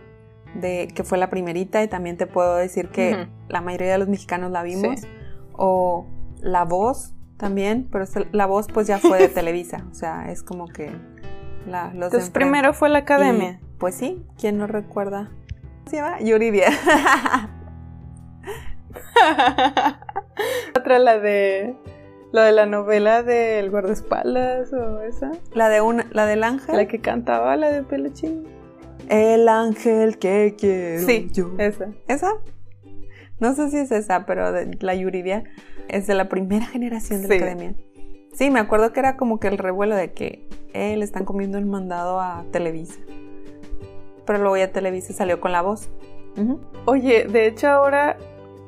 de, 0.55 0.87
que 0.93 1.03
fue 1.03 1.17
la 1.17 1.29
primerita 1.29 1.81
y 1.83 1.87
también 1.87 2.17
te 2.17 2.27
puedo 2.27 2.55
decir 2.55 2.89
que 2.89 3.27
la 3.49 3.61
mayoría 3.61 3.91
de 3.93 3.97
los 3.97 4.07
mexicanos 4.07 4.51
la 4.51 4.63
vimos, 4.63 5.01
Sí. 5.01 5.07
o 5.53 6.07
La 6.41 6.63
Voz 6.65 7.13
también, 7.37 7.87
pero 7.91 8.05
La 8.31 8.45
Voz 8.45 8.67
pues 8.67 8.87
ya 8.87 8.99
fue 8.99 9.17
de 9.19 9.27
Televisa, 9.29 9.85
o 9.91 9.93
sea, 9.93 10.31
es 10.31 10.43
como 10.43 10.67
que 10.67 10.91
la, 11.67 11.87
los 11.93 12.05
Entonces 12.05 12.29
primero 12.29 12.73
fue 12.73 12.89
la 12.89 12.99
academia. 12.99 13.59
Y, 13.61 13.77
pues 13.77 13.95
sí, 13.95 14.25
¿quién 14.39 14.57
no 14.57 14.67
recuerda? 14.67 15.29
¿Cómo 15.29 15.89
se 15.89 15.95
llama? 15.97 16.19
Yuridia. 16.21 16.67
Otra 20.75 20.99
la 20.99 21.19
de 21.19 21.75
la 22.31 22.43
de 22.43 22.51
la 22.51 22.65
novela 22.65 23.21
del 23.23 23.69
guardaespaldas 23.69 24.73
o 24.73 25.01
esa. 25.01 25.31
la 25.53 25.69
de 25.69 25.81
una, 25.81 26.07
la 26.11 26.25
del 26.25 26.43
ángel. 26.43 26.75
La 26.75 26.87
que 26.87 26.99
cantaba 26.99 27.55
la 27.57 27.69
de 27.69 27.83
Peluchín. 27.83 28.45
El 29.09 29.47
ángel 29.49 30.17
que 30.17 30.55
quiero 30.57 31.05
Sí, 31.05 31.29
yo. 31.31 31.51
esa. 31.57 31.89
¿Esa? 32.07 32.31
No 33.43 33.53
sé 33.55 33.69
si 33.69 33.77
es 33.77 33.91
esa, 33.91 34.25
pero 34.25 34.53
de 34.53 34.77
la 34.79 34.95
Yuridia 34.95 35.43
es 35.89 36.07
de 36.07 36.13
la 36.15 36.29
primera 36.29 36.65
generación 36.65 37.21
de 37.21 37.27
la 37.27 37.33
Sí. 37.35 37.41
academia. 37.41 37.75
Sí, 38.31 38.49
me 38.49 38.59
acuerdo 38.61 38.93
que 38.93 39.01
era 39.01 39.17
como 39.17 39.37
que 39.39 39.49
el 39.49 39.57
revuelo 39.57 39.97
de 39.97 40.13
que 40.13 40.47
eh, 40.73 40.95
le 40.95 41.03
están 41.03 41.25
comiendo 41.25 41.57
el 41.57 41.65
mandado 41.65 42.21
a 42.21 42.45
Televisa. 42.51 42.99
Pero 44.25 44.39
luego 44.39 44.55
ya 44.55 44.71
Televisa 44.71 45.11
salió 45.11 45.41
con 45.41 45.51
la 45.51 45.61
voz. 45.61 45.89
Oye, 46.85 47.25
de 47.25 47.45
hecho 47.47 47.67
ahora, 47.67 48.15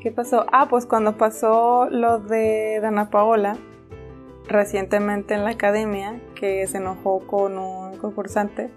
¿qué 0.02 0.12
pasó? 0.12 0.46
Ah, 0.52 0.68
pues 0.70 0.86
cuando 0.86 1.18
pasó 1.18 1.88
lo 1.90 2.20
de 2.20 2.80
Dana 2.82 3.10
Paola, 3.10 3.56
recientemente 4.50 5.34
en 5.36 5.46
la 5.46 5.52
academia, 5.52 6.20
que 6.36 6.68
se 6.68 6.78
enojó 6.78 7.20
con 7.26 7.58
un 7.58 7.98
concursante, 7.98 8.70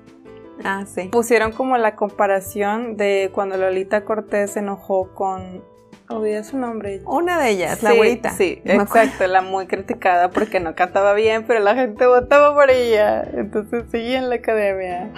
Ah, 0.65 0.85
sí. 0.87 1.09
pusieron 1.13 1.53
como 1.53 1.77
la 1.77 1.97
comparación 1.97 2.97
de 2.97 3.31
cuando 3.35 3.57
Lolita 3.57 4.05
Cortés 4.05 4.53
se 4.53 4.61
enojó 4.61 5.13
con... 5.13 5.63
Olvidé 6.11 6.42
su 6.42 6.57
nombre. 6.57 7.03
Una 7.05 7.38
de 7.38 7.51
ellas, 7.51 7.83
la 7.83 7.90
abuelita. 7.90 8.31
Sí, 8.31 8.62
exacto, 8.64 9.27
la 9.27 9.42
muy 9.42 9.66
criticada 9.66 10.31
porque 10.31 10.59
no 10.59 10.75
cantaba 10.75 11.12
bien, 11.12 11.44
pero 11.47 11.61
la 11.61 11.75
gente 11.75 12.07
votaba 12.07 12.55
por 12.55 12.71
ella. 12.71 13.23
Entonces 13.35 13.85
seguía 13.90 14.18
en 14.18 14.31
la 14.31 14.37
academia. 14.37 15.12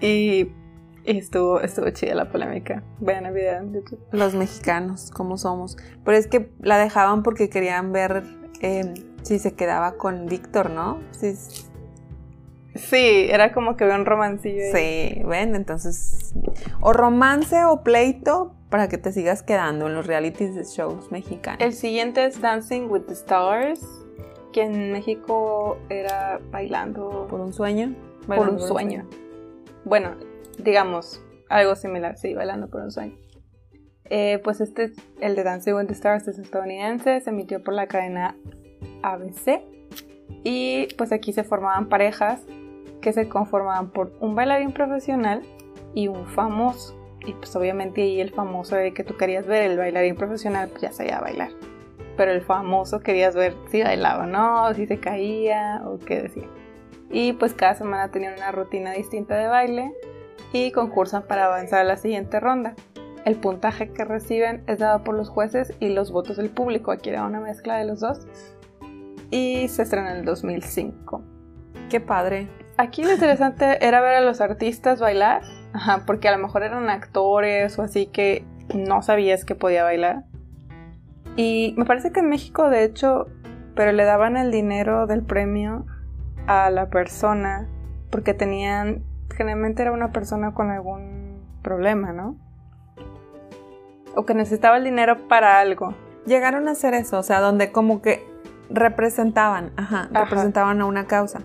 Y, 0.00 0.52
y 1.04 1.18
estuvo, 1.18 1.60
estuvo 1.60 1.90
chida 1.90 2.14
la 2.14 2.30
polémica. 2.30 2.82
Vean 3.00 3.26
el 3.26 3.34
video 3.34 3.58
en 3.58 3.74
YouTube. 3.74 4.00
Los 4.12 4.34
mexicanos, 4.34 5.10
como 5.10 5.36
somos. 5.36 5.76
Pero 6.04 6.16
es 6.16 6.26
que 6.26 6.50
la 6.60 6.78
dejaban 6.78 7.22
porque 7.22 7.50
querían 7.50 7.92
ver 7.92 8.22
eh, 8.62 8.94
si 9.22 9.38
se 9.38 9.54
quedaba 9.54 9.96
con 9.96 10.26
Víctor, 10.26 10.70
¿no? 10.70 11.00
Sí, 11.10 11.34
Sí, 12.74 13.26
era 13.30 13.52
como 13.52 13.76
que 13.76 13.84
había 13.84 13.96
un 13.96 14.04
romancillo. 14.04 14.62
ahí. 14.74 15.14
Sí, 15.14 15.22
ven, 15.24 15.54
entonces, 15.54 16.34
o 16.80 16.92
romance 16.92 17.64
o 17.64 17.82
pleito 17.82 18.55
para 18.70 18.88
que 18.88 18.98
te 18.98 19.12
sigas 19.12 19.42
quedando 19.42 19.86
en 19.86 19.94
los 19.94 20.06
realities 20.06 20.54
de 20.54 20.64
shows 20.64 21.10
mexicanos. 21.10 21.60
El 21.60 21.72
siguiente 21.72 22.24
es 22.24 22.40
Dancing 22.40 22.90
with 22.90 23.02
the 23.02 23.12
Stars, 23.12 23.80
que 24.52 24.62
en 24.62 24.92
México 24.92 25.78
era 25.88 26.40
bailando 26.50 27.26
por 27.28 27.40
un 27.40 27.52
sueño. 27.52 27.94
por 28.26 28.48
un 28.48 28.58
sueño. 28.58 29.08
Bueno, 29.84 30.16
digamos, 30.58 31.22
algo 31.48 31.76
similar, 31.76 32.16
sí, 32.18 32.34
bailando 32.34 32.68
por 32.68 32.82
un 32.82 32.90
sueño. 32.90 33.16
Eh, 34.08 34.40
pues 34.42 34.60
este, 34.60 34.92
el 35.20 35.34
de 35.34 35.42
Dancing 35.42 35.74
with 35.74 35.86
the 35.86 35.92
Stars 35.92 36.28
es 36.28 36.38
estadounidense, 36.38 37.20
se 37.20 37.30
emitió 37.30 37.62
por 37.62 37.74
la 37.74 37.86
cadena 37.86 38.36
ABC 39.02 39.62
y 40.44 40.88
pues 40.96 41.12
aquí 41.12 41.32
se 41.32 41.44
formaban 41.44 41.88
parejas 41.88 42.42
que 43.00 43.12
se 43.12 43.28
conformaban 43.28 43.90
por 43.90 44.12
un 44.20 44.34
bailarín 44.34 44.72
profesional 44.72 45.42
y 45.94 46.08
un 46.08 46.26
famoso. 46.26 46.95
Y 47.26 47.34
pues 47.34 47.54
obviamente 47.56 48.02
ahí 48.02 48.20
el 48.20 48.32
famoso 48.32 48.76
de 48.76 48.94
que 48.94 49.04
tú 49.04 49.16
querías 49.16 49.46
ver, 49.46 49.70
el 49.70 49.76
bailarín 49.76 50.14
profesional 50.16 50.68
pues 50.68 50.82
ya 50.82 50.92
sabía 50.92 51.20
bailar. 51.20 51.50
Pero 52.16 52.30
el 52.30 52.40
famoso 52.40 53.00
querías 53.00 53.34
ver 53.34 53.54
si 53.70 53.82
bailaba 53.82 54.24
o 54.24 54.26
no, 54.26 54.72
si 54.74 54.86
se 54.86 54.98
caía 54.98 55.82
o 55.84 55.98
qué 55.98 56.22
decía. 56.22 56.48
Y 57.10 57.34
pues 57.34 57.52
cada 57.52 57.74
semana 57.74 58.10
tenían 58.10 58.34
una 58.34 58.52
rutina 58.52 58.92
distinta 58.92 59.36
de 59.36 59.48
baile 59.48 59.92
y 60.52 60.70
concursan 60.70 61.24
para 61.24 61.46
avanzar 61.46 61.80
a 61.80 61.84
la 61.84 61.96
siguiente 61.96 62.40
ronda. 62.40 62.74
El 63.24 63.34
puntaje 63.34 63.90
que 63.90 64.04
reciben 64.04 64.62
es 64.68 64.78
dado 64.78 65.02
por 65.02 65.16
los 65.16 65.28
jueces 65.28 65.74
y 65.80 65.88
los 65.88 66.12
votos 66.12 66.36
del 66.36 66.48
público. 66.48 66.92
Aquí 66.92 67.10
era 67.10 67.26
una 67.26 67.40
mezcla 67.40 67.76
de 67.76 67.84
los 67.84 67.98
dos. 67.98 68.20
Y 69.32 69.66
se 69.66 69.82
estrenó 69.82 70.10
en 70.10 70.18
el 70.18 70.24
2005. 70.24 71.24
Qué 71.90 72.00
padre. 72.00 72.48
Aquí 72.76 73.02
lo 73.02 73.12
interesante 73.12 73.84
era 73.84 74.00
ver 74.00 74.14
a 74.14 74.20
los 74.20 74.40
artistas 74.40 75.00
bailar, 75.00 75.42
ajá, 75.76 76.02
porque 76.06 76.28
a 76.28 76.32
lo 76.32 76.38
mejor 76.38 76.62
eran 76.62 76.88
actores 76.88 77.78
o 77.78 77.82
así 77.82 78.06
que 78.06 78.44
no 78.74 79.02
sabías 79.02 79.44
que 79.44 79.54
podía 79.54 79.84
bailar. 79.84 80.24
Y 81.36 81.74
me 81.76 81.84
parece 81.84 82.12
que 82.12 82.20
en 82.20 82.30
México, 82.30 82.70
de 82.70 82.84
hecho, 82.84 83.26
pero 83.74 83.92
le 83.92 84.04
daban 84.04 84.36
el 84.38 84.50
dinero 84.50 85.06
del 85.06 85.22
premio 85.22 85.84
a 86.46 86.70
la 86.70 86.88
persona 86.88 87.68
porque 88.10 88.32
tenían, 88.32 89.04
generalmente 89.36 89.82
era 89.82 89.92
una 89.92 90.12
persona 90.12 90.54
con 90.54 90.70
algún 90.70 91.42
problema, 91.62 92.12
¿no? 92.12 92.36
O 94.14 94.24
que 94.24 94.32
necesitaba 94.32 94.78
el 94.78 94.84
dinero 94.84 95.28
para 95.28 95.60
algo. 95.60 95.94
Llegaron 96.24 96.68
a 96.68 96.70
hacer 96.70 96.94
eso, 96.94 97.18
o 97.18 97.22
sea, 97.22 97.40
donde 97.40 97.70
como 97.70 98.00
que 98.00 98.26
representaban, 98.70 99.72
ajá, 99.76 100.08
Ajá. 100.10 100.24
representaban 100.24 100.80
a 100.80 100.86
una 100.86 101.06
causa. 101.06 101.40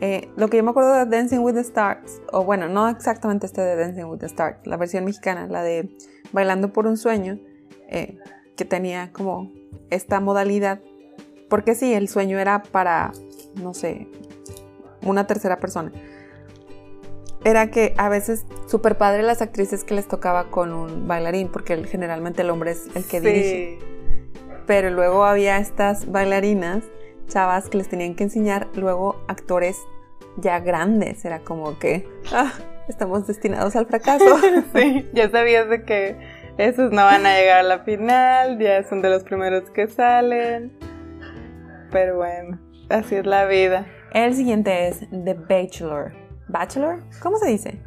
Eh, 0.00 0.28
lo 0.36 0.48
que 0.48 0.58
yo 0.58 0.62
me 0.62 0.70
acuerdo 0.70 0.92
de 0.92 1.06
Dancing 1.06 1.38
with 1.38 1.54
the 1.54 1.60
Stars, 1.60 2.20
o 2.32 2.44
bueno, 2.44 2.68
no 2.68 2.88
exactamente 2.88 3.46
este 3.46 3.62
de 3.62 3.76
Dancing 3.76 4.04
with 4.04 4.18
the 4.18 4.26
Stars, 4.26 4.58
la 4.64 4.76
versión 4.76 5.04
mexicana, 5.04 5.46
la 5.46 5.62
de 5.62 5.88
Bailando 6.32 6.72
por 6.72 6.86
un 6.86 6.96
sueño, 6.96 7.38
eh, 7.88 8.18
que 8.56 8.64
tenía 8.64 9.10
como 9.12 9.52
esta 9.90 10.20
modalidad, 10.20 10.80
porque 11.48 11.74
sí, 11.74 11.94
el 11.94 12.08
sueño 12.08 12.38
era 12.38 12.62
para, 12.62 13.12
no 13.62 13.72
sé, 13.72 14.08
una 15.02 15.26
tercera 15.26 15.58
persona. 15.58 15.92
Era 17.44 17.70
que 17.70 17.94
a 17.96 18.08
veces 18.08 18.44
super 18.66 18.98
padre 18.98 19.22
las 19.22 19.40
actrices 19.40 19.84
que 19.84 19.94
les 19.94 20.08
tocaba 20.08 20.50
con 20.50 20.72
un 20.72 21.06
bailarín, 21.06 21.48
porque 21.48 21.82
generalmente 21.84 22.42
el 22.42 22.50
hombre 22.50 22.72
es 22.72 22.88
el 22.94 23.04
que 23.04 23.20
dirige 23.20 23.78
pero 24.66 24.90
luego 24.90 25.24
había 25.24 25.58
estas 25.58 26.10
bailarinas, 26.10 26.84
chavas 27.26 27.68
que 27.68 27.78
les 27.78 27.88
tenían 27.88 28.14
que 28.14 28.24
enseñar 28.24 28.68
luego 28.74 29.20
actores 29.28 29.76
ya 30.36 30.60
grandes, 30.60 31.24
era 31.24 31.40
como 31.40 31.78
que 31.78 32.08
ah, 32.32 32.52
estamos 32.88 33.26
destinados 33.26 33.76
al 33.76 33.86
fracaso. 33.86 34.24
Sí, 34.74 35.08
ya 35.14 35.30
sabías 35.30 35.68
de 35.68 35.84
que 35.84 36.16
esos 36.58 36.90
no 36.90 37.04
van 37.04 37.26
a 37.26 37.36
llegar 37.36 37.60
a 37.60 37.62
la 37.62 37.78
final, 37.80 38.58
ya 38.58 38.82
son 38.84 39.02
de 39.02 39.10
los 39.10 39.24
primeros 39.24 39.70
que 39.70 39.88
salen. 39.88 40.72
Pero 41.90 42.16
bueno, 42.16 42.58
así 42.88 43.16
es 43.16 43.26
la 43.26 43.46
vida. 43.46 43.86
El 44.12 44.34
siguiente 44.34 44.88
es 44.88 45.00
The 45.10 45.34
Bachelor. 45.34 46.12
¿Bachelor? 46.48 47.02
¿Cómo 47.22 47.36
se 47.38 47.48
dice? 47.48 47.80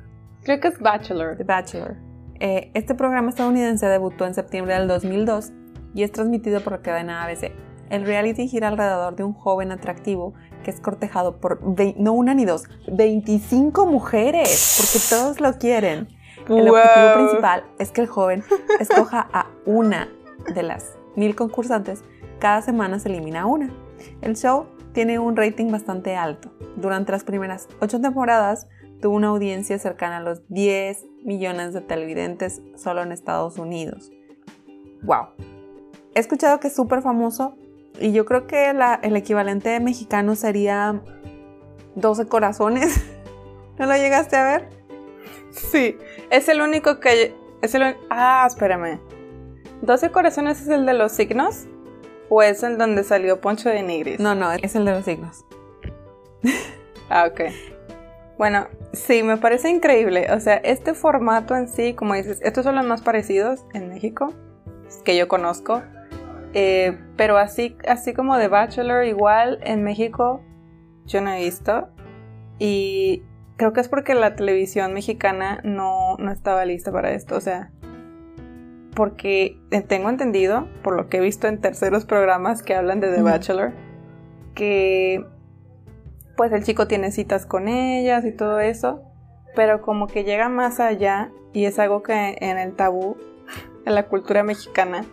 Creo 0.44 0.60
que 0.60 0.68
es 0.68 0.80
Bachelor. 0.80 1.38
The 1.38 1.44
Bachelor. 1.44 1.96
Eh, 2.40 2.72
este 2.74 2.96
programa 2.96 3.30
estadounidense 3.30 3.86
debutó 3.88 4.26
en 4.26 4.34
septiembre 4.34 4.76
del 4.76 4.88
2002 4.88 5.52
y 5.94 6.04
es 6.04 6.12
transmitido 6.12 6.62
por 6.62 6.74
la 6.74 6.82
cadena 6.82 7.24
ABC. 7.24 7.52
El 7.90 8.06
reality 8.06 8.48
gira 8.48 8.68
alrededor 8.68 9.16
de 9.16 9.24
un 9.24 9.34
joven 9.34 9.72
atractivo 9.72 10.34
que 10.64 10.72
es 10.72 10.80
cortejado 10.80 11.38
por, 11.38 11.62
no 11.98 12.14
una 12.14 12.34
ni 12.34 12.46
dos, 12.46 12.66
25 12.92 13.86
mujeres, 13.86 14.78
porque 14.78 15.00
todos 15.10 15.40
lo 15.40 15.58
quieren. 15.58 16.08
El 16.48 16.70
objetivo 16.70 17.14
principal 17.16 17.64
es 17.78 17.92
que 17.92 18.02
el 18.02 18.08
joven 18.08 18.44
escoja 18.80 19.28
a 19.34 19.48
una 19.66 20.10
de 20.54 20.64
las 20.64 20.98
mil 21.16 21.36
concursantes. 21.36 22.04
Cada 22.40 22.62
semana 22.62 23.00
se 23.00 23.10
elimina 23.10 23.46
una. 23.46 23.72
El 24.22 24.36
show 24.36 24.68
tiene 24.94 25.20
un 25.20 25.36
rating 25.36 25.72
bastante 25.72 26.16
alto. 26.16 26.52
Durante 26.76 27.12
las 27.12 27.24
primeras 27.24 27.68
ocho 27.82 28.00
temporadas 28.00 28.68
tuvo 29.02 29.16
una 29.16 29.28
audiencia 29.28 29.78
cercana 29.80 30.18
a 30.18 30.22
los 30.22 30.42
10 30.50 31.06
millones 31.24 31.74
de 31.74 31.82
televidentes 31.82 32.62
solo 32.76 33.02
en 33.02 33.12
Estados 33.12 33.58
Unidos. 33.58 34.12
¡Wow! 35.04 35.28
He 36.16 36.20
escuchado 36.20 36.60
que 36.60 36.68
es 36.68 36.76
súper 36.76 37.02
famoso 37.02 37.56
y 38.00 38.12
yo 38.12 38.26
creo 38.26 38.48
que 38.48 38.70
el 38.70 39.16
equivalente 39.16 39.80
mexicano 39.80 40.36
sería 40.36 41.02
12 41.96 42.28
corazones. 42.28 43.04
¿No 43.78 43.86
lo 43.86 43.96
llegaste 43.96 44.36
a 44.36 44.44
ver? 44.46 44.70
Sí, 45.52 45.98
es 46.30 46.50
el 46.50 46.62
único 46.62 47.00
que... 47.00 47.36
Es 47.62 47.76
el, 47.76 47.96
ah, 48.10 48.46
espérame. 48.48 49.00
¿12 49.84 50.12
corazones 50.12 50.62
es 50.62 50.68
el 50.68 50.86
de 50.86 50.94
los 50.94 51.12
signos? 51.12 51.66
¿O 52.30 52.42
es 52.42 52.64
el 52.64 52.78
donde 52.78 53.04
salió 53.04 53.42
Poncho 53.42 53.70
de 53.70 53.82
Nigris? 53.82 54.20
No, 54.20 54.36
no, 54.36 54.52
es 54.52 54.76
el 54.76 54.86
de 54.86 54.92
los 54.92 55.06
signos. 55.06 55.46
ah, 57.10 57.28
ok. 57.30 57.42
Bueno, 58.38 58.68
sí, 58.94 59.24
me 59.24 59.38
parece 59.38 59.70
increíble. 59.70 60.28
O 60.32 60.40
sea, 60.40 60.56
este 60.56 60.94
formato 60.94 61.56
en 61.56 61.68
sí, 61.68 61.94
como 61.94 62.14
dices, 62.14 62.40
estos 62.42 62.64
son 62.64 62.76
los 62.76 62.86
más 62.86 63.02
parecidos 63.02 63.66
en 63.74 63.90
México 63.90 64.34
que 65.04 65.18
yo 65.18 65.28
conozco. 65.28 65.82
Eh, 66.54 66.98
pero 67.16 67.38
así, 67.38 67.78
así 67.88 68.14
como 68.14 68.38
The 68.38 68.48
Bachelor, 68.48 69.06
igual 69.06 69.60
en 69.64 69.84
México 69.84 70.42
yo 71.06 71.22
no 71.22 71.32
he 71.32 71.44
visto. 71.44 71.90
Y 72.58 73.24
creo 73.58 73.74
que 73.74 73.82
es 73.82 73.90
porque 73.90 74.16
la 74.16 74.36
televisión 74.36 74.94
mexicana 74.94 75.62
no, 75.64 76.18
no 76.18 76.32
estaba 76.32 76.66
lista 76.66 76.92
para 76.92 77.12
esto. 77.12 77.36
O 77.36 77.42
sea, 77.42 77.72
porque 78.96 79.58
tengo 79.88 80.10
entendido, 80.10 80.68
por 80.84 80.96
lo 80.96 81.08
que 81.08 81.18
he 81.18 81.22
visto 81.22 81.48
en 81.48 81.62
terceros 81.62 82.06
programas 82.06 82.64
que 82.64 82.76
hablan 82.76 83.00
de 83.00 83.14
The 83.14 83.22
Bachelor, 83.22 83.74
que 84.56 85.26
pues 86.36 86.52
el 86.52 86.64
chico 86.64 86.88
tiene 86.88 87.12
citas 87.12 87.46
con 87.46 87.68
ellas 87.68 88.26
y 88.26 88.32
todo 88.32 88.60
eso, 88.60 89.02
pero 89.56 89.82
como 89.82 90.08
que 90.08 90.24
llega 90.24 90.50
más 90.50 90.80
allá 90.80 91.32
y 91.54 91.66
es 91.66 91.80
algo 91.80 92.02
que 92.04 92.38
en 92.40 92.58
el 92.58 92.76
tabú, 92.76 93.18
en 93.86 93.96
la 93.96 94.04
cultura 94.08 94.44
mexicana, 94.44 95.06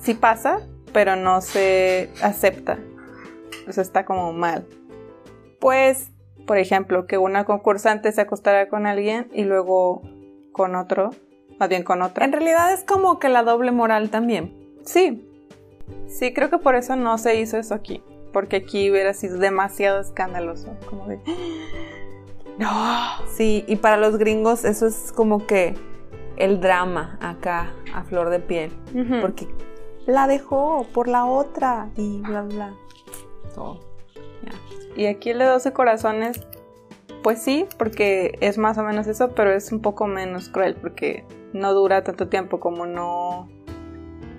sí 0.00 0.14
pasa, 0.14 0.60
pero 0.92 1.16
no 1.16 1.40
se 1.40 2.10
acepta. 2.22 2.78
Eso 3.66 3.80
está 3.80 4.04
como 4.04 4.32
mal. 4.32 4.66
Pues, 5.60 6.10
por 6.46 6.58
ejemplo, 6.58 7.06
que 7.06 7.18
una 7.18 7.44
concursante 7.44 8.12
se 8.12 8.20
acostara 8.20 8.68
con 8.68 8.86
alguien 8.86 9.28
y 9.32 9.44
luego 9.44 10.02
con 10.52 10.74
otro, 10.74 11.10
más 11.58 11.68
bien 11.68 11.82
con 11.82 12.02
otra. 12.02 12.24
En 12.24 12.32
realidad 12.32 12.72
es 12.72 12.84
como 12.84 13.18
que 13.18 13.28
la 13.28 13.42
doble 13.42 13.72
moral 13.72 14.10
también. 14.10 14.54
Sí. 14.84 15.24
Sí, 16.06 16.32
creo 16.32 16.50
que 16.50 16.58
por 16.58 16.74
eso 16.74 16.96
no 16.96 17.18
se 17.18 17.38
hizo 17.40 17.58
eso 17.58 17.74
aquí. 17.74 18.02
Porque 18.32 18.56
aquí 18.56 18.90
hubiera 18.90 19.14
sido 19.14 19.38
demasiado 19.38 20.00
escandaloso. 20.00 20.76
Como 20.88 21.06
de. 21.06 21.20
No. 22.58 23.24
Sí, 23.32 23.64
y 23.68 23.76
para 23.76 23.96
los 23.96 24.18
gringos 24.18 24.64
eso 24.64 24.88
es 24.88 25.12
como 25.12 25.46
que 25.46 25.76
el 26.36 26.60
drama 26.60 27.16
acá 27.20 27.72
a 27.94 28.02
flor 28.02 28.30
de 28.30 28.40
piel. 28.40 28.72
Porque 29.20 29.46
la 30.08 30.26
dejó 30.26 30.86
por 30.94 31.06
la 31.06 31.26
otra 31.26 31.90
y 31.94 32.22
bla, 32.22 32.42
bla. 32.42 32.74
Y 34.96 35.06
aquí 35.06 35.30
el 35.30 35.38
de 35.38 35.44
12 35.44 35.72
corazones, 35.72 36.40
pues 37.22 37.42
sí, 37.42 37.66
porque 37.76 38.36
es 38.40 38.58
más 38.58 38.78
o 38.78 38.82
menos 38.82 39.06
eso, 39.06 39.34
pero 39.34 39.52
es 39.52 39.70
un 39.70 39.80
poco 39.80 40.06
menos 40.06 40.48
cruel 40.48 40.74
porque 40.74 41.24
no 41.52 41.74
dura 41.74 42.02
tanto 42.02 42.28
tiempo 42.28 42.58
como 42.58 42.86
no, 42.86 43.48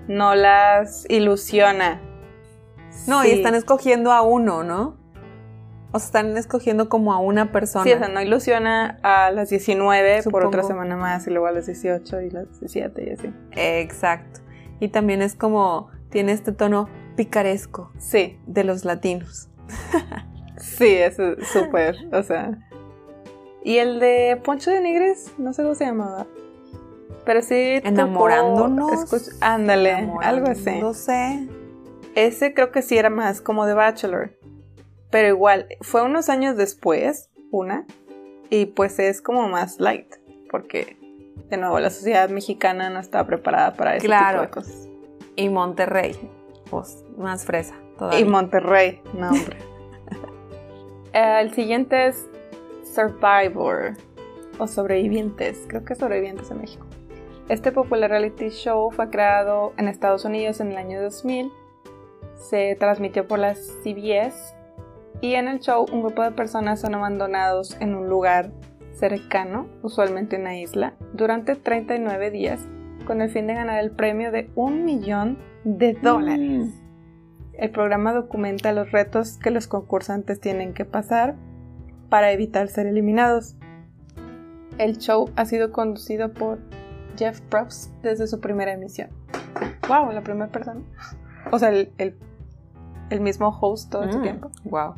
no 0.08 0.36
las 0.36 1.06
ilusiona. 1.08 2.02
No, 3.08 3.24
y 3.24 3.30
están 3.30 3.54
escogiendo 3.54 4.12
a 4.12 4.24
uno, 4.24 4.64
¿no? 4.64 4.98
O 5.92 6.00
sea, 6.00 6.08
están 6.08 6.36
escogiendo 6.36 6.90
como 6.90 7.14
a 7.14 7.20
una 7.20 7.52
persona. 7.52 7.84
Sí, 7.84 7.94
o 7.94 8.00
sea, 8.00 8.08
no 8.10 8.22
ilusiona 8.22 9.00
a 9.04 9.32
las 9.32 9.50
19 9.50 10.24
por 10.32 10.46
otra 10.46 10.64
semana 10.64 10.98
más 10.98 11.28
y 11.28 11.30
luego 11.30 11.46
a 11.46 11.52
las 11.52 11.68
18 11.68 12.22
y 12.22 12.32
las 12.32 12.60
17 12.60 13.04
y 13.08 13.10
así. 13.12 13.34
Exacto. 13.56 14.42
Y 14.80 14.90
también 14.90 15.22
es 15.22 15.36
como, 15.36 15.90
tiene 16.10 16.32
este 16.32 16.52
tono 16.52 16.90
picaresco. 17.16 17.92
Sí. 17.98 18.40
De 18.48 18.64
los 18.64 18.86
latinos. 18.86 19.50
sí, 20.58 20.88
es 20.88 21.18
súper, 21.52 21.98
o 22.14 22.24
sea. 22.24 22.58
Y 23.64 23.78
el 23.78 24.00
de 24.00 24.40
Poncho 24.44 24.72
de 24.72 24.82
Nigres, 24.82 25.34
no 25.38 25.54
sé 25.54 25.64
cómo 25.64 25.76
se 25.76 25.86
llamaba. 25.86 26.28
Pero 27.26 27.42
sí. 27.42 27.82
Enamorándonos. 27.84 29.38
ándale, 29.42 30.10
algo 30.22 30.48
así. 30.48 30.80
No 30.80 30.94
sé. 30.94 31.48
Ese 32.16 32.54
creo 32.54 32.72
que 32.72 32.82
sí 32.82 32.98
era 32.98 33.10
más 33.10 33.42
como 33.42 33.66
de 33.66 33.74
Bachelor. 33.74 34.32
Pero 35.12 35.28
igual, 35.28 35.68
fue 35.82 36.04
unos 36.04 36.30
años 36.30 36.56
después, 36.56 37.30
una. 37.52 37.86
Y 38.50 38.68
pues 38.68 38.98
es 39.00 39.22
como 39.22 39.48
más 39.50 39.80
light. 39.80 40.16
Porque 40.50 40.98
de 41.50 41.58
nuevo, 41.58 41.80
la 41.80 41.90
sociedad 41.90 42.30
mexicana 42.30 42.90
no 42.90 43.00
está 43.00 43.26
preparada 43.26 43.74
para 43.74 43.96
ese 43.96 44.08
tipo 44.08 44.42
de 44.42 44.50
cosas. 44.50 44.88
Y 45.36 45.50
Monterrey, 45.50 46.16
pues 46.70 47.06
más 47.18 47.46
fresa 47.46 47.76
todavía. 47.98 48.20
Y 48.20 48.26
Monterrey, 48.26 49.02
no 49.14 49.30
hombre. 49.30 49.58
el 51.14 51.54
siguiente 51.54 52.08
es 52.08 52.28
Survivor 52.84 53.94
o 54.58 54.68
Sobrevivientes, 54.68 55.66
creo 55.68 55.86
que 55.86 55.96
Sobrevivientes 55.96 56.52
en 56.52 56.62
México. 56.62 56.86
Este 57.48 57.72
popular 57.72 58.12
reality 58.12 58.50
show 58.50 58.92
fue 58.92 59.10
creado 59.10 59.74
en 59.78 59.88
Estados 59.88 60.26
Unidos 60.26 60.60
en 60.60 60.72
el 60.72 60.78
año 60.78 61.02
2000, 61.02 61.52
se 62.36 62.76
transmitió 62.80 63.28
por 63.28 63.40
la 63.40 63.56
CBS 63.56 64.56
y 65.22 65.34
en 65.34 65.48
el 65.48 65.60
show 65.60 65.86
un 65.92 66.02
grupo 66.02 66.22
de 66.22 66.32
personas 66.32 66.80
son 66.80 66.96
abandonados 66.96 67.76
en 67.80 67.96
un 67.96 68.08
lugar 68.08 68.52
cercano, 69.00 69.68
usualmente 69.82 70.38
una 70.38 70.58
isla, 70.58 70.94
durante 71.14 71.56
39 71.56 72.32
días 72.32 72.68
con 73.06 73.22
el 73.22 73.30
fin 73.30 73.48
de 73.48 73.56
ganar 73.56 73.84
el 73.84 73.92
premio 73.92 74.32
de 74.32 74.52
un 74.56 74.86
millón 74.86 75.40
de 75.64 75.94
dólares. 75.94 76.68
Mm. 76.68 76.70
El 77.54 77.72
programa 77.72 78.14
documenta 78.14 78.72
los 78.72 78.92
retos 78.92 79.38
que 79.38 79.52
los 79.52 79.68
concursantes 79.68 80.40
tienen 80.40 80.74
que 80.74 80.86
pasar 80.86 81.36
para 82.10 82.32
evitar 82.32 82.68
ser 82.68 82.88
eliminados. 82.88 83.56
El 84.78 84.98
show 84.98 85.30
ha 85.36 85.46
sido 85.46 85.72
conducido 85.72 86.34
por 86.34 86.60
Jeff 87.18 87.42
Probst 87.42 87.92
desde 88.02 88.28
su 88.28 88.40
primera 88.40 88.72
emisión. 88.72 89.10
¡Wow! 89.88 90.12
La 90.12 90.22
primera 90.22 90.52
persona. 90.52 90.82
O 91.52 91.60
sea, 91.60 91.70
el, 91.72 92.16
mismo 93.20 93.50
host 93.50 93.92
todo 93.92 94.04
este 94.04 94.20
tiempo. 94.22 94.52
¡Wow! 94.64 94.94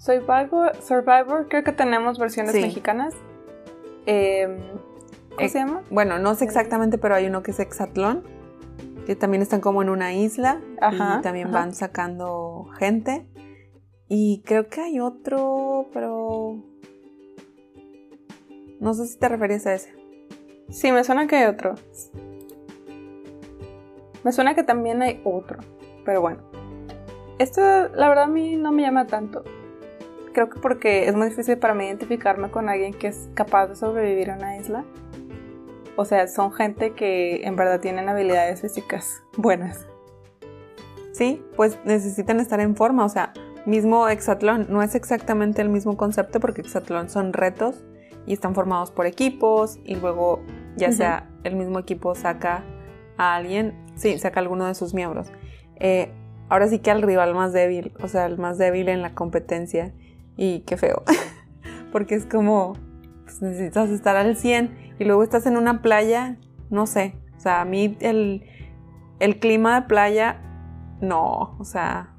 Survivor, 0.00 0.74
Survivor, 0.80 1.46
creo 1.48 1.62
que 1.62 1.72
tenemos 1.72 2.18
versiones 2.18 2.54
mexicanas. 2.54 3.14
Em, 4.06 4.58
¿Cómo 5.36 5.48
se 5.48 5.58
llama? 5.58 5.82
Bueno, 5.90 6.18
no 6.18 6.34
sé 6.34 6.46
exactamente, 6.46 6.96
pero 6.96 7.14
hay 7.14 7.26
uno 7.26 7.42
que 7.42 7.50
es 7.50 7.60
Exatlón, 7.60 8.24
que 9.04 9.14
también 9.14 9.42
están 9.42 9.60
como 9.60 9.82
en 9.82 9.90
una 9.90 10.14
isla 10.14 10.62
y 10.90 11.22
también 11.22 11.52
van 11.52 11.74
sacando 11.74 12.70
gente. 12.78 13.28
Y 14.08 14.42
creo 14.46 14.70
que 14.70 14.80
hay 14.80 15.00
otro, 15.00 15.90
pero 15.92 16.64
no 18.80 18.94
sé 18.94 19.06
si 19.06 19.18
te 19.18 19.28
referías 19.28 19.66
a 19.66 19.74
ese. 19.74 19.94
Sí, 20.70 20.92
me 20.92 21.04
suena 21.04 21.26
que 21.26 21.36
hay 21.36 21.44
otro. 21.44 21.74
Me 24.24 24.32
suena 24.32 24.54
que 24.54 24.62
también 24.62 25.02
hay 25.02 25.20
otro, 25.24 25.58
pero 26.06 26.22
bueno. 26.22 26.40
Esto, 27.38 27.60
la 27.60 28.08
verdad, 28.08 28.24
a 28.24 28.28
mí 28.28 28.56
no 28.56 28.72
me 28.72 28.82
llama 28.82 29.06
tanto 29.06 29.44
creo 30.32 30.48
que 30.48 30.60
porque 30.60 31.08
es 31.08 31.14
muy 31.14 31.28
difícil 31.28 31.58
para 31.58 31.74
mí 31.74 31.84
identificarme 31.84 32.50
con 32.50 32.68
alguien 32.68 32.92
que 32.94 33.08
es 33.08 33.28
capaz 33.34 33.68
de 33.68 33.76
sobrevivir 33.76 34.28
en 34.28 34.38
una 34.38 34.56
isla. 34.56 34.84
O 35.96 36.04
sea, 36.04 36.28
son 36.28 36.52
gente 36.52 36.92
que 36.92 37.44
en 37.44 37.56
verdad 37.56 37.80
tienen 37.80 38.08
habilidades 38.08 38.60
físicas 38.60 39.22
buenas. 39.36 39.86
Sí, 41.12 41.42
pues 41.56 41.78
necesitan 41.84 42.40
estar 42.40 42.60
en 42.60 42.76
forma. 42.76 43.04
O 43.04 43.08
sea, 43.08 43.32
mismo 43.66 44.08
Exatlón 44.08 44.66
no 44.70 44.82
es 44.82 44.94
exactamente 44.94 45.60
el 45.60 45.68
mismo 45.68 45.96
concepto 45.96 46.40
porque 46.40 46.62
Exatlón 46.62 47.10
son 47.10 47.32
retos 47.32 47.84
y 48.26 48.32
están 48.32 48.54
formados 48.54 48.90
por 48.90 49.06
equipos 49.06 49.78
y 49.84 49.96
luego 49.96 50.40
ya 50.76 50.92
sea 50.92 51.28
el 51.44 51.56
mismo 51.56 51.78
equipo 51.78 52.14
saca 52.14 52.64
a 53.18 53.34
alguien, 53.34 53.74
sí, 53.96 54.18
saca 54.18 54.40
a 54.40 54.42
alguno 54.42 54.66
de 54.66 54.74
sus 54.74 54.94
miembros. 54.94 55.30
Eh, 55.76 56.10
ahora 56.48 56.68
sí 56.68 56.78
que 56.78 56.90
al 56.90 57.02
rival 57.02 57.34
más 57.34 57.52
débil, 57.52 57.92
o 58.02 58.08
sea, 58.08 58.26
el 58.26 58.38
más 58.38 58.56
débil 58.58 58.88
en 58.88 59.02
la 59.02 59.14
competencia 59.14 59.92
y 60.40 60.60
qué 60.60 60.78
feo. 60.78 61.02
Porque 61.92 62.14
es 62.14 62.24
como, 62.24 62.72
pues 63.24 63.42
necesitas 63.42 63.90
estar 63.90 64.16
al 64.16 64.36
100 64.36 64.94
y 64.98 65.04
luego 65.04 65.22
estás 65.22 65.44
en 65.46 65.56
una 65.56 65.82
playa, 65.82 66.38
no 66.70 66.86
sé. 66.86 67.14
O 67.36 67.40
sea, 67.40 67.60
a 67.60 67.64
mí 67.66 67.96
el, 68.00 68.44
el 69.18 69.38
clima 69.38 69.80
de 69.80 69.86
playa, 69.86 70.40
no, 71.02 71.56
o 71.58 71.64
sea, 71.64 72.14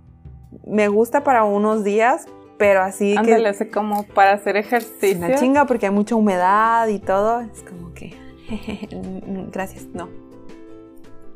me 0.68 0.88
gusta 0.88 1.24
para 1.24 1.44
unos 1.46 1.84
días, 1.84 2.28
pero 2.60 2.82
así 2.82 3.18
Ándale, 3.18 3.50
hace 3.50 3.70
como 3.70 4.04
para 4.04 4.34
hacer 4.34 4.56
ejercicio. 4.56 5.18
Una 5.18 5.36
chinga 5.36 5.66
porque 5.66 5.88
hay 5.88 5.92
mucha 5.92 6.16
humedad 6.16 6.88
y 6.90 7.00
todo, 7.00 7.42
es 7.42 7.64
como 7.64 7.92
que, 7.96 8.16
gracias, 9.52 9.88
no. 9.94 10.10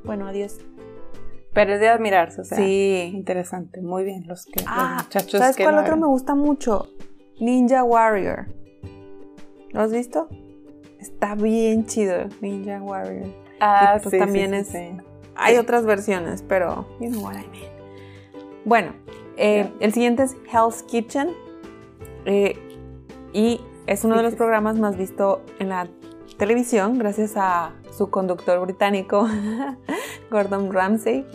Bueno, 0.03 0.27
adiós. 0.27 0.59
Pero 1.55 1.73
es 1.73 1.79
de 1.79 1.87
admirarse, 1.89 2.41
o 2.41 2.43
sea. 2.43 2.57
Sí. 2.57 3.11
Interesante, 3.15 3.81
muy 3.81 4.03
bien 4.03 4.27
los 4.27 4.45
que 4.45 4.63
Ah, 4.67 4.95
los 4.97 5.03
muchachos 5.05 5.39
¿sabes 5.39 5.55
que 5.55 5.63
cuál 5.63 5.79
otro 5.79 5.97
me 5.97 6.05
gusta 6.05 6.35
mucho? 6.35 6.89
Ninja 7.39 7.83
Warrior. 7.83 8.45
¿Lo 9.71 9.81
has 9.81 9.91
visto? 9.91 10.29
Está 10.99 11.33
bien 11.35 11.85
chido, 11.87 12.25
Ninja 12.41 12.79
Warrior. 12.81 13.27
Ah, 13.59 13.95
y 13.97 14.01
pues 14.01 14.11
sí, 14.11 14.19
también 14.19 14.51
sí, 14.51 14.55
es- 14.57 14.67
sí. 14.67 14.97
Hay 15.37 15.57
otras 15.57 15.85
versiones, 15.85 16.43
pero 16.47 16.85
you 17.01 17.09
know 17.09 17.23
what 17.23 17.33
I 17.33 17.47
mean. 17.49 17.71
Bueno, 18.63 18.93
eh, 19.37 19.69
el 19.79 19.93
siguiente 19.93 20.23
es 20.23 20.35
Hell's 20.51 20.83
Kitchen. 20.83 21.29
eh, 22.25 22.57
y 23.33 23.59
es 23.85 24.03
uno 24.03 24.17
de 24.17 24.23
los 24.23 24.33
programas 24.35 24.79
más 24.79 24.97
visto 24.97 25.41
en 25.59 25.69
la 25.69 25.87
televisión 26.37 26.97
gracias 26.97 27.33
a 27.35 27.73
su 27.95 28.09
conductor 28.09 28.59
británico, 28.59 29.27
Gordon 30.31 30.71
Ramsay, 30.71 31.25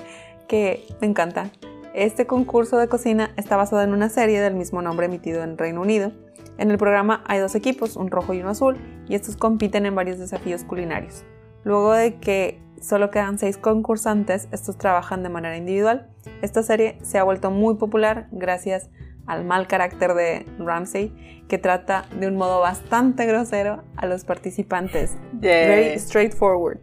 que 0.49 0.87
me 1.01 1.07
encanta. 1.07 1.51
Este 1.95 2.27
concurso 2.27 2.79
de 2.79 2.89
cocina 2.89 3.33
está 3.37 3.57
basado 3.57 3.83
en 3.83 3.93
una 3.93 4.09
serie 4.09 4.41
del 4.41 4.55
mismo 4.55 4.83
nombre 4.83 5.07
emitido 5.07 5.43
en 5.43 5.59
Reino 5.59 5.81
Unido. 5.81 6.13
En 6.59 6.71
el 6.71 6.79
programa 6.79 7.25
hay 7.27 7.41
dos 7.41 7.55
equipos, 7.55 7.97
un 7.97 8.11
rojo 8.11 8.35
y 8.35 8.41
uno 8.41 8.51
azul, 8.51 8.77
y 9.09 9.15
estos 9.15 9.37
compiten 9.37 9.87
en 9.87 9.95
varios 9.95 10.19
desafíos 10.19 10.63
culinarios. 10.65 11.25
Luego 11.65 11.93
de 11.93 12.21
que 12.21 12.63
solo 12.81 13.11
quedan 13.11 13.39
seis 13.39 13.57
concursantes, 13.57 14.49
estos 14.53 14.77
trabajan 14.77 15.23
de 15.23 15.31
manera 15.31 15.57
individual. 15.57 16.11
Esta 16.43 16.63
serie 16.63 16.99
se 17.03 17.19
ha 17.19 17.25
vuelto 17.25 17.51
muy 17.51 17.75
popular 17.75 18.29
gracias 18.31 18.91
al 19.31 19.45
mal 19.45 19.67
carácter 19.67 20.15
de 20.15 20.47
Ramsay, 20.59 21.45
que 21.49 21.59
trata 21.59 22.05
de 22.19 22.27
un 22.29 22.37
modo 22.37 22.61
bastante 22.61 23.27
grosero 23.27 23.83
a 23.97 24.07
los 24.07 24.25
participantes. 24.25 25.17
Very 25.33 25.99
straightforward. 25.99 26.79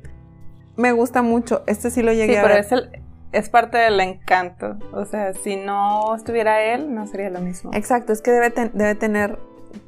Me 0.76 0.92
gusta 0.92 1.22
mucho. 1.22 1.64
Este 1.68 1.90
sí 1.92 2.02
lo 2.04 2.12
Sí, 2.12 2.18
llegué 2.18 2.38
a 2.40 2.42
pero 2.44 2.54
ver. 2.56 2.64
es, 2.64 2.72
el, 2.72 2.90
es 3.32 3.50
parte 3.50 3.78
del 3.78 4.00
encanto. 4.00 4.78
O 4.94 5.06
sea, 5.06 5.34
si 5.34 5.56
no 5.56 6.16
estuviera 6.16 6.62
él, 6.64 6.94
no 6.94 7.08
sería 7.08 7.30
lo 7.30 7.40
mismo. 7.42 7.72
Exacto, 7.74 8.14
es 8.14 8.22
que 8.22 8.32
debe, 8.32 8.50
ten- 8.52 8.72
debe 8.74 8.96
tener, 8.96 9.40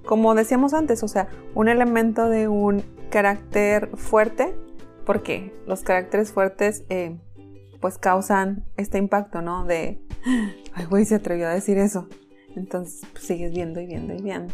como 0.05 0.33
decíamos 0.35 0.73
antes, 0.73 1.03
o 1.03 1.07
sea, 1.07 1.27
un 1.55 1.67
elemento 1.69 2.29
de 2.29 2.47
un 2.47 2.83
carácter 3.09 3.89
fuerte, 3.95 4.55
porque 5.05 5.53
los 5.67 5.81
caracteres 5.83 6.31
fuertes 6.31 6.83
eh, 6.89 7.17
pues 7.79 7.97
causan 7.97 8.65
este 8.77 8.97
impacto, 8.97 9.41
¿no? 9.41 9.65
De, 9.65 10.01
ay, 10.73 10.85
güey, 10.85 11.05
se 11.05 11.15
atrevió 11.15 11.47
a 11.47 11.53
decir 11.53 11.77
eso. 11.77 12.07
Entonces 12.55 13.01
pues, 13.13 13.23
sigues 13.25 13.51
viendo 13.53 13.79
y 13.79 13.85
viendo 13.85 14.13
y 14.13 14.21
viendo. 14.21 14.53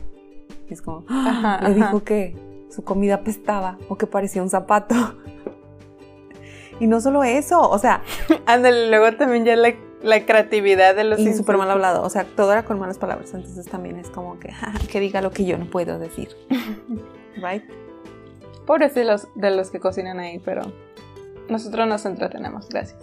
Y 0.69 0.73
es 0.73 0.81
como, 0.81 1.05
"Ah, 1.07 1.57
Ajá, 1.59 1.69
le 1.69 1.75
ajá. 1.75 1.85
dijo 1.87 2.03
que 2.03 2.35
su 2.69 2.83
comida 2.83 3.15
apestaba 3.15 3.77
o 3.89 3.97
que 3.97 4.07
parecía 4.07 4.41
un 4.43 4.49
zapato. 4.49 4.95
y 6.79 6.87
no 6.87 6.99
solo 7.01 7.23
eso, 7.23 7.61
o 7.69 7.79
sea, 7.79 8.01
Ándale, 8.45 8.89
luego 8.89 9.15
también 9.17 9.45
ya 9.45 9.55
la, 9.55 9.73
la 10.03 10.25
creatividad 10.25 10.95
de 10.95 11.03
los 11.05 11.19
y 11.19 11.33
súper 11.33 11.57
mal 11.57 11.71
hablado, 11.71 12.03
o 12.03 12.09
sea, 12.09 12.25
todo 12.25 12.51
era 12.51 12.63
con 12.65 12.79
malas 12.79 12.97
palabras, 12.97 13.33
entonces 13.33 13.65
también 13.65 13.97
es 13.97 14.09
como 14.09 14.39
que, 14.39 14.51
"Ja, 14.51 14.73
que 14.91 14.99
diga 14.99 15.21
lo 15.21 15.31
que 15.31 15.45
yo 15.45 15.57
no 15.57 15.65
puedo 15.69 15.99
decir. 15.99 16.29
Right? 17.37 17.63
Pobres 18.65 18.95
de 18.95 19.03
los, 19.03 19.27
de 19.35 19.51
los 19.51 19.69
que 19.71 19.79
cocinan 19.79 20.19
ahí, 20.19 20.39
pero 20.39 20.61
nosotros 21.49 21.87
nos 21.87 22.05
entretenemos, 22.05 22.67
gracias. 22.69 22.99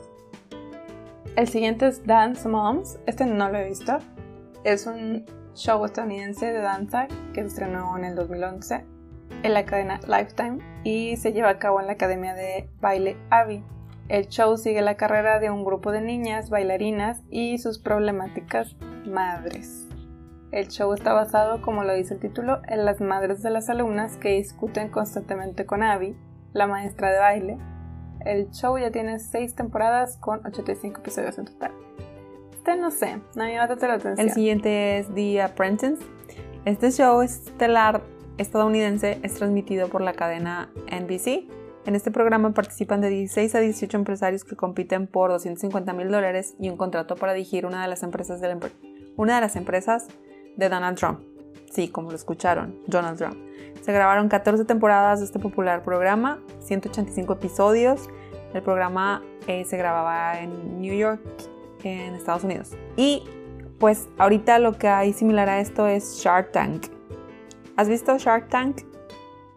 El 1.36 1.49
siguiente 1.49 1.86
es 1.86 2.05
Dance 2.07 2.49
Moms. 2.49 2.99
Este 3.07 3.24
no 3.24 3.49
lo 3.49 3.59
he 3.59 3.68
visto. 3.68 3.99
Es 4.65 4.87
un 4.87 5.27
show 5.55 5.85
estadounidense 5.85 6.53
de 6.53 6.61
danza 6.61 7.09
que 7.35 7.41
se 7.41 7.49
estrenó 7.49 7.97
en 7.99 8.05
el 8.05 8.15
2011 8.15 8.85
en 9.43 9.55
la 9.55 9.65
cadena 9.65 9.99
Lifetime 10.07 10.59
y 10.85 11.17
se 11.17 11.33
lleva 11.33 11.49
a 11.49 11.59
cabo 11.59 11.81
en 11.81 11.89
la 11.89 11.95
Academia 11.95 12.35
de 12.35 12.71
Baile 12.81 13.17
Avi. 13.31 13.65
El 14.09 14.29
show 14.29 14.57
sigue 14.57 14.81
la 14.83 14.97
carrera 14.97 15.41
de 15.41 15.51
un 15.51 15.65
grupo 15.65 15.91
de 15.91 16.01
niñas 16.01 16.49
bailarinas 16.49 17.23
y 17.29 17.59
sus 17.59 17.81
problemáticas 17.81 18.77
madres. 19.05 19.89
El 20.53 20.69
show 20.69 20.93
está 20.93 21.13
basado, 21.13 21.61
como 21.61 21.83
lo 21.83 21.95
dice 21.95 22.15
el 22.15 22.21
título, 22.21 22.61
en 22.69 22.85
las 22.85 23.01
madres 23.01 23.43
de 23.43 23.51
las 23.51 23.69
alumnas 23.69 24.17
que 24.17 24.37
discuten 24.37 24.91
constantemente 24.91 25.67
con 25.67 25.83
Abby, 25.83 26.17
la 26.53 26.69
maestra 26.69 27.11
de 27.11 27.19
baile. 27.19 27.59
El 28.25 28.51
show 28.51 28.79
ya 28.79 28.93
tiene 28.93 29.19
6 29.19 29.57
temporadas 29.57 30.19
con 30.19 30.47
85 30.47 31.01
episodios 31.01 31.39
en 31.39 31.47
total. 31.47 31.73
Este 32.65 32.77
no 32.77 32.93
sé, 32.93 33.17
no 33.35 33.43
me 33.43 33.55
llama 33.55 33.67
tanto 33.67 33.89
la 33.89 33.95
atención. 33.95 34.25
El 34.25 34.33
siguiente 34.33 34.99
es 34.99 35.13
The 35.13 35.43
Apprentice. 35.43 35.97
Este 36.65 36.93
show 36.93 37.21
estelar 37.21 38.05
estadounidense 38.39 39.19
es 39.25 39.35
transmitido 39.35 39.89
por 39.89 40.01
la 40.01 40.13
cadena 40.13 40.71
NBC. 40.87 41.49
En 41.87 41.97
este 41.97 42.13
programa 42.13 42.55
participan 42.55 43.01
de 43.01 43.09
16 43.09 43.57
a 43.57 43.59
18 43.59 43.97
empresarios 43.97 44.45
que 44.45 44.55
compiten 44.55 45.09
por 45.09 45.31
250 45.31 45.93
mil 45.93 46.09
dólares 46.09 46.55
y 46.61 46.69
un 46.69 46.77
contrato 46.77 47.17
para 47.17 47.33
dirigir 47.33 47.67
una 47.67 47.83
de 47.83 47.89
las 47.89 48.05
empresas 48.05 48.41
de 48.41 48.55
la 48.55 48.59
una 49.17 49.35
de 49.35 49.41
las 49.41 49.57
empresas 49.57 50.07
de 50.57 50.69
Donald 50.69 50.97
Trump. 50.97 51.19
Sí, 51.73 51.89
como 51.89 52.11
lo 52.11 52.17
escucharon, 52.17 52.79
Donald 52.87 53.19
Trump. 53.19 53.35
Se 53.81 53.93
grabaron 53.93 54.29
14 54.29 54.67
temporadas 54.67 55.19
de 55.19 55.27
este 55.27 55.41
popular 55.41 55.83
programa, 55.83 56.41
185 56.61 57.33
episodios. 57.33 58.09
El 58.55 58.63
programa 58.63 59.21
eh, 59.49 59.65
se 59.65 59.77
grababa 59.77 60.39
en 60.39 60.81
New 60.81 60.95
York, 60.95 61.21
en 61.85 62.14
Estados 62.14 62.45
Unidos. 62.45 62.72
Y 62.97 63.24
pues 63.78 64.09
ahorita 64.18 64.59
lo 64.59 64.78
que 64.78 64.89
hay 64.89 65.12
similar 65.12 65.49
a 65.49 65.61
esto 65.61 65.87
es 65.87 66.20
Shark 66.22 66.53
Tank. 66.53 66.87
¿Has 67.76 67.89
visto 67.89 68.16
Shark 68.18 68.49
Tank? 68.49 68.83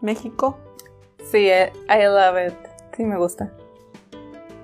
México. 0.00 0.58
Sí, 1.30 1.48
eh, 1.48 1.72
I 1.88 2.04
love 2.04 2.48
it. 2.48 2.54
Sí, 2.96 3.04
me 3.04 3.16
gusta. 3.16 3.52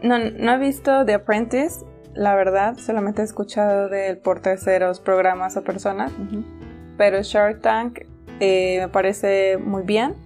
No, 0.02 0.18
no 0.18 0.54
he 0.54 0.58
visto 0.58 1.04
The 1.04 1.14
Apprentice, 1.14 1.84
la 2.14 2.34
verdad, 2.34 2.76
solamente 2.76 3.22
he 3.22 3.24
escuchado 3.24 3.88
del 3.88 4.18
por 4.18 4.40
terceros 4.40 5.00
programas 5.00 5.56
o 5.56 5.62
personas, 5.62 6.12
pero 6.98 7.22
Shark 7.22 7.60
Tank 7.60 8.00
eh, 8.40 8.80
me 8.80 8.88
parece 8.88 9.56
muy 9.58 9.82
bien 9.82 10.16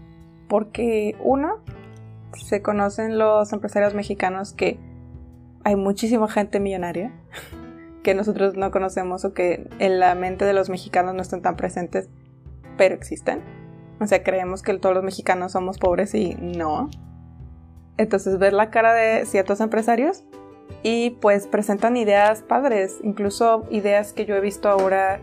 porque 0.48 1.16
uno, 1.20 1.58
se 2.32 2.62
conocen 2.62 3.18
los 3.18 3.52
empresarios 3.52 3.94
mexicanos 3.94 4.52
que 4.52 4.78
hay 5.66 5.74
muchísima 5.74 6.28
gente 6.28 6.60
millonaria 6.60 7.10
que 8.04 8.14
nosotros 8.14 8.56
no 8.56 8.70
conocemos 8.70 9.24
o 9.24 9.34
que 9.34 9.68
en 9.80 9.98
la 9.98 10.14
mente 10.14 10.44
de 10.44 10.52
los 10.52 10.70
mexicanos 10.70 11.12
no 11.16 11.22
están 11.22 11.42
tan 11.42 11.56
presentes, 11.56 12.08
pero 12.76 12.94
existen. 12.94 13.42
O 13.98 14.06
sea, 14.06 14.22
creemos 14.22 14.62
que 14.62 14.78
todos 14.78 14.94
los 14.94 15.02
mexicanos 15.02 15.50
somos 15.50 15.78
pobres 15.78 16.14
y 16.14 16.36
no. 16.36 16.88
Entonces, 17.96 18.38
ver 18.38 18.52
la 18.52 18.70
cara 18.70 18.94
de 18.94 19.26
ciertos 19.26 19.58
empresarios 19.60 20.22
y 20.84 21.10
pues 21.20 21.48
presentan 21.48 21.96
ideas 21.96 22.42
padres, 22.42 22.98
incluso 23.02 23.66
ideas 23.72 24.12
que 24.12 24.24
yo 24.24 24.36
he 24.36 24.40
visto 24.40 24.68
ahora 24.68 25.18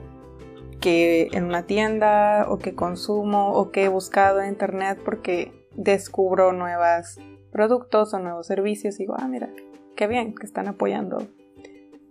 que 0.82 1.30
en 1.32 1.46
una 1.46 1.64
tienda 1.64 2.48
o 2.50 2.58
que 2.58 2.76
consumo 2.76 3.54
o 3.54 3.72
que 3.72 3.86
he 3.86 3.88
buscado 3.88 4.42
en 4.42 4.50
internet 4.50 5.00
porque 5.06 5.54
descubro 5.74 6.52
nuevos 6.52 7.18
productos 7.50 8.14
o 8.14 8.20
nuevos 8.20 8.46
servicios 8.46 8.96
y 8.96 9.04
digo, 9.04 9.16
ah, 9.18 9.30
mira, 9.30 9.50
qué 9.96 10.08
bien 10.08 10.36
que 10.36 10.46
están 10.46 10.68
apoyando 10.68 11.28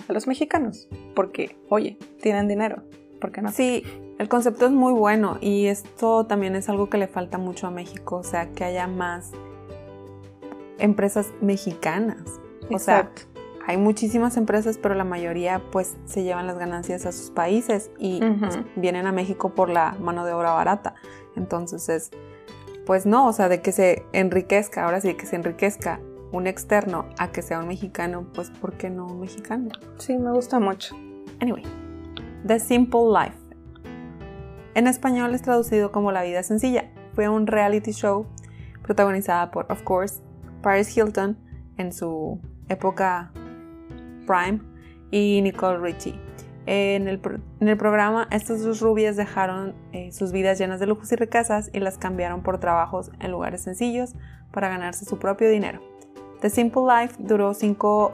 a 0.09 0.13
los 0.13 0.27
mexicanos 0.27 0.89
porque, 1.15 1.57
oye, 1.69 1.99
tienen 2.21 2.49
dinero, 2.49 2.83
¿por 3.21 3.33
qué 3.33 3.43
no? 3.43 3.51
Sí, 3.51 3.85
el 4.19 4.29
concepto 4.29 4.67
es 4.67 4.73
muy 4.73 4.93
bueno 4.93 5.39
y 5.41 5.67
esto 5.67 6.27
también 6.27 6.55
es 6.55 6.69
algo 6.69 6.89
que 6.89 6.99
le 6.99 7.07
falta 7.07 7.39
mucho 7.39 7.67
a 7.67 7.71
México, 7.71 8.17
o 8.17 8.25
sea, 8.25 8.51
que 8.51 8.65
haya 8.65 8.87
más 8.87 9.33
empresas 10.79 11.33
mexicanas. 11.41 12.41
O 12.71 12.79
sea, 12.79 13.01
Exacto. 13.01 13.23
hay 13.67 13.77
muchísimas 13.77 14.37
empresas, 14.37 14.79
pero 14.79 14.95
la 14.95 15.05
mayoría 15.05 15.63
pues 15.71 15.97
se 16.05 16.23
llevan 16.23 16.47
las 16.47 16.59
ganancias 16.59 17.07
a 17.07 17.13
sus 17.13 17.31
países 17.31 17.91
y 17.99 18.21
pues, 18.21 18.59
vienen 18.77 19.07
a 19.07 19.13
México 19.13 19.55
por 19.55 19.69
la 19.69 19.93
mano 20.01 20.25
de 20.25 20.33
obra 20.33 20.53
barata. 20.53 20.95
Entonces 21.37 21.89
es, 21.89 22.11
pues 22.87 23.07
no, 23.07 23.27
o 23.27 23.33
sea, 23.33 23.49
de 23.49 23.61
que 23.61 23.73
se 23.73 24.05
enriquezca, 24.13 24.85
ahora 24.85 25.01
sí, 25.01 25.15
que 25.15 25.27
se 25.27 25.37
enriquezca 25.37 26.01
un 26.33 26.47
externo 26.47 27.07
a 27.19 27.31
que 27.31 27.43
sea 27.43 27.61
un 27.61 27.69
mexicano, 27.69 28.27
pues 28.35 28.51
¿por 28.51 28.73
qué 28.75 28.91
no 28.91 29.07
un 29.07 29.21
mexicano? 29.21 29.69
sí, 29.99 30.17
me 30.19 30.33
gusta 30.33 30.59
mucho. 30.59 30.97
Anyway, 31.41 31.63
The 32.47 32.59
Simple 32.59 33.03
Life. 33.13 33.37
En 34.75 34.87
español 34.87 35.35
es 35.35 35.43
traducido 35.43 35.93
como 35.93 36.13
La 36.13 36.23
vida 36.23 36.43
sencilla. 36.43 36.91
Fue 37.15 37.29
un 37.29 37.47
reality 37.47 37.93
show 37.93 38.27
protagonizada 38.83 39.51
por, 39.51 39.71
of 39.71 39.83
course, 39.83 40.23
Paris 40.63 40.97
Hilton 40.97 41.37
en 41.77 41.93
su 41.93 42.41
época 42.69 43.31
prime 44.27 44.61
y 45.11 45.41
Nicole 45.43 45.79
Richie. 45.79 46.19
En 46.65 47.09
el, 47.09 47.19
pro- 47.19 47.41
en 47.61 47.69
el 47.69 47.77
programa, 47.77 48.29
estas 48.31 48.63
dos 48.63 48.81
rubias 48.81 49.17
dejaron 49.17 49.75
eh, 49.93 50.13
sus 50.13 50.33
vidas 50.33 50.59
llenas 50.59 50.81
de 50.81 50.87
lujos 50.87 51.11
y 51.13 51.17
riquezas 51.17 51.71
y 51.75 51.81
las 51.81 51.99
cambiaron 51.99 52.43
por 52.43 52.59
trabajos 52.59 53.11
en 53.21 53.31
lugares 53.33 53.63
sencillos 53.63 54.15
para 54.53 54.69
ganarse 54.69 55.05
su 55.05 55.19
propio 55.19 55.51
dinero. 55.51 55.81
The 56.43 56.51
Simple 56.51 56.83
Life 56.83 57.15
duró 57.21 57.55
cinco 57.55 58.13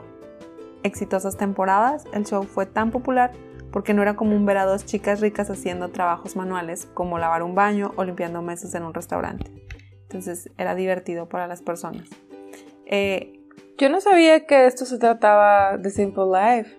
exitosas 0.83 1.35
temporadas. 1.35 2.05
El 2.13 2.25
show 2.25 2.43
fue 2.43 2.67
tan 2.67 2.91
popular 2.91 3.31
porque 3.71 3.95
no 3.95 4.03
era 4.03 4.15
común 4.15 4.45
ver 4.45 4.57
a 4.57 4.65
dos 4.65 4.85
chicas 4.85 5.19
ricas 5.19 5.49
haciendo 5.49 5.89
trabajos 5.89 6.35
manuales 6.35 6.87
como 6.93 7.17
lavar 7.17 7.41
un 7.41 7.55
baño 7.55 7.91
o 7.97 8.03
limpiando 8.03 8.43
mesas 8.43 8.75
en 8.75 8.83
un 8.83 8.93
restaurante. 8.93 9.51
Entonces 10.03 10.51
era 10.57 10.75
divertido 10.75 11.27
para 11.27 11.47
las 11.47 11.63
personas. 11.63 12.07
Eh, 12.85 13.33
Yo 13.79 13.89
no 13.89 13.99
sabía 13.99 14.45
que 14.45 14.67
esto 14.67 14.85
se 14.85 14.99
trataba 14.99 15.77
de 15.77 15.89
Simple 15.89 16.25
Life. 16.25 16.77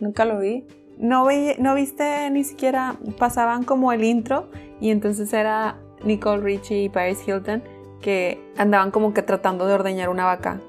Nunca 0.00 0.24
lo 0.24 0.38
vi. 0.38 0.66
No, 0.98 1.26
no 1.58 1.74
viste 1.74 2.30
ni 2.30 2.44
siquiera, 2.44 2.96
pasaban 3.18 3.64
como 3.64 3.92
el 3.92 4.04
intro 4.04 4.50
y 4.80 4.90
entonces 4.90 5.32
era 5.32 5.78
Nicole 6.04 6.42
Richie 6.42 6.84
y 6.84 6.88
Paris 6.88 7.26
Hilton 7.26 7.62
que 8.00 8.40
andaban 8.56 8.92
como 8.92 9.12
que 9.14 9.22
tratando 9.22 9.66
de 9.66 9.74
ordeñar 9.74 10.08
una 10.08 10.24
vaca. 10.24 10.60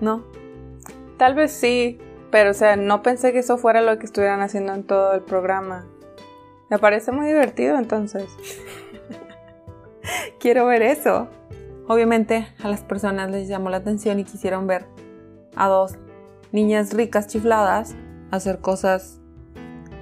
¿No? 0.00 0.24
Tal 1.16 1.34
vez 1.34 1.52
sí, 1.52 1.98
pero 2.30 2.50
o 2.50 2.54
sea, 2.54 2.76
no 2.76 3.02
pensé 3.02 3.32
que 3.32 3.38
eso 3.38 3.56
fuera 3.58 3.80
lo 3.80 3.98
que 3.98 4.06
estuvieran 4.06 4.40
haciendo 4.40 4.74
en 4.74 4.84
todo 4.84 5.14
el 5.14 5.22
programa. 5.22 5.86
Me 6.68 6.78
parece 6.78 7.12
muy 7.12 7.26
divertido 7.26 7.78
entonces. 7.78 8.26
Quiero 10.40 10.66
ver 10.66 10.82
eso. 10.82 11.28
Obviamente 11.88 12.48
a 12.62 12.68
las 12.68 12.82
personas 12.82 13.30
les 13.30 13.48
llamó 13.48 13.70
la 13.70 13.78
atención 13.78 14.18
y 14.18 14.24
quisieron 14.24 14.66
ver 14.66 14.86
a 15.54 15.68
dos 15.68 15.94
niñas 16.52 16.92
ricas 16.92 17.28
chifladas 17.28 17.94
hacer 18.30 18.60
cosas 18.60 19.20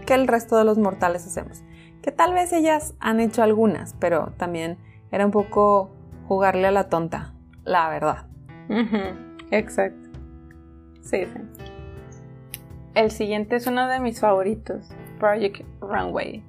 que 0.06 0.14
el 0.14 0.26
resto 0.26 0.56
de 0.56 0.64
los 0.64 0.78
mortales 0.78 1.26
hacemos. 1.26 1.62
Que 2.02 2.12
tal 2.12 2.34
vez 2.34 2.52
ellas 2.52 2.94
han 3.00 3.20
hecho 3.20 3.42
algunas, 3.42 3.94
pero 3.98 4.32
también 4.36 4.78
era 5.10 5.24
un 5.24 5.32
poco 5.32 5.90
jugarle 6.26 6.66
a 6.66 6.70
la 6.70 6.88
tonta, 6.88 7.34
la 7.64 7.88
verdad. 7.88 8.26
Exacto. 9.54 10.08
Sí, 11.00 11.26
sí. 11.26 11.40
El 12.94 13.12
siguiente 13.12 13.54
es 13.54 13.68
uno 13.68 13.86
de 13.88 14.00
mis 14.00 14.18
favoritos, 14.18 14.90
Project 15.20 15.62
Runway. 15.80 16.42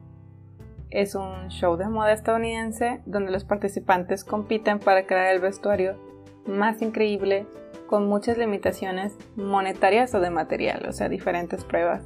Es 0.90 1.14
un 1.14 1.50
show 1.50 1.78
de 1.78 1.88
moda 1.88 2.14
estadounidense 2.14 3.02
donde 3.06 3.32
los 3.32 3.44
participantes 3.44 4.24
compiten 4.24 4.80
para 4.80 5.06
crear 5.06 5.36
el 5.36 5.40
vestuario 5.40 6.00
más 6.48 6.82
increíble 6.82 7.46
con 7.86 8.08
muchas 8.08 8.40
limitaciones 8.40 9.16
monetarias 9.36 10.16
o 10.16 10.20
de 10.20 10.32
material, 10.32 10.88
o 10.90 10.92
sea, 10.92 11.08
diferentes 11.08 11.64
pruebas. 11.64 12.04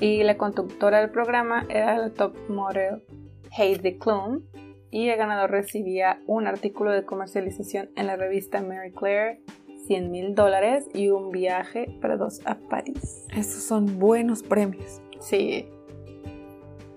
Y 0.00 0.22
la 0.22 0.38
conductora 0.38 1.00
del 1.00 1.10
programa 1.10 1.66
era 1.68 1.98
la 1.98 2.10
top 2.10 2.34
model 2.48 3.02
Heidi 3.50 3.98
Klum 3.98 4.44
y 4.90 5.10
el 5.10 5.18
ganador 5.18 5.50
recibía 5.50 6.20
un 6.26 6.46
artículo 6.46 6.92
de 6.92 7.04
comercialización 7.04 7.90
en 7.96 8.06
la 8.06 8.16
revista 8.16 8.62
Mary 8.62 8.92
Claire 8.92 9.42
100 9.86 10.10
mil 10.10 10.34
dólares 10.34 10.88
y 10.92 11.10
un 11.10 11.30
viaje 11.30 11.96
para 12.00 12.16
dos 12.16 12.40
a 12.44 12.56
París. 12.56 13.26
Esos 13.34 13.62
son 13.62 13.98
buenos 13.98 14.42
premios. 14.42 15.00
Sí. 15.20 15.68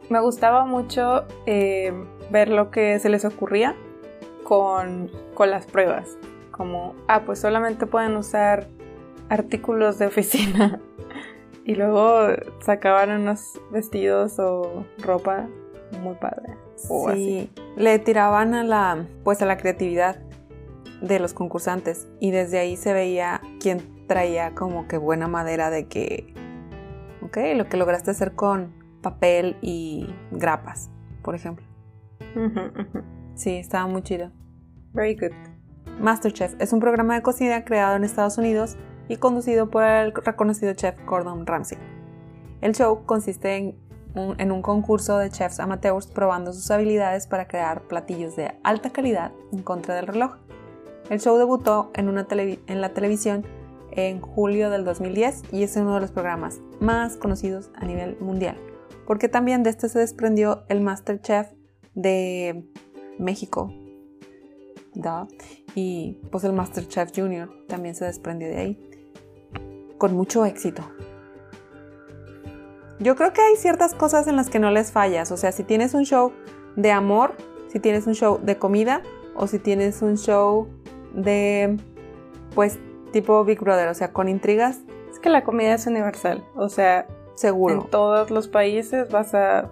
Me 0.09 0.19
gustaba 0.19 0.65
mucho 0.65 1.25
eh, 1.45 1.93
ver 2.31 2.49
lo 2.49 2.71
que 2.71 2.97
se 2.99 3.09
les 3.09 3.25
ocurría 3.25 3.75
con, 4.43 5.11
con 5.35 5.51
las 5.51 5.65
pruebas. 5.67 6.17
Como, 6.51 6.95
ah, 7.07 7.23
pues 7.25 7.39
solamente 7.39 7.85
pueden 7.85 8.15
usar 8.17 8.67
artículos 9.29 9.99
de 9.99 10.07
oficina. 10.07 10.81
y 11.65 11.75
luego 11.75 12.29
sacaban 12.61 13.11
unos 13.11 13.61
vestidos 13.71 14.39
o 14.39 14.83
ropa 14.97 15.47
muy 16.01 16.15
padre. 16.15 16.55
sí, 16.75 17.49
le 17.75 17.99
tiraban 17.99 18.53
a 18.55 18.63
la, 18.63 19.05
pues 19.23 19.41
a 19.41 19.45
la 19.45 19.57
creatividad 19.57 20.19
de 21.01 21.19
los 21.19 21.33
concursantes 21.33 22.07
y 22.19 22.31
desde 22.31 22.59
ahí 22.59 22.75
se 22.77 22.93
veía 22.93 23.41
quién 23.59 24.05
traía 24.07 24.55
como 24.55 24.87
que 24.87 24.97
buena 24.97 25.27
madera 25.27 25.69
de 25.69 25.87
que, 25.87 26.33
ok, 27.21 27.37
lo 27.55 27.67
que 27.67 27.77
lograste 27.77 28.11
hacer 28.11 28.33
con 28.33 28.73
papel 29.01 29.57
y 29.61 30.13
grapas, 30.31 30.89
por 31.21 31.35
ejemplo. 31.35 31.65
Sí, 33.35 33.55
estaba 33.55 33.87
muy 33.87 34.01
chido. 34.01 34.31
Very 34.93 35.15
good. 35.15 35.31
Masterchef 35.99 36.55
es 36.59 36.73
un 36.73 36.79
programa 36.79 37.15
de 37.15 37.21
cocina 37.21 37.63
creado 37.63 37.95
en 37.95 38.03
Estados 38.03 38.37
Unidos 38.37 38.77
y 39.07 39.17
conducido 39.17 39.69
por 39.69 39.83
el 39.83 40.13
reconocido 40.13 40.73
chef 40.73 40.95
Gordon 41.05 41.45
Ramsay. 41.45 41.77
El 42.61 42.73
show 42.73 43.05
consiste 43.05 43.55
en 43.55 43.75
un, 44.15 44.39
en 44.39 44.51
un 44.51 44.61
concurso 44.61 45.17
de 45.17 45.29
chefs 45.29 45.59
amateurs 45.59 46.07
probando 46.07 46.51
sus 46.53 46.69
habilidades 46.71 47.27
para 47.27 47.47
crear 47.47 47.83
platillos 47.83 48.35
de 48.35 48.57
alta 48.63 48.89
calidad 48.91 49.31
en 49.51 49.63
contra 49.63 49.95
del 49.95 50.07
reloj. 50.07 50.37
El 51.09 51.19
show 51.19 51.37
debutó 51.37 51.91
en, 51.95 52.07
una 52.07 52.27
en 52.29 52.81
la 52.81 52.93
televisión 52.93 53.45
en 53.91 54.21
julio 54.21 54.69
del 54.69 54.85
2010 54.85 55.43
y 55.51 55.63
es 55.63 55.75
uno 55.75 55.95
de 55.95 56.01
los 56.01 56.11
programas 56.11 56.61
más 56.79 57.17
conocidos 57.17 57.71
a 57.75 57.85
nivel 57.85 58.17
mundial, 58.19 58.57
porque 59.07 59.27
también 59.27 59.63
de 59.63 59.71
este 59.71 59.89
se 59.89 59.99
desprendió 59.99 60.63
el 60.69 60.81
Masterchef 60.81 61.47
de 61.95 62.63
México. 63.17 63.73
Y 65.75 66.19
pues 66.31 66.43
el 66.43 66.53
Masterchef 66.53 67.11
Junior 67.15 67.49
también 67.67 67.95
se 67.95 68.05
desprendió 68.05 68.47
de 68.47 68.57
ahí. 68.57 68.89
Con 69.97 70.15
mucho 70.15 70.45
éxito. 70.45 70.83
Yo 72.99 73.15
creo 73.15 73.33
que 73.33 73.41
hay 73.41 73.55
ciertas 73.55 73.93
cosas 73.93 74.27
en 74.27 74.35
las 74.35 74.49
que 74.49 74.59
no 74.59 74.71
les 74.71 74.91
fallas. 74.91 75.31
O 75.31 75.37
sea, 75.37 75.51
si 75.51 75.63
tienes 75.63 75.93
un 75.93 76.03
show 76.03 76.33
de 76.75 76.91
amor, 76.91 77.35
si 77.71 77.79
tienes 77.79 78.07
un 78.07 78.13
show 78.13 78.39
de 78.41 78.57
comida 78.57 79.01
o 79.35 79.47
si 79.47 79.59
tienes 79.59 80.01
un 80.01 80.17
show 80.17 80.67
de, 81.13 81.77
pues, 82.55 82.79
tipo 83.11 83.43
Big 83.43 83.59
Brother, 83.59 83.87
o 83.89 83.93
sea, 83.93 84.11
con 84.11 84.29
intrigas. 84.29 84.81
Es 85.11 85.19
que 85.19 85.29
la 85.29 85.43
comida 85.43 85.73
es 85.73 85.87
universal, 85.87 86.43
o 86.55 86.69
sea, 86.69 87.07
seguro. 87.35 87.75
En 87.75 87.89
todos 87.89 88.31
los 88.31 88.47
países 88.47 89.09
vas 89.09 89.33
a 89.33 89.69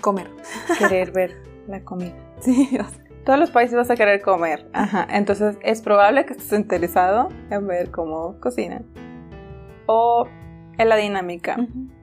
comer, 0.00 0.30
querer 0.78 1.10
ver 1.12 1.42
la 1.66 1.80
comida. 1.82 2.14
Sí, 2.40 2.68
o 2.78 2.84
sea. 2.84 3.02
Todos 3.24 3.38
los 3.38 3.50
países 3.52 3.76
vas 3.76 3.88
a 3.90 3.94
querer 3.94 4.20
comer. 4.20 4.68
Ajá. 4.72 5.06
Entonces 5.08 5.56
es 5.62 5.80
probable 5.80 6.26
que 6.26 6.32
estés 6.32 6.58
interesado 6.58 7.28
en 7.50 7.68
ver 7.68 7.92
cómo 7.92 8.34
cocinan. 8.40 8.84
O 9.86 10.26
en 10.76 10.88
la 10.88 10.96
dinámica. 10.96 11.56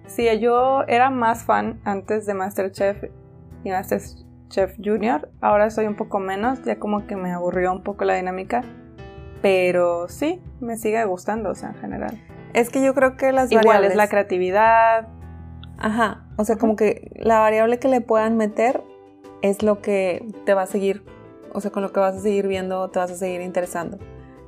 Si 0.06 0.28
Sí, 0.28 0.40
yo 0.40 0.84
era 0.88 1.10
más 1.10 1.44
fan 1.44 1.82
antes 1.84 2.26
de 2.26 2.34
Masterchef 2.34 3.04
y 3.64 3.70
Masterchef 3.70 4.29
Chef 4.50 4.76
Junior. 4.84 5.30
Ahora 5.42 5.70
soy 5.70 5.88
un 5.88 5.96
poco 5.96 6.20
menos, 6.20 6.64
ya 6.64 6.78
como 6.80 7.08
que 7.08 7.16
me 7.16 7.32
aburrió 7.32 7.72
un 7.72 7.84
poco 7.84 8.04
la 8.04 8.16
dinámica. 8.16 8.64
Pero 9.42 10.08
sí, 10.10 10.42
me 10.60 10.76
sigue 10.76 11.04
gustando, 11.06 11.52
o 11.52 11.56
sea, 11.56 11.70
en 11.70 11.76
general. 11.76 12.22
Es 12.54 12.70
que 12.70 12.84
yo 12.84 12.94
creo 12.94 13.16
que 13.16 13.32
las 13.32 13.52
Igual 13.52 13.86
es 13.86 13.96
la 13.96 14.10
creatividad. 14.10 15.08
Ajá, 15.78 16.26
o 16.38 16.44
sea, 16.44 16.58
como 16.58 16.76
que 16.76 17.12
la 17.16 17.40
variable 17.40 17.80
que 17.80 17.88
le 17.88 18.02
puedan 18.02 18.36
meter 18.36 18.84
es 19.42 19.64
lo 19.64 19.82
que 19.82 20.26
te 20.46 20.54
va 20.54 20.64
a 20.64 20.66
seguir, 20.66 21.04
o 21.54 21.62
sea, 21.62 21.72
con 21.72 21.84
lo 21.84 21.94
que 21.94 22.02
vas 22.02 22.16
a 22.16 22.20
seguir 22.20 22.48
viendo, 22.48 22.90
te 22.90 23.00
vas 23.00 23.12
a 23.12 23.16
seguir 23.16 23.40
interesando. 23.42 23.98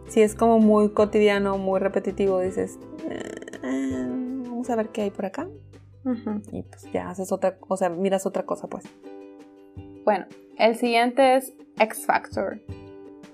Si 0.09 0.21
es 0.21 0.35
como 0.35 0.59
muy 0.59 0.89
cotidiano, 0.89 1.57
muy 1.57 1.79
repetitivo, 1.79 2.41
dices, 2.41 2.77
eh, 3.09 4.07
vamos 4.43 4.69
a 4.69 4.75
ver 4.75 4.89
qué 4.89 5.03
hay 5.03 5.11
por 5.11 5.25
acá. 5.25 5.47
Y 6.51 6.63
pues 6.63 6.91
ya 6.91 7.09
haces 7.09 7.31
otra, 7.31 7.57
o 7.67 7.77
sea, 7.77 7.89
miras 7.89 8.25
otra 8.25 8.43
cosa, 8.43 8.67
pues. 8.67 8.83
Bueno, 10.03 10.25
el 10.57 10.75
siguiente 10.75 11.35
es 11.35 11.53
X 11.77 12.07
Factor. 12.07 12.59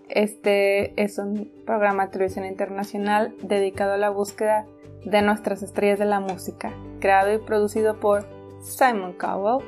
Este 0.09 1.01
es 1.01 1.18
un 1.18 1.49
programa 1.65 2.05
de 2.05 2.11
televisión 2.11 2.45
internacional 2.45 3.34
dedicado 3.41 3.93
a 3.93 3.97
la 3.97 4.09
búsqueda 4.09 4.65
de 5.05 5.22
nuestras 5.22 5.63
estrellas 5.63 5.97
de 5.97 6.05
la 6.05 6.20
música, 6.20 6.74
creado 6.99 7.34
y 7.34 7.38
producido 7.38 8.01
por 8.01 8.28
Simon 8.59 9.13
Cowell. 9.13 9.65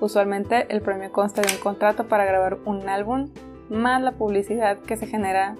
Usualmente 0.00 0.66
el 0.68 0.80
premio 0.80 1.12
consta 1.12 1.42
de 1.42 1.52
un 1.54 1.60
contrato 1.60 2.08
para 2.08 2.24
grabar 2.24 2.58
un 2.64 2.88
álbum 2.88 3.30
más 3.68 4.02
la 4.02 4.12
publicidad 4.12 4.78
que 4.78 4.96
se 4.96 5.06
genera 5.06 5.56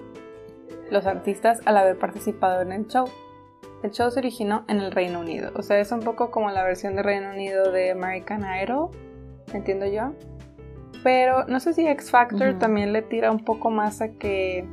los 0.91 1.05
artistas 1.05 1.61
al 1.63 1.77
haber 1.77 1.97
participado 1.97 2.61
en 2.61 2.73
el 2.73 2.87
show. 2.87 3.05
El 3.83 3.91
show 3.91 4.11
se 4.11 4.19
originó 4.19 4.65
en 4.67 4.79
el 4.79 4.91
Reino 4.91 5.21
Unido, 5.21 5.51
o 5.55 5.61
sea, 5.61 5.79
es 5.79 5.93
un 5.93 6.01
poco 6.01 6.29
como 6.29 6.51
la 6.51 6.63
versión 6.63 6.95
de 6.95 7.03
Reino 7.03 7.31
Unido 7.31 7.71
de 7.71 7.91
American 7.91 8.43
Idol, 8.61 8.89
entiendo 9.53 9.85
yo. 9.85 10.13
Pero 11.03 11.45
no 11.47 11.59
sé 11.59 11.73
si 11.73 11.85
X 11.85 12.11
Factor 12.11 12.57
también 12.57 12.93
le 12.93 13.01
tira 13.01 13.31
un 13.31 13.43
poco 13.43 13.69
más 13.69 14.01
a 14.01 14.09
que 14.09 14.65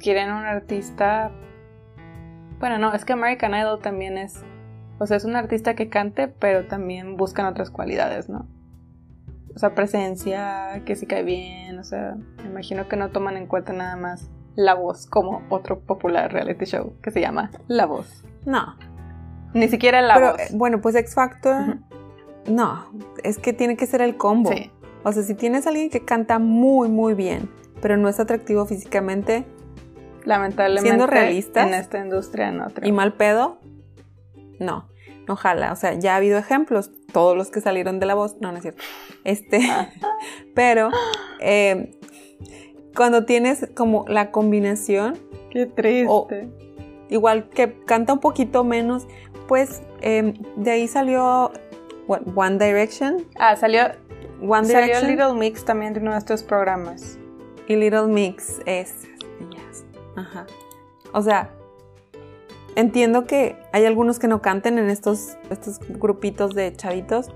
quieren 0.00 0.30
un 0.32 0.44
artista. 0.44 1.30
Bueno, 2.58 2.78
no, 2.78 2.94
es 2.94 3.04
que 3.04 3.12
American 3.12 3.54
Idol 3.54 3.80
también 3.80 4.16
es. 4.16 4.42
O 4.98 5.06
sea, 5.06 5.16
es 5.16 5.24
un 5.24 5.36
artista 5.36 5.74
que 5.74 5.88
cante, 5.88 6.28
pero 6.28 6.66
también 6.66 7.16
buscan 7.16 7.46
otras 7.46 7.70
cualidades, 7.70 8.28
¿no? 8.28 8.46
O 9.54 9.58
sea, 9.58 9.74
presencia, 9.74 10.82
que 10.84 10.96
sí 10.96 11.06
cae 11.06 11.22
bien, 11.22 11.78
o 11.78 11.84
sea, 11.84 12.16
me 12.38 12.50
imagino 12.50 12.88
que 12.88 12.96
no 12.96 13.10
toman 13.10 13.36
en 13.36 13.46
cuenta 13.46 13.72
nada 13.72 13.96
más 13.96 14.30
la 14.54 14.74
voz 14.74 15.06
como 15.06 15.42
otro 15.50 15.80
popular 15.80 16.32
reality 16.32 16.64
show 16.64 16.94
que 17.02 17.10
se 17.10 17.20
llama 17.20 17.50
La 17.68 17.86
Voz. 17.86 18.24
No. 18.44 18.76
Ni 19.54 19.68
siquiera 19.68 20.02
la 20.02 20.18
voz. 20.18 20.40
Eh, 20.40 20.48
bueno, 20.52 20.80
pues 20.80 20.94
X 20.96 21.14
Factor. 21.14 21.78
No, 22.48 22.86
es 23.22 23.38
que 23.38 23.52
tiene 23.52 23.76
que 23.76 23.86
ser 23.86 24.00
el 24.00 24.16
combo. 24.16 24.50
Sí. 24.52 24.70
O 25.04 25.12
sea, 25.12 25.22
si 25.22 25.34
tienes 25.34 25.66
a 25.66 25.70
alguien 25.70 25.90
que 25.90 26.04
canta 26.04 26.38
muy, 26.38 26.88
muy 26.88 27.14
bien, 27.14 27.48
pero 27.80 27.96
no 27.96 28.08
es 28.08 28.18
atractivo 28.20 28.66
físicamente, 28.66 29.46
Lamentablemente. 30.28 30.86
Siendo 30.86 31.06
realistas. 31.06 31.66
En 31.66 31.72
esta 31.72 31.98
industria 31.98 32.52
no. 32.52 32.68
¿Y 32.82 32.92
mal 32.92 33.14
pedo? 33.14 33.58
No. 34.58 34.86
Ojalá. 35.26 35.72
O 35.72 35.76
sea, 35.76 35.94
ya 35.94 36.12
ha 36.12 36.16
habido 36.16 36.38
ejemplos. 36.38 36.90
Todos 37.12 37.34
los 37.34 37.50
que 37.50 37.62
salieron 37.62 37.98
de 37.98 38.04
la 38.04 38.14
voz. 38.14 38.36
No, 38.38 38.50
no 38.50 38.58
es 38.58 38.62
cierto. 38.62 38.82
Este. 39.24 39.60
pero. 40.54 40.90
Eh, 41.40 41.98
cuando 42.94 43.24
tienes 43.24 43.68
como 43.74 44.04
la 44.06 44.30
combinación. 44.30 45.18
Qué 45.50 45.64
triste. 45.64 46.50
igual 47.08 47.48
que 47.48 47.80
canta 47.86 48.12
un 48.12 48.20
poquito 48.20 48.64
menos. 48.64 49.06
Pues 49.46 49.80
em, 50.02 50.34
de 50.56 50.72
ahí 50.72 50.88
salió 50.88 51.52
One 52.06 52.58
Direction. 52.58 53.24
Ah, 53.38 53.56
salió 53.56 53.84
One 54.40 54.66
Direction. 54.66 55.00
Salió 55.00 55.08
Little 55.08 55.34
Mix 55.34 55.64
también 55.64 55.94
de 55.94 56.00
nuestros 56.00 56.42
programas. 56.42 57.18
Y 57.66 57.76
Little 57.76 58.06
Mix 58.06 58.60
es. 58.66 59.04
Ajá. 60.16 60.46
O 61.12 61.22
sea, 61.22 61.50
entiendo 62.76 63.26
que 63.26 63.56
hay 63.72 63.84
algunos 63.84 64.18
que 64.18 64.28
no 64.28 64.40
canten 64.42 64.78
en 64.78 64.90
estos, 64.90 65.36
estos 65.50 65.78
grupitos 65.80 66.54
de 66.54 66.72
chavitos, 66.72 67.30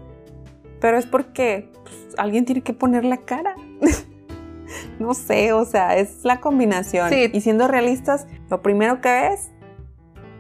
pero 0.81 0.99
es 0.99 1.07
porque 1.07 1.71
pues, 1.83 2.15
alguien 2.19 2.45
tiene 2.45 2.63
que 2.63 2.73
poner 2.73 3.05
la 3.05 3.19
cara. 3.19 3.55
no 4.99 5.15
sé, 5.15 5.53
o 5.53 5.65
sea, 5.65 5.97
es 5.97 6.25
la 6.25 6.41
combinación. 6.41 7.13
Y 7.13 7.41
siendo 7.41 7.69
realistas, 7.69 8.27
lo 8.51 8.63
primero 8.63 9.01
que 9.01 9.11
ves 9.11 9.51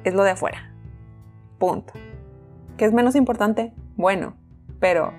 es 0.04 0.14
lo 0.14 0.24
de 0.24 0.30
afuera. 0.30 0.74
Punto. 1.58 1.92
¿Qué 2.76 2.84
es 2.84 2.92
menos 2.92 3.14
importante? 3.14 3.72
Bueno, 3.96 4.36
pero... 4.82 5.14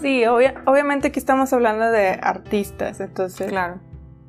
Sí, 0.00 0.24
obviamente 0.24 1.08
aquí 1.08 1.18
estamos 1.18 1.52
hablando 1.52 1.90
de 1.90 2.18
artistas, 2.22 2.98
entonces... 2.98 3.48
Claro. 3.48 3.78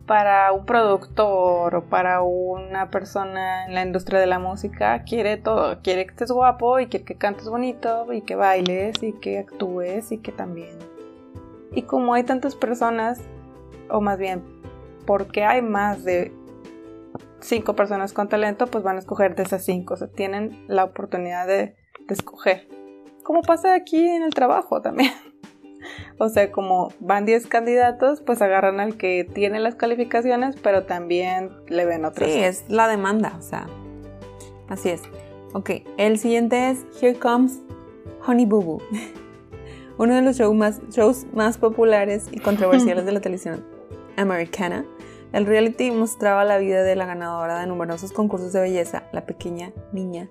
Para 0.05 0.51
un 0.51 0.65
productor 0.65 1.73
o 1.73 1.85
para 1.85 2.21
una 2.21 2.91
persona 2.91 3.65
en 3.65 3.75
la 3.75 3.83
industria 3.83 4.19
de 4.19 4.25
la 4.25 4.39
música, 4.39 5.03
quiere 5.03 5.37
todo. 5.37 5.81
Quiere 5.81 6.05
que 6.05 6.11
estés 6.11 6.31
guapo 6.31 6.81
y 6.81 6.87
quiere 6.87 7.05
que 7.05 7.15
cantes 7.15 7.47
bonito 7.47 8.11
y 8.11 8.23
que 8.23 8.35
bailes 8.35 9.01
y 9.01 9.13
que 9.13 9.39
actúes 9.39 10.11
y 10.11 10.17
que 10.17 10.33
también... 10.33 10.77
Y 11.71 11.83
como 11.83 12.13
hay 12.13 12.23
tantas 12.23 12.53
personas, 12.53 13.21
o 13.89 14.01
más 14.01 14.19
bien, 14.19 14.43
porque 15.07 15.45
hay 15.45 15.61
más 15.61 16.03
de 16.03 16.33
cinco 17.39 17.73
personas 17.73 18.11
con 18.11 18.27
talento, 18.27 18.67
pues 18.67 18.83
van 18.83 18.97
a 18.97 18.99
escoger 18.99 19.33
de 19.35 19.43
esas 19.43 19.63
cinco. 19.63 19.93
O 19.93 19.97
sea, 19.97 20.09
tienen 20.09 20.65
la 20.67 20.83
oportunidad 20.83 21.47
de, 21.47 21.77
de 22.05 22.13
escoger 22.13 22.67
como 23.23 23.41
pasa 23.41 23.73
aquí 23.73 24.07
en 24.07 24.23
el 24.23 24.33
trabajo 24.33 24.81
también. 24.81 25.11
O 26.17 26.29
sea, 26.29 26.49
como 26.49 26.93
van 27.01 27.25
10 27.25 27.47
candidatos, 27.47 28.21
pues 28.21 28.41
agarran 28.41 28.79
al 28.79 28.95
que 28.95 29.25
tiene 29.25 29.59
las 29.59 29.75
calificaciones, 29.75 30.55
pero 30.55 30.85
también 30.85 31.51
le 31.67 31.85
ven 31.85 32.05
otros. 32.05 32.31
Sí, 32.31 32.39
es 32.39 32.63
la 32.69 32.87
demanda, 32.87 33.35
o 33.37 33.41
sea, 33.41 33.67
así 34.69 34.89
es. 34.89 35.01
Ok, 35.53 35.71
el 35.97 36.17
siguiente 36.19 36.69
es 36.69 36.85
Here 37.01 37.19
Comes 37.19 37.59
Honey 38.25 38.45
Boo 38.45 38.61
Boo, 38.61 38.81
uno 39.97 40.15
de 40.15 40.21
los 40.21 40.37
shows 40.37 40.55
más, 40.55 40.81
shows 40.89 41.25
más 41.33 41.57
populares 41.57 42.29
y 42.31 42.39
controversiales 42.39 43.05
de 43.05 43.11
la 43.11 43.19
televisión 43.19 43.65
americana. 44.15 44.85
El 45.33 45.47
reality 45.47 45.89
mostraba 45.89 46.45
la 46.45 46.59
vida 46.59 46.83
de 46.83 46.95
la 46.95 47.07
ganadora 47.07 47.59
de 47.59 47.65
numerosos 47.65 48.11
concursos 48.11 48.53
de 48.53 48.61
belleza, 48.61 49.03
la 49.11 49.25
pequeña 49.25 49.73
niña 49.91 50.29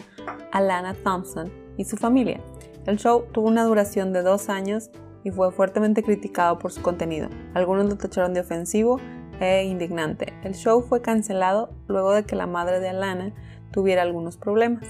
Alana 0.53 0.95
Thompson 0.95 1.51
y 1.77 1.85
su 1.85 1.97
familia. 1.97 2.41
El 2.87 2.99
show 2.99 3.27
tuvo 3.33 3.49
una 3.49 3.65
duración 3.65 4.13
de 4.13 4.23
dos 4.23 4.49
años 4.49 4.91
y 5.25 5.31
fue 5.31 5.53
fuertemente 5.53 6.03
criticado 6.03 6.59
por 6.59 6.73
su 6.73 6.83
contenido. 6.83 7.29
Algunos 7.55 7.87
lo 7.87 7.97
tacharon 7.97 8.35
de 8.35 8.41
ofensivo 8.41 8.99
e 9.41 9.65
indignante. 9.65 10.33
El 10.43 10.55
show 10.55 10.83
fue 10.83 11.01
cancelado 11.01 11.71
luego 11.87 12.13
de 12.13 12.25
que 12.25 12.37
la 12.37 12.47
madre 12.47 12.81
de 12.81 12.89
Alana 12.89 13.33
tuviera 13.71 14.03
algunos 14.03 14.37
problemas. 14.37 14.85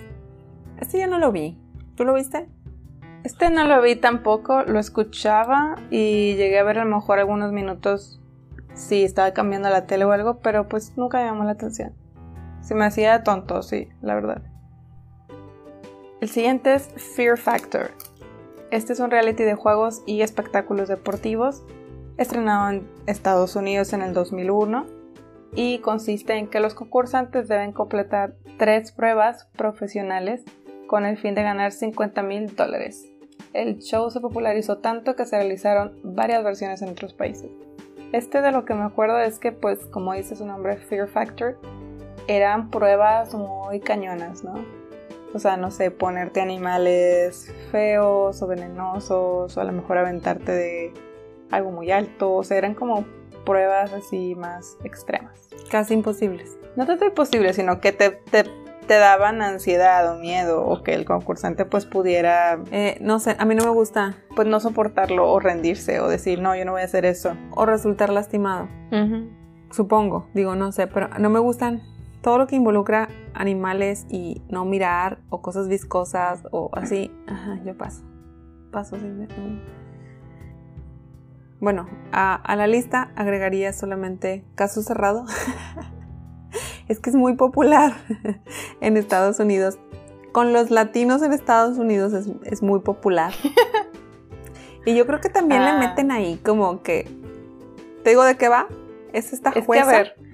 Este 0.81 0.99
ya 0.99 1.07
no 1.07 1.19
lo 1.19 1.33
vi. 1.33 1.59
¿Tú 1.95 2.05
lo 2.05 2.15
viste? 2.15 2.49
Este 3.25 3.51
no 3.51 3.65
lo 3.65 3.81
vi 3.83 3.95
tampoco, 3.95 4.63
lo 4.63 4.81
escuchaba 4.81 5.77
y 5.91 6.35
llegué 6.35 6.59
a 6.59 6.65
ver 6.65 6.79
a 6.79 6.85
lo 6.85 6.97
mejor 6.97 7.19
algunos 7.19 7.53
minutos 7.53 8.21
si 8.75 9.05
estaba 9.05 9.33
cambiando 9.33 9.69
la 9.69 9.87
tele 9.87 10.05
o 10.05 10.13
algo, 10.13 10.41
pero 10.41 10.69
pues 10.69 10.97
nunca 10.97 11.19
me 11.19 11.27
llamó 11.27 11.45
la 11.45 11.53
atención. 11.53 11.93
Se 12.63 12.75
me 12.75 12.85
hacía 12.85 13.23
tonto, 13.23 13.63
sí, 13.63 13.89
la 14.01 14.15
verdad. 14.15 14.43
El 16.23 16.29
siguiente 16.29 16.73
es 16.73 16.89
Fear 17.17 17.37
Factor. 17.37 17.91
Este 18.71 18.93
es 18.93 19.01
un 19.01 19.11
reality 19.11 19.43
de 19.43 19.57
juegos 19.57 20.05
y 20.07 20.21
espectáculos 20.21 20.87
deportivos, 20.87 21.65
estrenado 22.17 22.71
en 22.71 22.89
Estados 23.09 23.57
Unidos 23.57 23.93
en 23.93 24.03
el 24.03 24.15
2001 24.15 24.87
y 25.57 25.81
consiste 25.81 26.35
en 26.35 26.47
que 26.47 26.61
los 26.61 26.75
concursantes 26.75 27.49
deben 27.49 27.73
completar 27.73 28.37
tres 28.57 28.93
pruebas 28.93 29.49
profesionales 29.57 30.45
con 30.87 31.07
el 31.07 31.19
fin 31.19 31.35
de 31.35 31.43
ganar 31.43 31.73
50 31.73 32.23
mil 32.23 32.55
dólares. 32.55 33.05
El 33.53 33.81
show 33.81 34.09
se 34.09 34.21
popularizó 34.21 34.79
tanto 34.79 35.17
que 35.17 35.27
se 35.27 35.37
realizaron 35.37 35.99
varias 36.05 36.45
versiones 36.45 36.83
en 36.83 36.91
otros 36.91 37.15
países. 37.15 37.51
Este 38.13 38.43
de 38.43 38.53
lo 38.53 38.65
que 38.65 38.75
me 38.75 38.85
acuerdo 38.85 39.19
es 39.19 39.41
que, 39.41 39.51
pues, 39.51 39.87
como 39.87 40.13
dice 40.13 40.37
su 40.37 40.47
nombre, 40.47 40.77
Fear 40.77 41.09
Factor, 41.09 41.59
eran 42.29 42.71
pruebas 42.71 43.35
muy 43.35 43.81
cañonas, 43.81 44.45
¿no? 44.45 44.82
O 45.35 45.39
sea, 45.39 45.57
no 45.57 45.71
sé, 45.71 45.91
ponerte 45.91 46.41
animales 46.41 47.53
feos 47.71 48.43
o 48.43 48.47
venenosos 48.47 49.57
o 49.57 49.61
a 49.61 49.65
lo 49.65 49.73
mejor 49.73 49.99
aventarte 49.99 50.53
de 50.53 50.95
algo 51.51 51.71
muy 51.71 51.91
alto. 51.91 52.35
O 52.35 52.45
sea, 52.45 52.59
eran 52.59 52.75
como 52.75 53.05
pruebas 53.45 53.93
así 53.93 54.35
más 54.35 54.77
extremas. 54.85 55.49
Casi 55.71 55.95
imposibles. 55.95 56.59
No 56.77 56.87
tanto 56.87 57.05
imposibles, 57.05 57.57
sino 57.57 57.81
que 57.81 57.93
te, 57.93 58.11
te, 58.11 58.45
daban 58.89 59.41
ansiedad 59.41 60.15
o 60.15 60.19
miedo 60.19 60.67
o 60.67 60.83
que 60.83 60.93
el 60.93 61.07
concursante 61.07 61.65
pues 61.65 61.87
pudiera... 61.87 62.59
Eh, 62.73 62.99
no 63.01 63.21
sé, 63.21 63.37
a 63.39 63.45
mí 63.47 63.55
no 63.55 63.65
me 63.65 63.71
gusta. 63.71 64.17
Pues 64.37 64.47
no 64.47 64.61
soportarlo 64.61 65.31
o 65.31 65.41
rendirse 65.41 66.01
o 66.01 66.09
decir, 66.09 66.43
no, 66.43 66.55
yo 66.55 66.67
no 66.67 66.73
voy 66.73 66.83
a 66.83 66.85
hacer 66.85 67.07
eso. 67.07 67.35
O 67.53 67.65
resultar 67.65 68.11
lastimado. 68.11 68.69
Supongo, 69.71 70.29
digo, 70.35 70.55
no 70.57 70.73
sé, 70.73 70.87
pero 70.87 71.09
no 71.19 71.31
me 71.31 71.39
gustan 71.39 71.83
todo 72.23 72.39
lo 72.39 72.47
que 72.47 72.57
involucra 72.57 73.09
animales 73.35 74.07
y 74.09 74.43
no 74.49 74.65
mirar 74.65 75.19
o 75.29 75.43
cosas 75.43 75.69
viscosas 75.69 76.45
o 76.53 76.71
así, 76.73 77.11
ajá, 77.27 77.61
yo 77.65 77.77
paso. 77.77 78.05
Paso 78.71 78.97
sin 78.97 79.29
Bueno, 81.61 81.89
a, 82.13 82.57
la 82.57 82.67
lista 82.67 83.11
agregaría 83.17 83.73
solamente 83.73 84.45
Caso 84.55 84.83
Cerrado. 84.83 85.27
es 86.89 87.01
que 87.01 87.11
es 87.11 87.17
muy 87.17 87.35
popular 87.35 87.93
en 88.81 88.97
Estados 88.97 89.39
Unidos. 89.41 89.79
Con 90.31 90.55
los 90.55 90.71
latinos 90.71 91.21
en 91.23 91.33
Estados 91.33 91.77
Unidos 91.77 92.15
es, 92.45 92.63
muy 92.63 92.81
popular. 92.81 93.33
y 94.87 94.95
yo 94.95 95.07
creo 95.07 95.21
que 95.21 95.29
también 95.29 95.63
le 95.63 95.71
ah. 95.71 95.79
meten 95.79 96.11
ahí 96.11 96.37
como 96.43 96.83
que... 96.83 97.07
¿Te 98.05 98.11
digo 98.11 98.25
de 98.25 98.37
qué 98.37 98.49
va? 98.49 98.69
Es 99.13 99.33
esta 99.33 99.53
jueza 99.53 100.05
que 100.05 100.32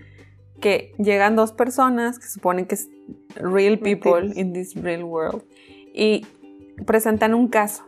llegan 0.99 1.37
dos 1.37 1.53
personas 1.53 2.19
que 2.19 2.27
suponen 2.27 2.67
que 2.67 2.75
es 2.75 2.89
real 3.37 3.79
people 3.79 4.33
in 4.35 4.53
this 4.53 4.75
real 4.75 5.05
world 5.05 5.43
y 5.95 6.27
presentan 6.87 7.35
un 7.35 7.49
caso. 7.49 7.85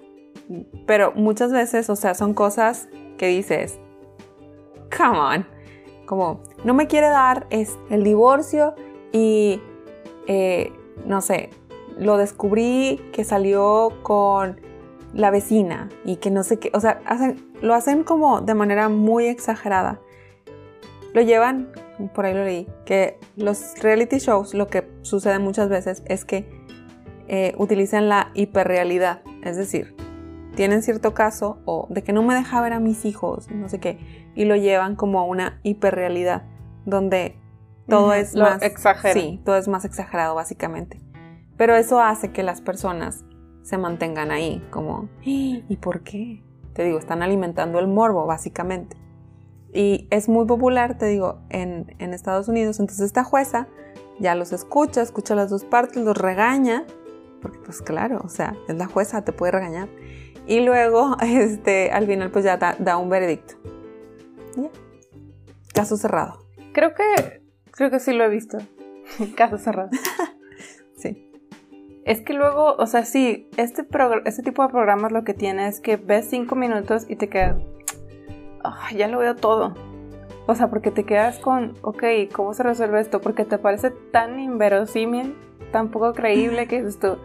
Pero 0.87 1.13
muchas 1.15 1.53
veces, 1.53 1.91
o 1.91 1.97
sea, 1.97 2.15
son 2.15 2.35
cosas 2.35 2.89
que 3.19 3.29
dices, 3.29 3.79
come 4.97 5.19
on, 5.19 5.47
como 6.07 6.43
no 6.65 6.75
me 6.75 6.87
quiere 6.87 7.09
dar 7.09 7.47
es 7.51 7.79
el 7.91 8.03
divorcio 8.03 8.75
y 9.13 9.61
eh, 10.27 10.73
no 11.07 11.21
sé, 11.21 11.51
lo 11.99 12.17
descubrí 12.17 13.01
que 13.13 13.25
salió 13.25 13.93
con 14.03 14.61
la 15.13 15.31
vecina 15.31 15.89
y 16.05 16.17
que 16.17 16.31
no 16.31 16.43
sé 16.43 16.59
qué, 16.59 16.71
o 16.73 16.81
sea, 16.81 17.01
hacen, 17.05 17.53
lo 17.63 17.75
hacen 17.75 18.05
como 18.05 18.41
de 18.41 18.55
manera 18.55 18.89
muy 18.89 19.27
exagerada. 19.27 20.01
Lo 21.13 21.23
llevan 21.23 21.69
por 22.09 22.25
ahí 22.25 22.35
lo 22.35 22.45
leí, 22.45 22.67
que 22.85 23.19
los 23.37 23.75
reality 23.83 24.19
shows 24.19 24.55
lo 24.55 24.67
que 24.67 24.89
sucede 25.03 25.39
muchas 25.39 25.69
veces 25.69 26.03
es 26.07 26.25
que 26.25 26.49
eh, 27.29 27.55
utilizan 27.59 28.09
la 28.09 28.31
hiperrealidad, 28.35 29.23
es 29.43 29.57
decir, 29.57 29.95
tienen 30.55 30.83
cierto 30.83 31.15
caso 31.15 31.61
o 31.65 31.87
de 31.91 32.03
que 32.03 32.13
no 32.13 32.23
me 32.23 32.35
deja 32.35 32.61
ver 32.61 32.73
a 32.73 32.81
mis 32.81 33.05
hijos, 33.05 33.51
no 33.51 33.69
sé 33.69 33.79
qué, 33.79 33.99
y 34.35 34.45
lo 34.45 34.57
llevan 34.57 34.97
como 34.97 35.21
a 35.21 35.25
una 35.25 35.61
hiperrealidad 35.63 36.43
donde 36.87 37.37
todo 37.89 38.13
es 38.15 38.35
más 38.35 38.63
exagerado. 38.63 39.21
Sí, 39.21 39.41
todo 39.45 39.57
es 39.57 39.69
más 39.69 39.85
exagerado 39.85 40.35
básicamente. 40.35 41.01
Pero 41.57 41.75
eso 41.77 42.01
hace 42.01 42.33
que 42.33 42.43
las 42.43 42.61
personas 42.61 43.25
se 43.63 43.79
mantengan 43.79 44.31
ahí, 44.31 44.65
como 44.71 45.09
¿y 45.23 45.77
por 45.81 46.03
qué? 46.03 46.43
Te 46.73 46.85
digo, 46.85 46.99
están 46.99 47.23
alimentando 47.23 47.79
el 47.79 47.89
morbo 47.89 48.27
básicamente. 48.27 48.97
Y 49.73 50.09
es 50.11 50.29
muy 50.29 50.47
popular, 50.47 50.99
te 50.99 51.07
digo, 51.07 51.41
en, 51.49 51.87
Estados 51.99 52.49
Unidos. 52.49 52.81
Entonces 52.81 53.07
esta 53.07 53.25
jueza 53.25 53.69
ya 54.19 54.35
los 54.35 54.53
escucha, 54.53 55.03
escucha 55.03 55.35
las 55.35 55.51
dos 55.51 55.65
partes, 55.65 56.03
los 56.03 56.17
regaña, 56.17 56.85
porque 57.41 57.59
pues 57.59 57.81
claro, 57.81 58.21
o 58.25 58.29
sea, 58.29 58.57
es 58.69 58.77
la 58.77 58.87
jueza, 58.87 59.25
te 59.25 59.33
puede 59.33 59.53
regañar. 59.53 59.89
Y 60.47 60.61
luego, 60.61 61.17
este, 61.23 61.91
al 61.93 62.07
final 62.07 62.31
pues 62.31 62.45
ya 62.45 62.57
da, 62.57 62.97
un 62.97 63.09
veredicto. 63.09 63.55
Ya. 64.57 64.71
Caso 65.73 65.97
cerrado. 65.97 66.45
Creo 66.73 66.95
que, 66.95 67.43
creo 67.71 67.91
que 67.91 68.01
sí 68.01 68.13
lo 68.13 68.25
he 68.25 68.29
visto. 68.29 68.59
Caso 69.37 69.59
cerrado. 69.59 69.91
Sí. 70.97 71.33
Es 72.05 72.21
que 72.21 72.35
luego, 72.35 72.75
o 72.75 72.87
sea, 72.87 73.07
sí, 73.07 73.49
este, 73.57 73.87
este 74.27 74.43
tipo 74.43 74.63
de 74.63 74.69
programas 74.69 75.13
lo 75.13 75.25
que 75.25 75.33
tiene 75.33 75.67
es 75.67 75.81
que 75.81 75.97
ves 75.97 76.27
cinco 76.29 76.55
minutos 76.55 77.07
y 77.09 77.17
te 77.17 77.31
quedas, 77.31 77.57
"Ah, 78.65 78.89
ya 78.95 79.09
lo 79.09 79.19
veo 79.19 79.35
todo. 79.37 79.75
O 80.47 80.55
sea, 80.55 80.69
porque 80.69 80.91
te 80.91 81.05
quedas 81.05 81.39
con, 81.39 81.75
ok, 81.83 82.03
¿cómo 82.33 82.55
se 82.55 82.63
resuelve 82.63 83.01
esto? 83.01 83.21
Porque 83.21 83.45
te 83.45 83.59
parece 83.59 83.91
tan 83.91 84.41
inverosímil, 84.41 85.37
tan 85.71 85.89
poco 85.91 86.13
creíble 86.13 86.67
que 86.67 86.79
dices 86.83 86.99
tú, 86.99 87.19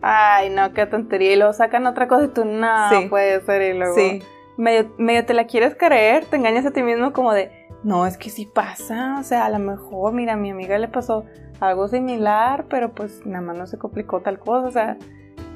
ay, 0.00 0.48
no, 0.50 0.72
qué 0.72 0.86
tontería. 0.86 1.32
Y 1.32 1.36
luego 1.36 1.52
sacan 1.52 1.86
otra 1.86 2.08
cosa 2.08 2.24
y 2.24 2.28
tú, 2.28 2.44
no, 2.44 2.88
Sí. 2.90 3.08
puede 3.08 3.40
ser. 3.42 3.74
Y 3.74 3.78
luego 3.78 3.94
Sí. 3.94 4.22
medio, 4.56 4.90
medio 4.98 5.24
te 5.26 5.34
la 5.34 5.46
quieres 5.46 5.74
creer, 5.74 6.24
te 6.26 6.36
engañas 6.36 6.64
a 6.64 6.70
ti 6.70 6.82
mismo 6.82 7.12
como 7.12 7.32
de, 7.34 7.50
no, 7.82 8.06
es 8.06 8.16
que 8.16 8.30
sí 8.30 8.46
pasa, 8.46 9.16
o 9.18 9.22
sea, 9.22 9.44
a 9.44 9.50
lo 9.50 9.58
mejor, 9.58 10.12
mira, 10.12 10.34
a 10.34 10.36
mi 10.36 10.50
amiga 10.50 10.78
le 10.78 10.88
pasó 10.88 11.24
algo 11.60 11.88
similar, 11.88 12.66
pero 12.70 12.92
pues 12.92 13.26
nada 13.26 13.44
más 13.44 13.56
no 13.56 13.66
se 13.66 13.76
complicó 13.78 14.20
tal 14.20 14.38
cosa, 14.38 14.66
o 14.66 14.70
sea, 14.70 14.96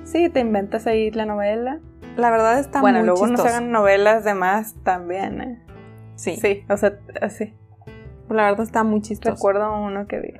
sí, 0.04 0.28
te 0.28 0.40
inventas 0.40 0.86
ahí 0.86 1.10
la 1.12 1.24
novela. 1.24 1.80
La 2.16 2.30
verdad 2.30 2.58
está 2.58 2.80
bueno, 2.80 2.98
muy 2.98 3.06
luego 3.06 3.26
chistoso. 3.26 3.48
hagan 3.48 3.70
novelas 3.72 4.24
de 4.24 4.34
más 4.34 4.74
también, 4.82 5.40
¿eh? 5.40 5.62
Sí. 6.16 6.36
Sí, 6.36 6.64
o 6.68 6.76
sea, 6.76 6.98
así. 7.20 7.54
La 8.30 8.44
verdad 8.44 8.62
está 8.62 8.82
muy 8.84 9.02
chistoso. 9.02 9.34
Recuerdo 9.34 9.78
uno 9.78 10.06
que 10.06 10.18
vi. 10.20 10.32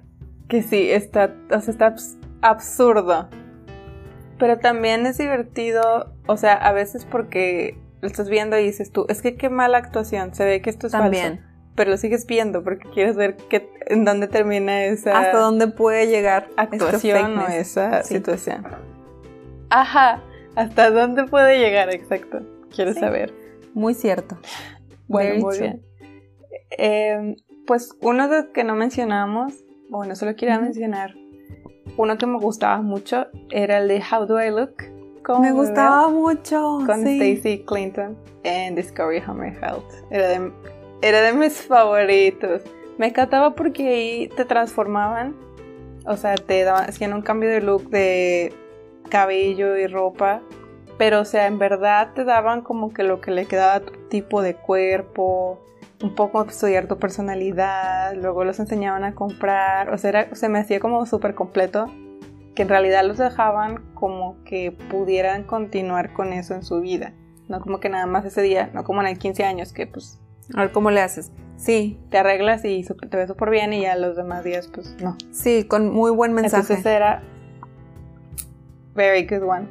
Que 0.49 0.63
sí, 0.63 0.91
está, 0.91 1.35
o 1.51 1.61
sea, 1.61 1.73
está 1.73 1.95
abs- 1.95 2.17
absurdo. 2.41 3.29
Pero 4.39 4.59
también 4.59 5.07
es 5.07 5.19
divertido, 5.19 6.15
o 6.27 6.37
sea, 6.37 6.55
a 6.55 6.73
veces 6.73 7.05
porque 7.05 7.79
lo 8.01 8.09
estás 8.09 8.29
viendo 8.29 8.59
y 8.59 8.65
dices 8.65 8.91
tú, 8.93 9.07
es 9.09 9.23
que 9.23 9.37
qué 9.37 9.49
mala 9.51 9.79
actuación, 9.79 10.35
se 10.35 10.45
ve 10.45 10.61
que 10.63 10.71
esto 10.71 10.87
es 10.87 10.93
También. 10.93 11.37
falso. 11.39 11.43
Pero 11.75 11.91
lo 11.91 11.97
sigues 11.99 12.27
viendo 12.27 12.63
porque 12.65 12.89
quieres 12.91 13.17
ver 13.17 13.37
qué, 13.51 13.69
en 13.87 14.05
dónde 14.07 14.29
termina 14.29 14.85
esa 14.85 15.19
Hasta 15.19 15.39
dónde 15.39 15.69
puede 15.69 16.07
llegar 16.07 16.49
actuación 16.57 17.39
o 17.39 17.47
esa 17.49 18.03
Sí. 18.03 18.15
situación. 18.15 18.67
Ajá, 19.71 20.21
hasta 20.57 20.91
dónde 20.91 21.25
puede 21.25 21.59
llegar, 21.59 21.91
exacto. 21.95 22.41
Quieres 22.75 22.95
Sí. 22.95 23.01
saber. 23.01 23.33
Muy 23.75 23.95
cierto. 23.95 24.39
Bueno, 25.07 25.31
Very 25.31 25.43
muy 25.43 25.55
true. 25.57 25.67
bien. 25.69 25.83
Eh, 26.79 27.37
pues 27.67 27.95
uno 28.01 28.29
de 28.29 28.37
los 28.43 28.47
que 28.47 28.65
no 28.65 28.75
mencionamos, 28.75 29.55
bueno, 29.89 30.17
solo 30.17 30.35
quería 30.35 30.59
mencionar, 30.59 31.15
uno 31.97 32.19
que 32.19 32.27
me 32.27 32.39
gustaba 32.39 32.83
mucho 32.83 33.27
era 33.51 33.79
el 33.79 33.89
de 33.89 34.03
How 34.03 34.27
Do 34.27 34.43
I 34.45 34.51
Look? 34.51 34.75
¿Cómo 35.25 35.41
Me 35.41 35.53
gustaba 35.53 36.09
mucho. 36.09 36.79
Con 36.87 37.03
sí. 37.05 37.21
Stacy 37.37 37.65
Clinton 37.65 38.17
en 38.45 38.75
Discovery 38.77 39.23
Home 39.27 39.57
Health. 39.61 39.85
Era 40.11 40.29
de, 40.29 40.53
era 41.03 41.21
de 41.21 41.33
mis 41.33 41.55
favoritos. 41.63 42.63
Me 42.99 43.09
encantaba 43.09 43.55
porque 43.55 43.89
ahí 43.89 44.29
te 44.37 44.45
transformaban, 44.45 45.35
o 46.07 46.17
sea, 46.17 46.35
te 46.37 46.63
daban, 46.63 46.89
hacían 46.89 47.13
un 47.13 47.23
cambio 47.23 47.49
de 47.51 47.61
look 47.61 47.91
de 47.91 48.55
cabello 49.09 49.77
y 49.77 49.87
ropa, 49.87 50.43
pero 50.99 51.21
o 51.21 51.25
sea, 51.25 51.47
en 51.47 51.59
verdad 51.59 52.13
te 52.15 52.25
daban 52.25 52.63
como 52.63 52.93
que 52.93 53.03
lo 53.03 53.21
que 53.21 53.31
le 53.31 53.47
quedaba 53.47 53.75
a 53.75 53.81
tu 53.81 53.93
tipo 54.09 54.43
de 54.43 54.55
cuerpo, 54.55 55.61
un 56.03 56.15
poco 56.15 56.43
estudiar 56.45 56.87
tu 56.89 56.99
personalidad, 56.99 58.15
luego 58.15 58.45
los 58.45 58.59
enseñaban 58.61 59.05
a 59.05 59.15
comprar, 59.15 59.91
o 59.93 59.99
sea, 59.99 60.11
era- 60.11 60.35
se 60.35 60.49
me 60.49 60.59
hacía 60.59 60.81
como 60.81 61.05
súper 61.07 61.35
completo, 61.35 61.87
que 62.55 62.63
en 62.63 62.69
realidad 62.69 63.05
los 63.05 63.19
dejaban 63.19 63.83
como 63.95 64.43
que 64.45 64.73
pudieran 64.91 65.45
continuar 65.45 66.13
con 66.15 66.33
eso 66.33 66.55
en 66.55 66.63
su 66.63 66.81
vida, 66.81 67.13
no 67.49 67.61
como 67.61 67.81
que 67.81 67.89
nada 67.91 68.07
más 68.07 68.25
ese 68.25 68.41
día, 68.43 68.71
no 68.73 68.85
como 68.85 69.01
en 69.03 69.09
el 69.09 69.19
15 69.19 69.45
años 69.45 69.73
que 69.73 69.87
pues 69.87 70.19
A 70.55 70.61
ver 70.61 70.73
cómo 70.73 70.91
le 70.91 71.01
haces. 71.01 71.33
Sí, 71.57 71.99
te 72.11 72.19
arreglas 72.19 72.65
y 72.65 72.85
te 72.85 73.17
ves 73.17 73.29
súper 73.29 73.51
bien 73.51 73.73
y 73.73 73.81
ya 73.83 73.97
los 73.97 74.15
demás 74.17 74.45
días 74.45 74.69
pues 74.73 74.95
no. 75.03 75.17
sí, 75.33 75.65
con 75.65 75.91
muy 75.93 76.11
buen 76.11 76.33
mensaje. 76.35 76.61
Entonces 76.75 76.87
era 76.87 77.23
very 78.97 79.27
good 79.27 79.43
one. 79.49 79.67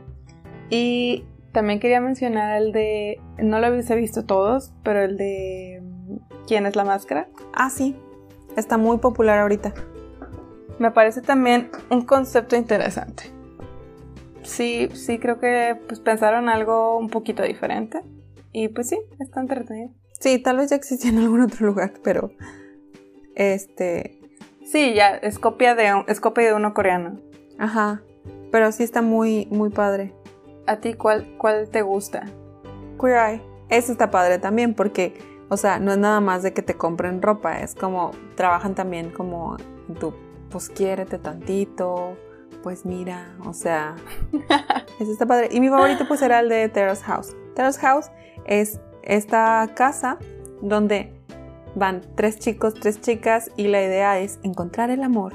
Y 0.70 1.26
también 1.52 1.80
quería 1.80 2.00
mencionar 2.02 2.58
el 2.62 2.72
de, 2.72 3.20
no 3.38 3.60
lo 3.60 3.70
hubiese 3.70 3.96
visto 3.96 4.26
todos, 4.26 4.74
pero 4.84 5.02
el 5.02 5.18
de 5.18 5.82
¿Quién 6.48 6.66
es 6.68 6.76
la 6.76 6.84
máscara? 6.86 7.28
Ah, 7.54 7.70
sí. 7.70 7.96
Está 8.56 8.78
muy 8.78 8.98
popular 9.00 9.40
ahorita. 9.40 9.74
Me 10.80 10.92
parece 10.92 11.22
también 11.22 11.70
un 11.90 12.04
concepto 12.06 12.56
interesante. 12.56 13.24
Sí, 14.44 14.90
sí 14.94 15.18
creo 15.18 15.40
que 15.40 15.76
pues 15.88 16.00
pensaron 16.00 16.50
algo 16.50 16.98
un 16.98 17.10
poquito 17.10 17.42
diferente. 17.44 18.02
Y 18.52 18.68
pues 18.70 18.90
sí, 18.90 18.98
está 19.20 19.42
entretenido. 19.42 19.90
Sí, 20.20 20.38
tal 20.40 20.58
vez 20.58 20.70
ya 20.70 20.76
existía 20.76 21.10
en 21.10 21.18
algún 21.20 21.42
otro 21.42 21.66
lugar, 21.66 21.94
pero 22.04 22.32
este, 23.36 24.20
Sí, 24.64 24.94
ya, 24.94 25.10
es 25.16 25.40
copia 25.40 25.76
de, 25.76 25.94
un- 25.94 26.06
es 26.08 26.20
copia 26.20 26.46
de 26.48 26.54
uno 26.54 26.74
coreano. 26.74 27.20
ajá, 27.60 28.02
pero 28.56 28.72
sí 28.72 28.84
está 28.84 29.02
muy 29.02 29.48
muy 29.52 29.70
padre. 29.70 30.14
¿A 30.66 30.78
ti 30.78 30.94
cuál, 30.94 31.28
cuál 31.38 31.68
te 31.68 31.82
gusta? 31.82 32.24
Queer 32.98 33.18
Eye. 33.18 33.42
Eso 33.68 33.92
está 33.92 34.12
padre 34.12 34.40
también 34.40 34.74
porque, 34.74 35.14
o 35.50 35.58
sea, 35.58 35.78
no 35.78 35.92
es 35.92 35.98
nada 35.98 36.22
más 36.22 36.42
de 36.42 36.54
que 36.54 36.62
te 36.62 36.76
compren 36.76 37.22
ropa, 37.22 37.60
es 37.60 37.76
como 37.76 38.12
trabajan 38.36 38.74
también 38.74 39.10
como 39.10 39.58
tu, 40.00 40.14
pues 40.50 40.70
quiérete 40.70 41.18
tantito, 41.18 42.16
pues 42.64 42.86
mira, 42.86 43.36
o 43.46 43.52
sea, 43.52 43.98
eso 45.02 45.12
está 45.12 45.26
padre. 45.26 45.50
Y 45.52 45.60
mi 45.60 45.68
favorito 45.68 46.08
pues 46.08 46.22
era 46.22 46.40
el 46.40 46.48
de 46.48 46.70
Terrace 46.70 47.04
House. 47.04 47.36
Terrace 47.56 47.82
House 47.82 48.10
es 48.46 48.80
esta 49.04 49.70
casa 49.76 50.18
donde 50.62 51.14
van 51.76 52.04
tres 52.16 52.40
chicos, 52.40 52.74
tres 52.74 53.02
chicas 53.02 53.52
y 53.58 53.68
la 53.68 53.84
idea 53.84 54.18
es 54.18 54.40
encontrar 54.44 54.92
el 54.92 55.04
amor. 55.04 55.34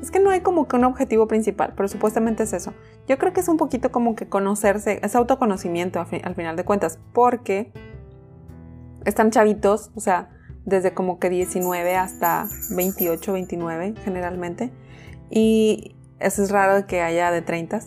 Es 0.00 0.10
que 0.10 0.18
no 0.20 0.30
hay 0.30 0.40
como 0.40 0.66
que 0.66 0.76
un 0.76 0.84
objetivo 0.84 1.28
principal, 1.28 1.74
pero 1.76 1.88
supuestamente 1.88 2.44
es 2.44 2.52
eso. 2.52 2.72
Yo 3.06 3.18
creo 3.18 3.32
que 3.32 3.40
es 3.40 3.48
un 3.48 3.56
poquito 3.56 3.90
como 3.92 4.14
que 4.14 4.28
conocerse, 4.28 5.00
es 5.02 5.14
autoconocimiento 5.14 6.00
al, 6.00 6.06
fi- 6.06 6.20
al 6.24 6.34
final 6.34 6.56
de 6.56 6.64
cuentas, 6.64 6.98
porque 7.12 7.72
están 9.04 9.30
chavitos, 9.30 9.90
o 9.94 10.00
sea, 10.00 10.30
desde 10.64 10.92
como 10.94 11.18
que 11.18 11.30
19 11.30 11.96
hasta 11.96 12.48
28, 12.74 13.32
29 13.32 13.94
generalmente, 14.04 14.70
y 15.30 15.96
eso 16.18 16.42
es 16.42 16.50
raro 16.50 16.86
que 16.86 17.00
haya 17.02 17.30
de 17.30 17.42
30. 17.42 17.80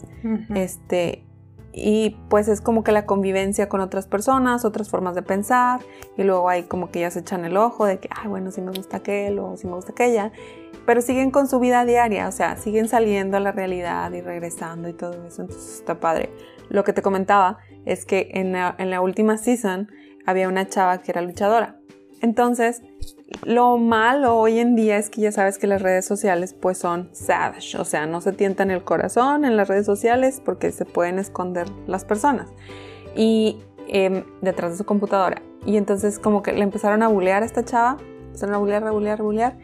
Este, 0.56 1.26
y 1.72 2.18
pues 2.30 2.48
es 2.48 2.62
como 2.62 2.84
que 2.84 2.92
la 2.92 3.06
convivencia 3.06 3.68
con 3.70 3.80
otras 3.82 4.06
personas, 4.08 4.66
otras 4.66 4.90
formas 4.90 5.16
de 5.16 5.22
pensar, 5.24 5.82
y 6.18 6.24
luego 6.24 6.50
hay 6.50 6.64
como 6.64 6.90
que 6.92 7.00
ya 7.02 7.12
se 7.12 7.20
echan 7.20 7.46
el 7.46 7.58
ojo 7.58 7.86
de 7.86 8.00
que, 8.00 8.10
ay, 8.16 8.28
bueno, 8.28 8.52
si 8.52 8.62
me 8.62 8.72
gusta 8.72 8.98
aquel 8.98 9.40
o 9.40 9.58
si 9.58 9.68
me 9.68 9.74
gusta 9.74 9.92
aquella, 9.92 10.32
pero 10.86 11.02
siguen 11.02 11.32
con 11.32 11.48
su 11.48 11.60
vida 11.60 11.86
diaria, 11.86 12.28
o 12.28 12.32
sea, 12.32 12.58
siguen 12.58 12.88
saliendo 12.88 13.38
a 13.38 13.40
la 13.40 13.52
realidad 13.52 14.12
y 14.12 14.22
regresando 14.22 14.90
y 14.90 14.94
todo 14.94 15.26
eso, 15.28 15.44
entonces 15.44 15.76
está 15.80 16.00
padre. 16.00 16.30
Lo 16.70 16.84
que 16.84 16.94
te 16.94 17.02
comentaba 17.02 17.60
es 17.86 18.06
que 18.06 18.32
en 18.34 18.54
la, 18.54 18.76
en 18.78 18.90
la 18.90 19.02
última 19.02 19.38
season 19.38 19.90
había 20.26 20.48
una 20.48 20.68
chava 20.68 21.00
que 21.00 21.12
era 21.12 21.22
luchadora. 21.22 21.78
Entonces, 22.22 22.82
lo 23.44 23.78
malo 23.78 24.38
hoy 24.38 24.60
en 24.60 24.76
día 24.76 24.98
es 24.98 25.10
que 25.10 25.22
ya 25.22 25.32
sabes 25.32 25.58
que 25.58 25.68
las 25.68 25.82
redes 25.82 26.06
sociales 26.06 26.54
pues 26.54 26.78
son 26.78 27.10
savage, 27.12 27.78
o 27.78 27.84
sea, 27.84 28.06
no 28.06 28.22
se 28.22 28.32
tientan 28.32 28.72
el 28.72 28.84
corazón 28.84 29.44
en 29.44 29.58
las 29.58 29.68
redes 29.68 29.86
sociales 29.86 30.42
porque 30.44 30.72
se 30.72 30.86
pueden 30.86 31.20
esconder 31.20 31.68
las 31.86 32.06
personas 32.06 32.50
y 33.16 33.60
em, 33.88 34.24
detrás 34.42 34.72
de 34.72 34.78
su 34.78 34.86
computadora. 34.86 35.42
Y 35.66 35.78
entonces 35.78 36.20
como 36.20 36.44
que 36.44 36.54
le 36.54 36.62
empezaron 36.62 37.04
a 37.04 37.08
bullear 37.08 37.44
a 37.44 37.46
esta 37.46 37.66
chava, 37.66 37.98
empezaron 38.28 38.56
a 38.56 38.58
bullear, 38.58 38.88
a 38.88 38.92
bullear, 38.92 39.20
a 39.20 39.24
bullear. 39.24 39.58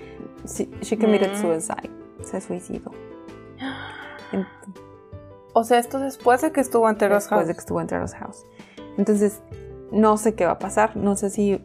She, 0.46 0.70
she 0.82 0.98
committed 0.98 1.32
Mm. 1.34 1.42
suicide, 1.42 1.90
se 2.24 2.42
suicidó. 2.42 2.92
O 5.54 5.64
sea, 5.64 5.80
esto 5.80 6.00
después 6.00 6.42
de 6.42 6.52
que 6.52 6.62
estuvo 6.62 6.90
en 6.90 6.98
Terrace 6.98 7.26
después 7.26 7.40
House. 7.40 7.48
de 7.48 7.54
que 7.54 7.60
estuvo 7.60 7.82
en 7.82 7.88
Terrace 7.88 8.16
House. 8.18 8.46
Entonces, 8.98 9.42
no 9.92 10.18
sé 10.18 10.36
qué 10.36 10.46
va 10.46 10.54
a 10.54 10.60
pasar, 10.60 10.96
no 10.96 11.16
sé 11.16 11.30
si 11.30 11.62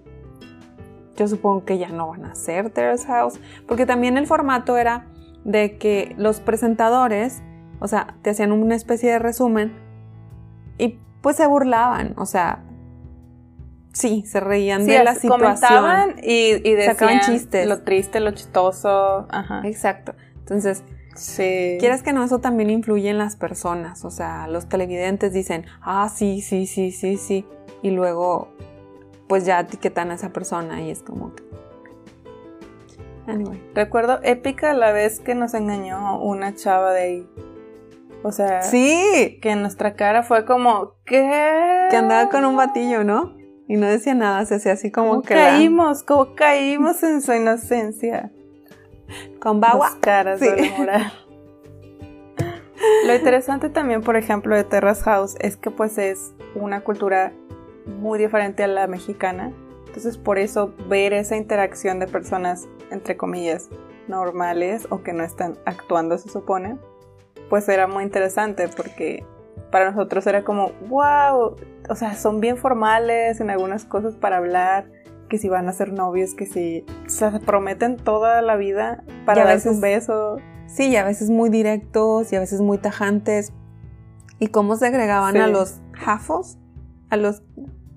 yo 1.16 1.28
supongo 1.28 1.64
que 1.64 1.78
ya 1.78 1.90
no 1.90 2.08
van 2.08 2.24
a 2.24 2.32
hacer 2.32 2.70
Terrace 2.70 3.06
House, 3.06 3.38
porque 3.68 3.86
también 3.86 4.16
el 4.16 4.26
formato 4.26 4.76
era 4.76 5.06
de 5.44 5.76
que 5.78 6.14
los 6.18 6.40
presentadores, 6.40 7.42
o 7.78 7.86
sea, 7.86 8.16
te 8.22 8.30
hacían 8.30 8.50
una 8.50 8.74
especie 8.74 9.12
de 9.12 9.18
resumen 9.18 9.72
y 10.78 10.98
pues 11.20 11.36
se 11.36 11.46
burlaban, 11.46 12.14
o 12.16 12.26
sea, 12.26 12.63
sí, 13.94 14.24
se 14.26 14.40
reían 14.40 14.84
Sí, 14.84 14.90
de 14.90 15.02
la 15.02 15.14
situación. 15.14 15.40
comentaban 15.40 16.16
y, 16.22 16.50
y 16.68 16.74
decían 16.74 16.94
Sacaban 16.96 17.20
chistes. 17.20 17.66
lo 17.66 17.80
triste, 17.82 18.20
lo 18.20 18.32
chistoso. 18.32 19.26
Ajá. 19.30 19.62
Exacto. 19.64 20.14
Entonces, 20.40 20.84
Sí. 21.16 21.76
Quieras 21.78 22.02
que 22.02 22.12
no, 22.12 22.24
eso 22.24 22.40
también 22.40 22.70
influye 22.70 23.08
en 23.08 23.18
las 23.18 23.36
personas. 23.36 24.04
O 24.04 24.10
sea, 24.10 24.48
los 24.48 24.68
televidentes 24.68 25.32
dicen, 25.32 25.64
ah, 25.80 26.08
sí, 26.12 26.40
sí, 26.42 26.66
sí, 26.66 26.90
sí, 26.90 27.16
sí. 27.18 27.46
Y 27.82 27.92
luego, 27.92 28.48
pues 29.28 29.46
ya 29.46 29.60
etiquetan 29.60 30.10
a 30.10 30.14
esa 30.14 30.30
persona 30.30 30.82
y 30.82 30.90
es 30.90 31.04
como 31.04 31.32
que. 31.36 31.44
Anyway. 33.28 33.62
Recuerdo 33.74 34.18
épica 34.24 34.74
la 34.74 34.90
vez 34.90 35.20
que 35.20 35.36
nos 35.36 35.54
engañó 35.54 36.20
una 36.20 36.54
chava 36.56 36.92
de 36.92 37.00
ahí. 37.00 37.28
O 38.24 38.32
sea, 38.32 38.62
Sí, 38.62 39.38
que 39.40 39.50
en 39.52 39.60
nuestra 39.62 39.94
cara 39.94 40.24
fue 40.24 40.44
como, 40.44 40.94
¿qué? 41.04 41.86
que 41.90 41.96
andaba 41.96 42.28
con 42.28 42.44
un 42.44 42.56
batillo, 42.56 43.04
¿no? 43.04 43.36
Y 43.66 43.76
no 43.76 43.86
decía 43.86 44.14
nada, 44.14 44.44
se 44.46 44.56
hacía 44.56 44.72
así 44.72 44.90
como 44.90 45.08
¿Cómo 45.10 45.22
que. 45.22 45.34
la- 45.34 45.50
caímos? 45.50 46.02
¿Cómo 46.02 46.34
caímos 46.34 47.02
en 47.02 47.22
su 47.22 47.32
inocencia? 47.32 48.30
Con 49.40 49.60
bagua. 49.60 49.90
Las 49.90 49.96
caras 50.00 50.40
Sí. 50.40 50.46
de. 50.48 50.70
Lo 53.06 53.14
interesante 53.14 53.70
también, 53.70 54.02
por 54.02 54.16
ejemplo, 54.16 54.54
de 54.54 54.64
Terrace 54.64 55.02
House 55.04 55.36
es 55.40 55.56
que 55.56 55.70
pues 55.70 55.96
es 55.98 56.32
una 56.54 56.82
cultura 56.82 57.32
muy 57.86 58.18
diferente 58.18 58.62
a 58.64 58.66
la 58.66 58.86
mexicana. 58.86 59.52
Entonces, 59.86 60.18
por 60.18 60.38
eso 60.38 60.74
ver 60.88 61.12
esa 61.12 61.36
interacción 61.36 62.00
de 62.00 62.06
personas, 62.06 62.66
entre 62.90 63.16
comillas, 63.16 63.68
normales 64.08 64.86
o 64.90 65.02
que 65.02 65.12
no 65.12 65.22
están 65.22 65.56
actuando, 65.66 66.18
se 66.18 66.28
supone, 66.28 66.76
pues 67.48 67.68
era 67.68 67.86
muy 67.86 68.02
interesante 68.04 68.68
porque 68.68 69.24
para 69.70 69.90
nosotros 69.90 70.26
era 70.26 70.44
como, 70.44 70.70
wow, 70.88 71.56
o 71.88 71.94
sea, 71.94 72.14
son 72.14 72.40
bien 72.40 72.56
formales 72.56 73.40
en 73.40 73.50
algunas 73.50 73.84
cosas 73.84 74.14
para 74.14 74.36
hablar, 74.38 74.90
que 75.28 75.38
si 75.38 75.48
van 75.48 75.68
a 75.68 75.72
ser 75.72 75.92
novios, 75.92 76.34
que 76.34 76.46
si 76.46 76.84
o 77.06 77.10
sea, 77.10 77.30
se 77.32 77.40
prometen 77.40 77.96
toda 77.96 78.42
la 78.42 78.56
vida 78.56 79.02
para 79.26 79.42
a 79.42 79.46
darse 79.46 79.70
un 79.70 79.80
beso. 79.80 80.38
Sí, 80.66 80.88
y 80.88 80.96
a 80.96 81.04
veces 81.04 81.30
muy 81.30 81.50
directos 81.50 82.32
y 82.32 82.36
a 82.36 82.40
veces 82.40 82.60
muy 82.60 82.78
tajantes. 82.78 83.52
¿Y 84.38 84.48
cómo 84.48 84.76
se 84.76 84.86
agregaban 84.86 85.32
Sí. 85.34 85.38
a 85.38 85.46
los 85.46 85.80
jafos? 85.92 86.58
A 87.10 87.16
los... 87.16 87.42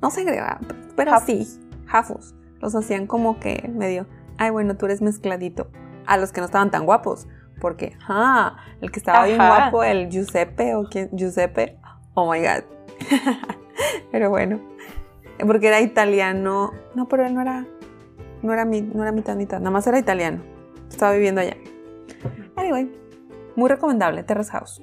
No 0.01 0.11
se 0.11 0.21
agregaban, 0.21 0.59
pero 0.95 1.11
Jafos. 1.11 1.25
sí, 1.25 1.59
jafos. 1.85 2.35
Los 2.59 2.75
hacían 2.75 3.07
como 3.07 3.39
que 3.39 3.69
medio... 3.73 4.07
Ay, 4.37 4.51
bueno, 4.51 4.77
tú 4.77 4.85
eres 4.85 5.01
mezcladito. 5.01 5.67
A 6.05 6.17
los 6.17 6.31
que 6.31 6.39
no 6.41 6.45
estaban 6.45 6.69
tan 6.71 6.85
guapos. 6.85 7.27
Porque, 7.59 7.97
ah, 8.07 8.57
el 8.81 8.91
que 8.91 8.99
estaba 8.99 9.25
bien 9.25 9.41
Ajá. 9.41 9.69
guapo, 9.69 9.83
el 9.83 10.09
Giuseppe 10.09 10.75
o 10.75 10.85
quién, 10.85 11.09
Giuseppe. 11.11 11.77
Oh 12.13 12.31
my 12.31 12.39
god. 12.39 12.63
pero 14.11 14.29
bueno. 14.29 14.59
Porque 15.45 15.67
era 15.67 15.81
italiano. 15.81 16.71
No, 16.95 17.07
pero 17.07 17.25
él 17.25 17.33
no 17.33 17.41
era. 17.41 17.65
No 18.41 18.53
era, 18.53 18.65
mi, 18.65 18.81
no 18.81 19.03
era 19.03 19.11
mitad, 19.11 19.35
mitad. 19.35 19.59
Nada 19.59 19.71
más 19.71 19.87
era 19.87 19.97
italiano. 19.99 20.43
Estaba 20.89 21.13
viviendo 21.13 21.41
allá. 21.41 21.57
Anyway, 22.55 22.91
muy 23.55 23.69
recomendable, 23.69 24.23
Terrace 24.23 24.51
House. 24.51 24.81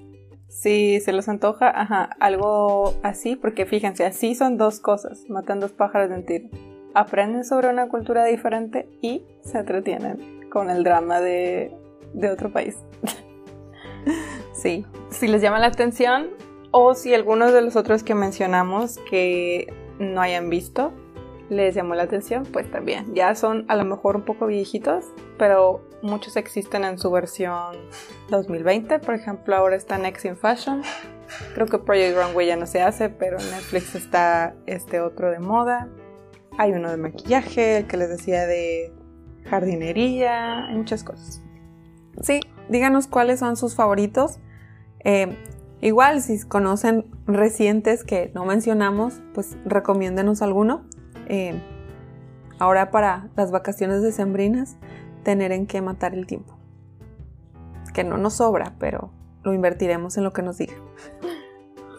Si 0.49 1.01
se 1.01 1.13
les 1.13 1.29
antoja, 1.29 1.69
ajá, 1.69 2.11
algo 2.21 2.95
así, 3.03 3.35
porque 3.37 3.67
fíjense, 3.67 4.05
así 4.05 4.35
son 4.35 4.57
dos 4.57 4.79
cosas, 4.79 5.25
matan 5.29 5.59
dos 5.59 5.73
pájaros 5.73 6.09
de 6.09 6.15
un 6.15 6.25
tiro. 6.25 6.49
Aprenden 6.95 7.45
sobre 7.45 7.69
una 7.69 7.89
cultura 7.89 8.25
diferente 8.25 8.89
y 9.03 9.25
se 9.43 9.59
entretienen 9.59 10.49
con 10.51 10.71
el 10.71 10.85
drama 10.85 11.21
de, 11.21 11.73
de 12.15 12.31
otro 12.31 12.51
país. 12.51 12.77
Sí. 14.55 14.87
Si 15.11 15.29
les 15.29 15.43
llama 15.43 15.59
la 15.59 15.67
atención 15.67 16.31
o 16.71 16.95
si 16.95 17.13
algunos 17.13 17.53
de 17.53 17.61
los 17.61 17.77
otros 17.77 18.03
que 18.03 18.15
mencionamos 18.15 18.99
que 19.11 19.71
no 19.99 20.23
hayan 20.23 20.49
visto 20.49 20.93
les 21.51 21.75
llamó 21.75 21.95
la 21.95 22.05
atención, 22.05 22.45
pues 22.45 22.71
también. 22.71 23.15
Ya 23.15 23.35
son 23.35 23.67
a 23.69 23.77
lo 23.77 23.85
mejor 23.85 24.17
un 24.17 24.23
poco 24.23 24.47
viejitos, 24.47 25.05
pero 25.39 25.87
muchos 26.01 26.37
existen 26.37 26.85
en 26.85 26.99
su 26.99 27.11
versión 27.11 27.77
2020. 28.31 28.99
Por 29.01 29.15
ejemplo, 29.15 29.55
ahora 29.55 29.77
está 29.77 29.99
Next 29.99 30.25
in 30.25 30.37
Fashion. 30.37 30.83
Creo 31.55 31.67
que 31.67 31.79
Project 31.79 32.17
Runway 32.17 32.47
ya 32.47 32.57
no 32.57 32.67
se 32.67 32.81
hace, 32.81 33.11
pero 33.11 33.39
en 33.39 33.51
Netflix 33.51 33.95
está 33.95 34.55
este 34.67 35.01
otro 35.01 35.31
de 35.31 35.41
moda. 35.41 35.89
Hay 36.57 36.73
uno 36.73 36.91
de 36.91 36.97
maquillaje, 36.97 37.79
el 37.79 37.87
que 37.87 37.99
les 37.99 38.09
decía 38.09 38.47
de 38.47 38.93
jardinería, 39.45 40.67
hay 40.67 40.75
muchas 40.75 41.05
cosas. 41.05 41.44
Sí, 42.21 42.41
díganos 42.69 43.07
cuáles 43.07 43.41
son 43.41 43.57
sus 43.57 43.75
favoritos. 43.75 44.39
Eh, 45.01 45.37
igual, 45.81 46.21
si 46.23 46.41
conocen 46.47 47.07
recientes 47.27 48.05
que 48.05 48.31
no 48.35 48.45
mencionamos, 48.45 49.21
pues 49.35 49.57
recomiéndenos 49.65 50.43
alguno. 50.43 50.83
Eh, 51.29 51.61
ahora 52.59 52.91
para 52.91 53.29
las 53.37 53.51
vacaciones 53.51 54.03
decembrinas, 54.03 54.77
tener 55.23 55.53
en 55.53 55.67
qué 55.67 55.83
matar 55.83 56.15
el 56.15 56.27
tiempo. 56.27 56.57
Que 57.93 58.05
no 58.05 58.19
nos 58.19 58.35
sobra, 58.35 58.75
pero 58.79 59.11
lo 59.43 59.53
invertiremos 59.53 60.17
en 60.17 60.25
lo 60.25 60.33
que 60.33 60.43
nos 60.43 60.59
diga. 60.59 60.75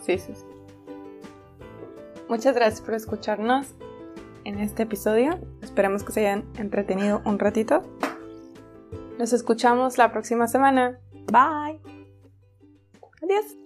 Sí, 0.05 0.17
sí, 0.17 0.33
sí. 0.35 0.45
Muchas 2.29 2.55
gracias 2.55 2.81
por 2.81 2.95
escucharnos 2.95 3.75
en 4.45 4.59
este 4.59 4.83
episodio. 4.83 5.39
Esperamos 5.61 6.03
que 6.03 6.11
se 6.11 6.21
hayan 6.21 6.45
entretenido 6.57 7.21
un 7.25 7.39
ratito. 7.39 7.83
Nos 9.17 9.33
escuchamos 9.33 9.97
la 9.97 10.11
próxima 10.11 10.47
semana. 10.47 10.99
Bye. 11.31 11.79
Adiós. 13.21 13.64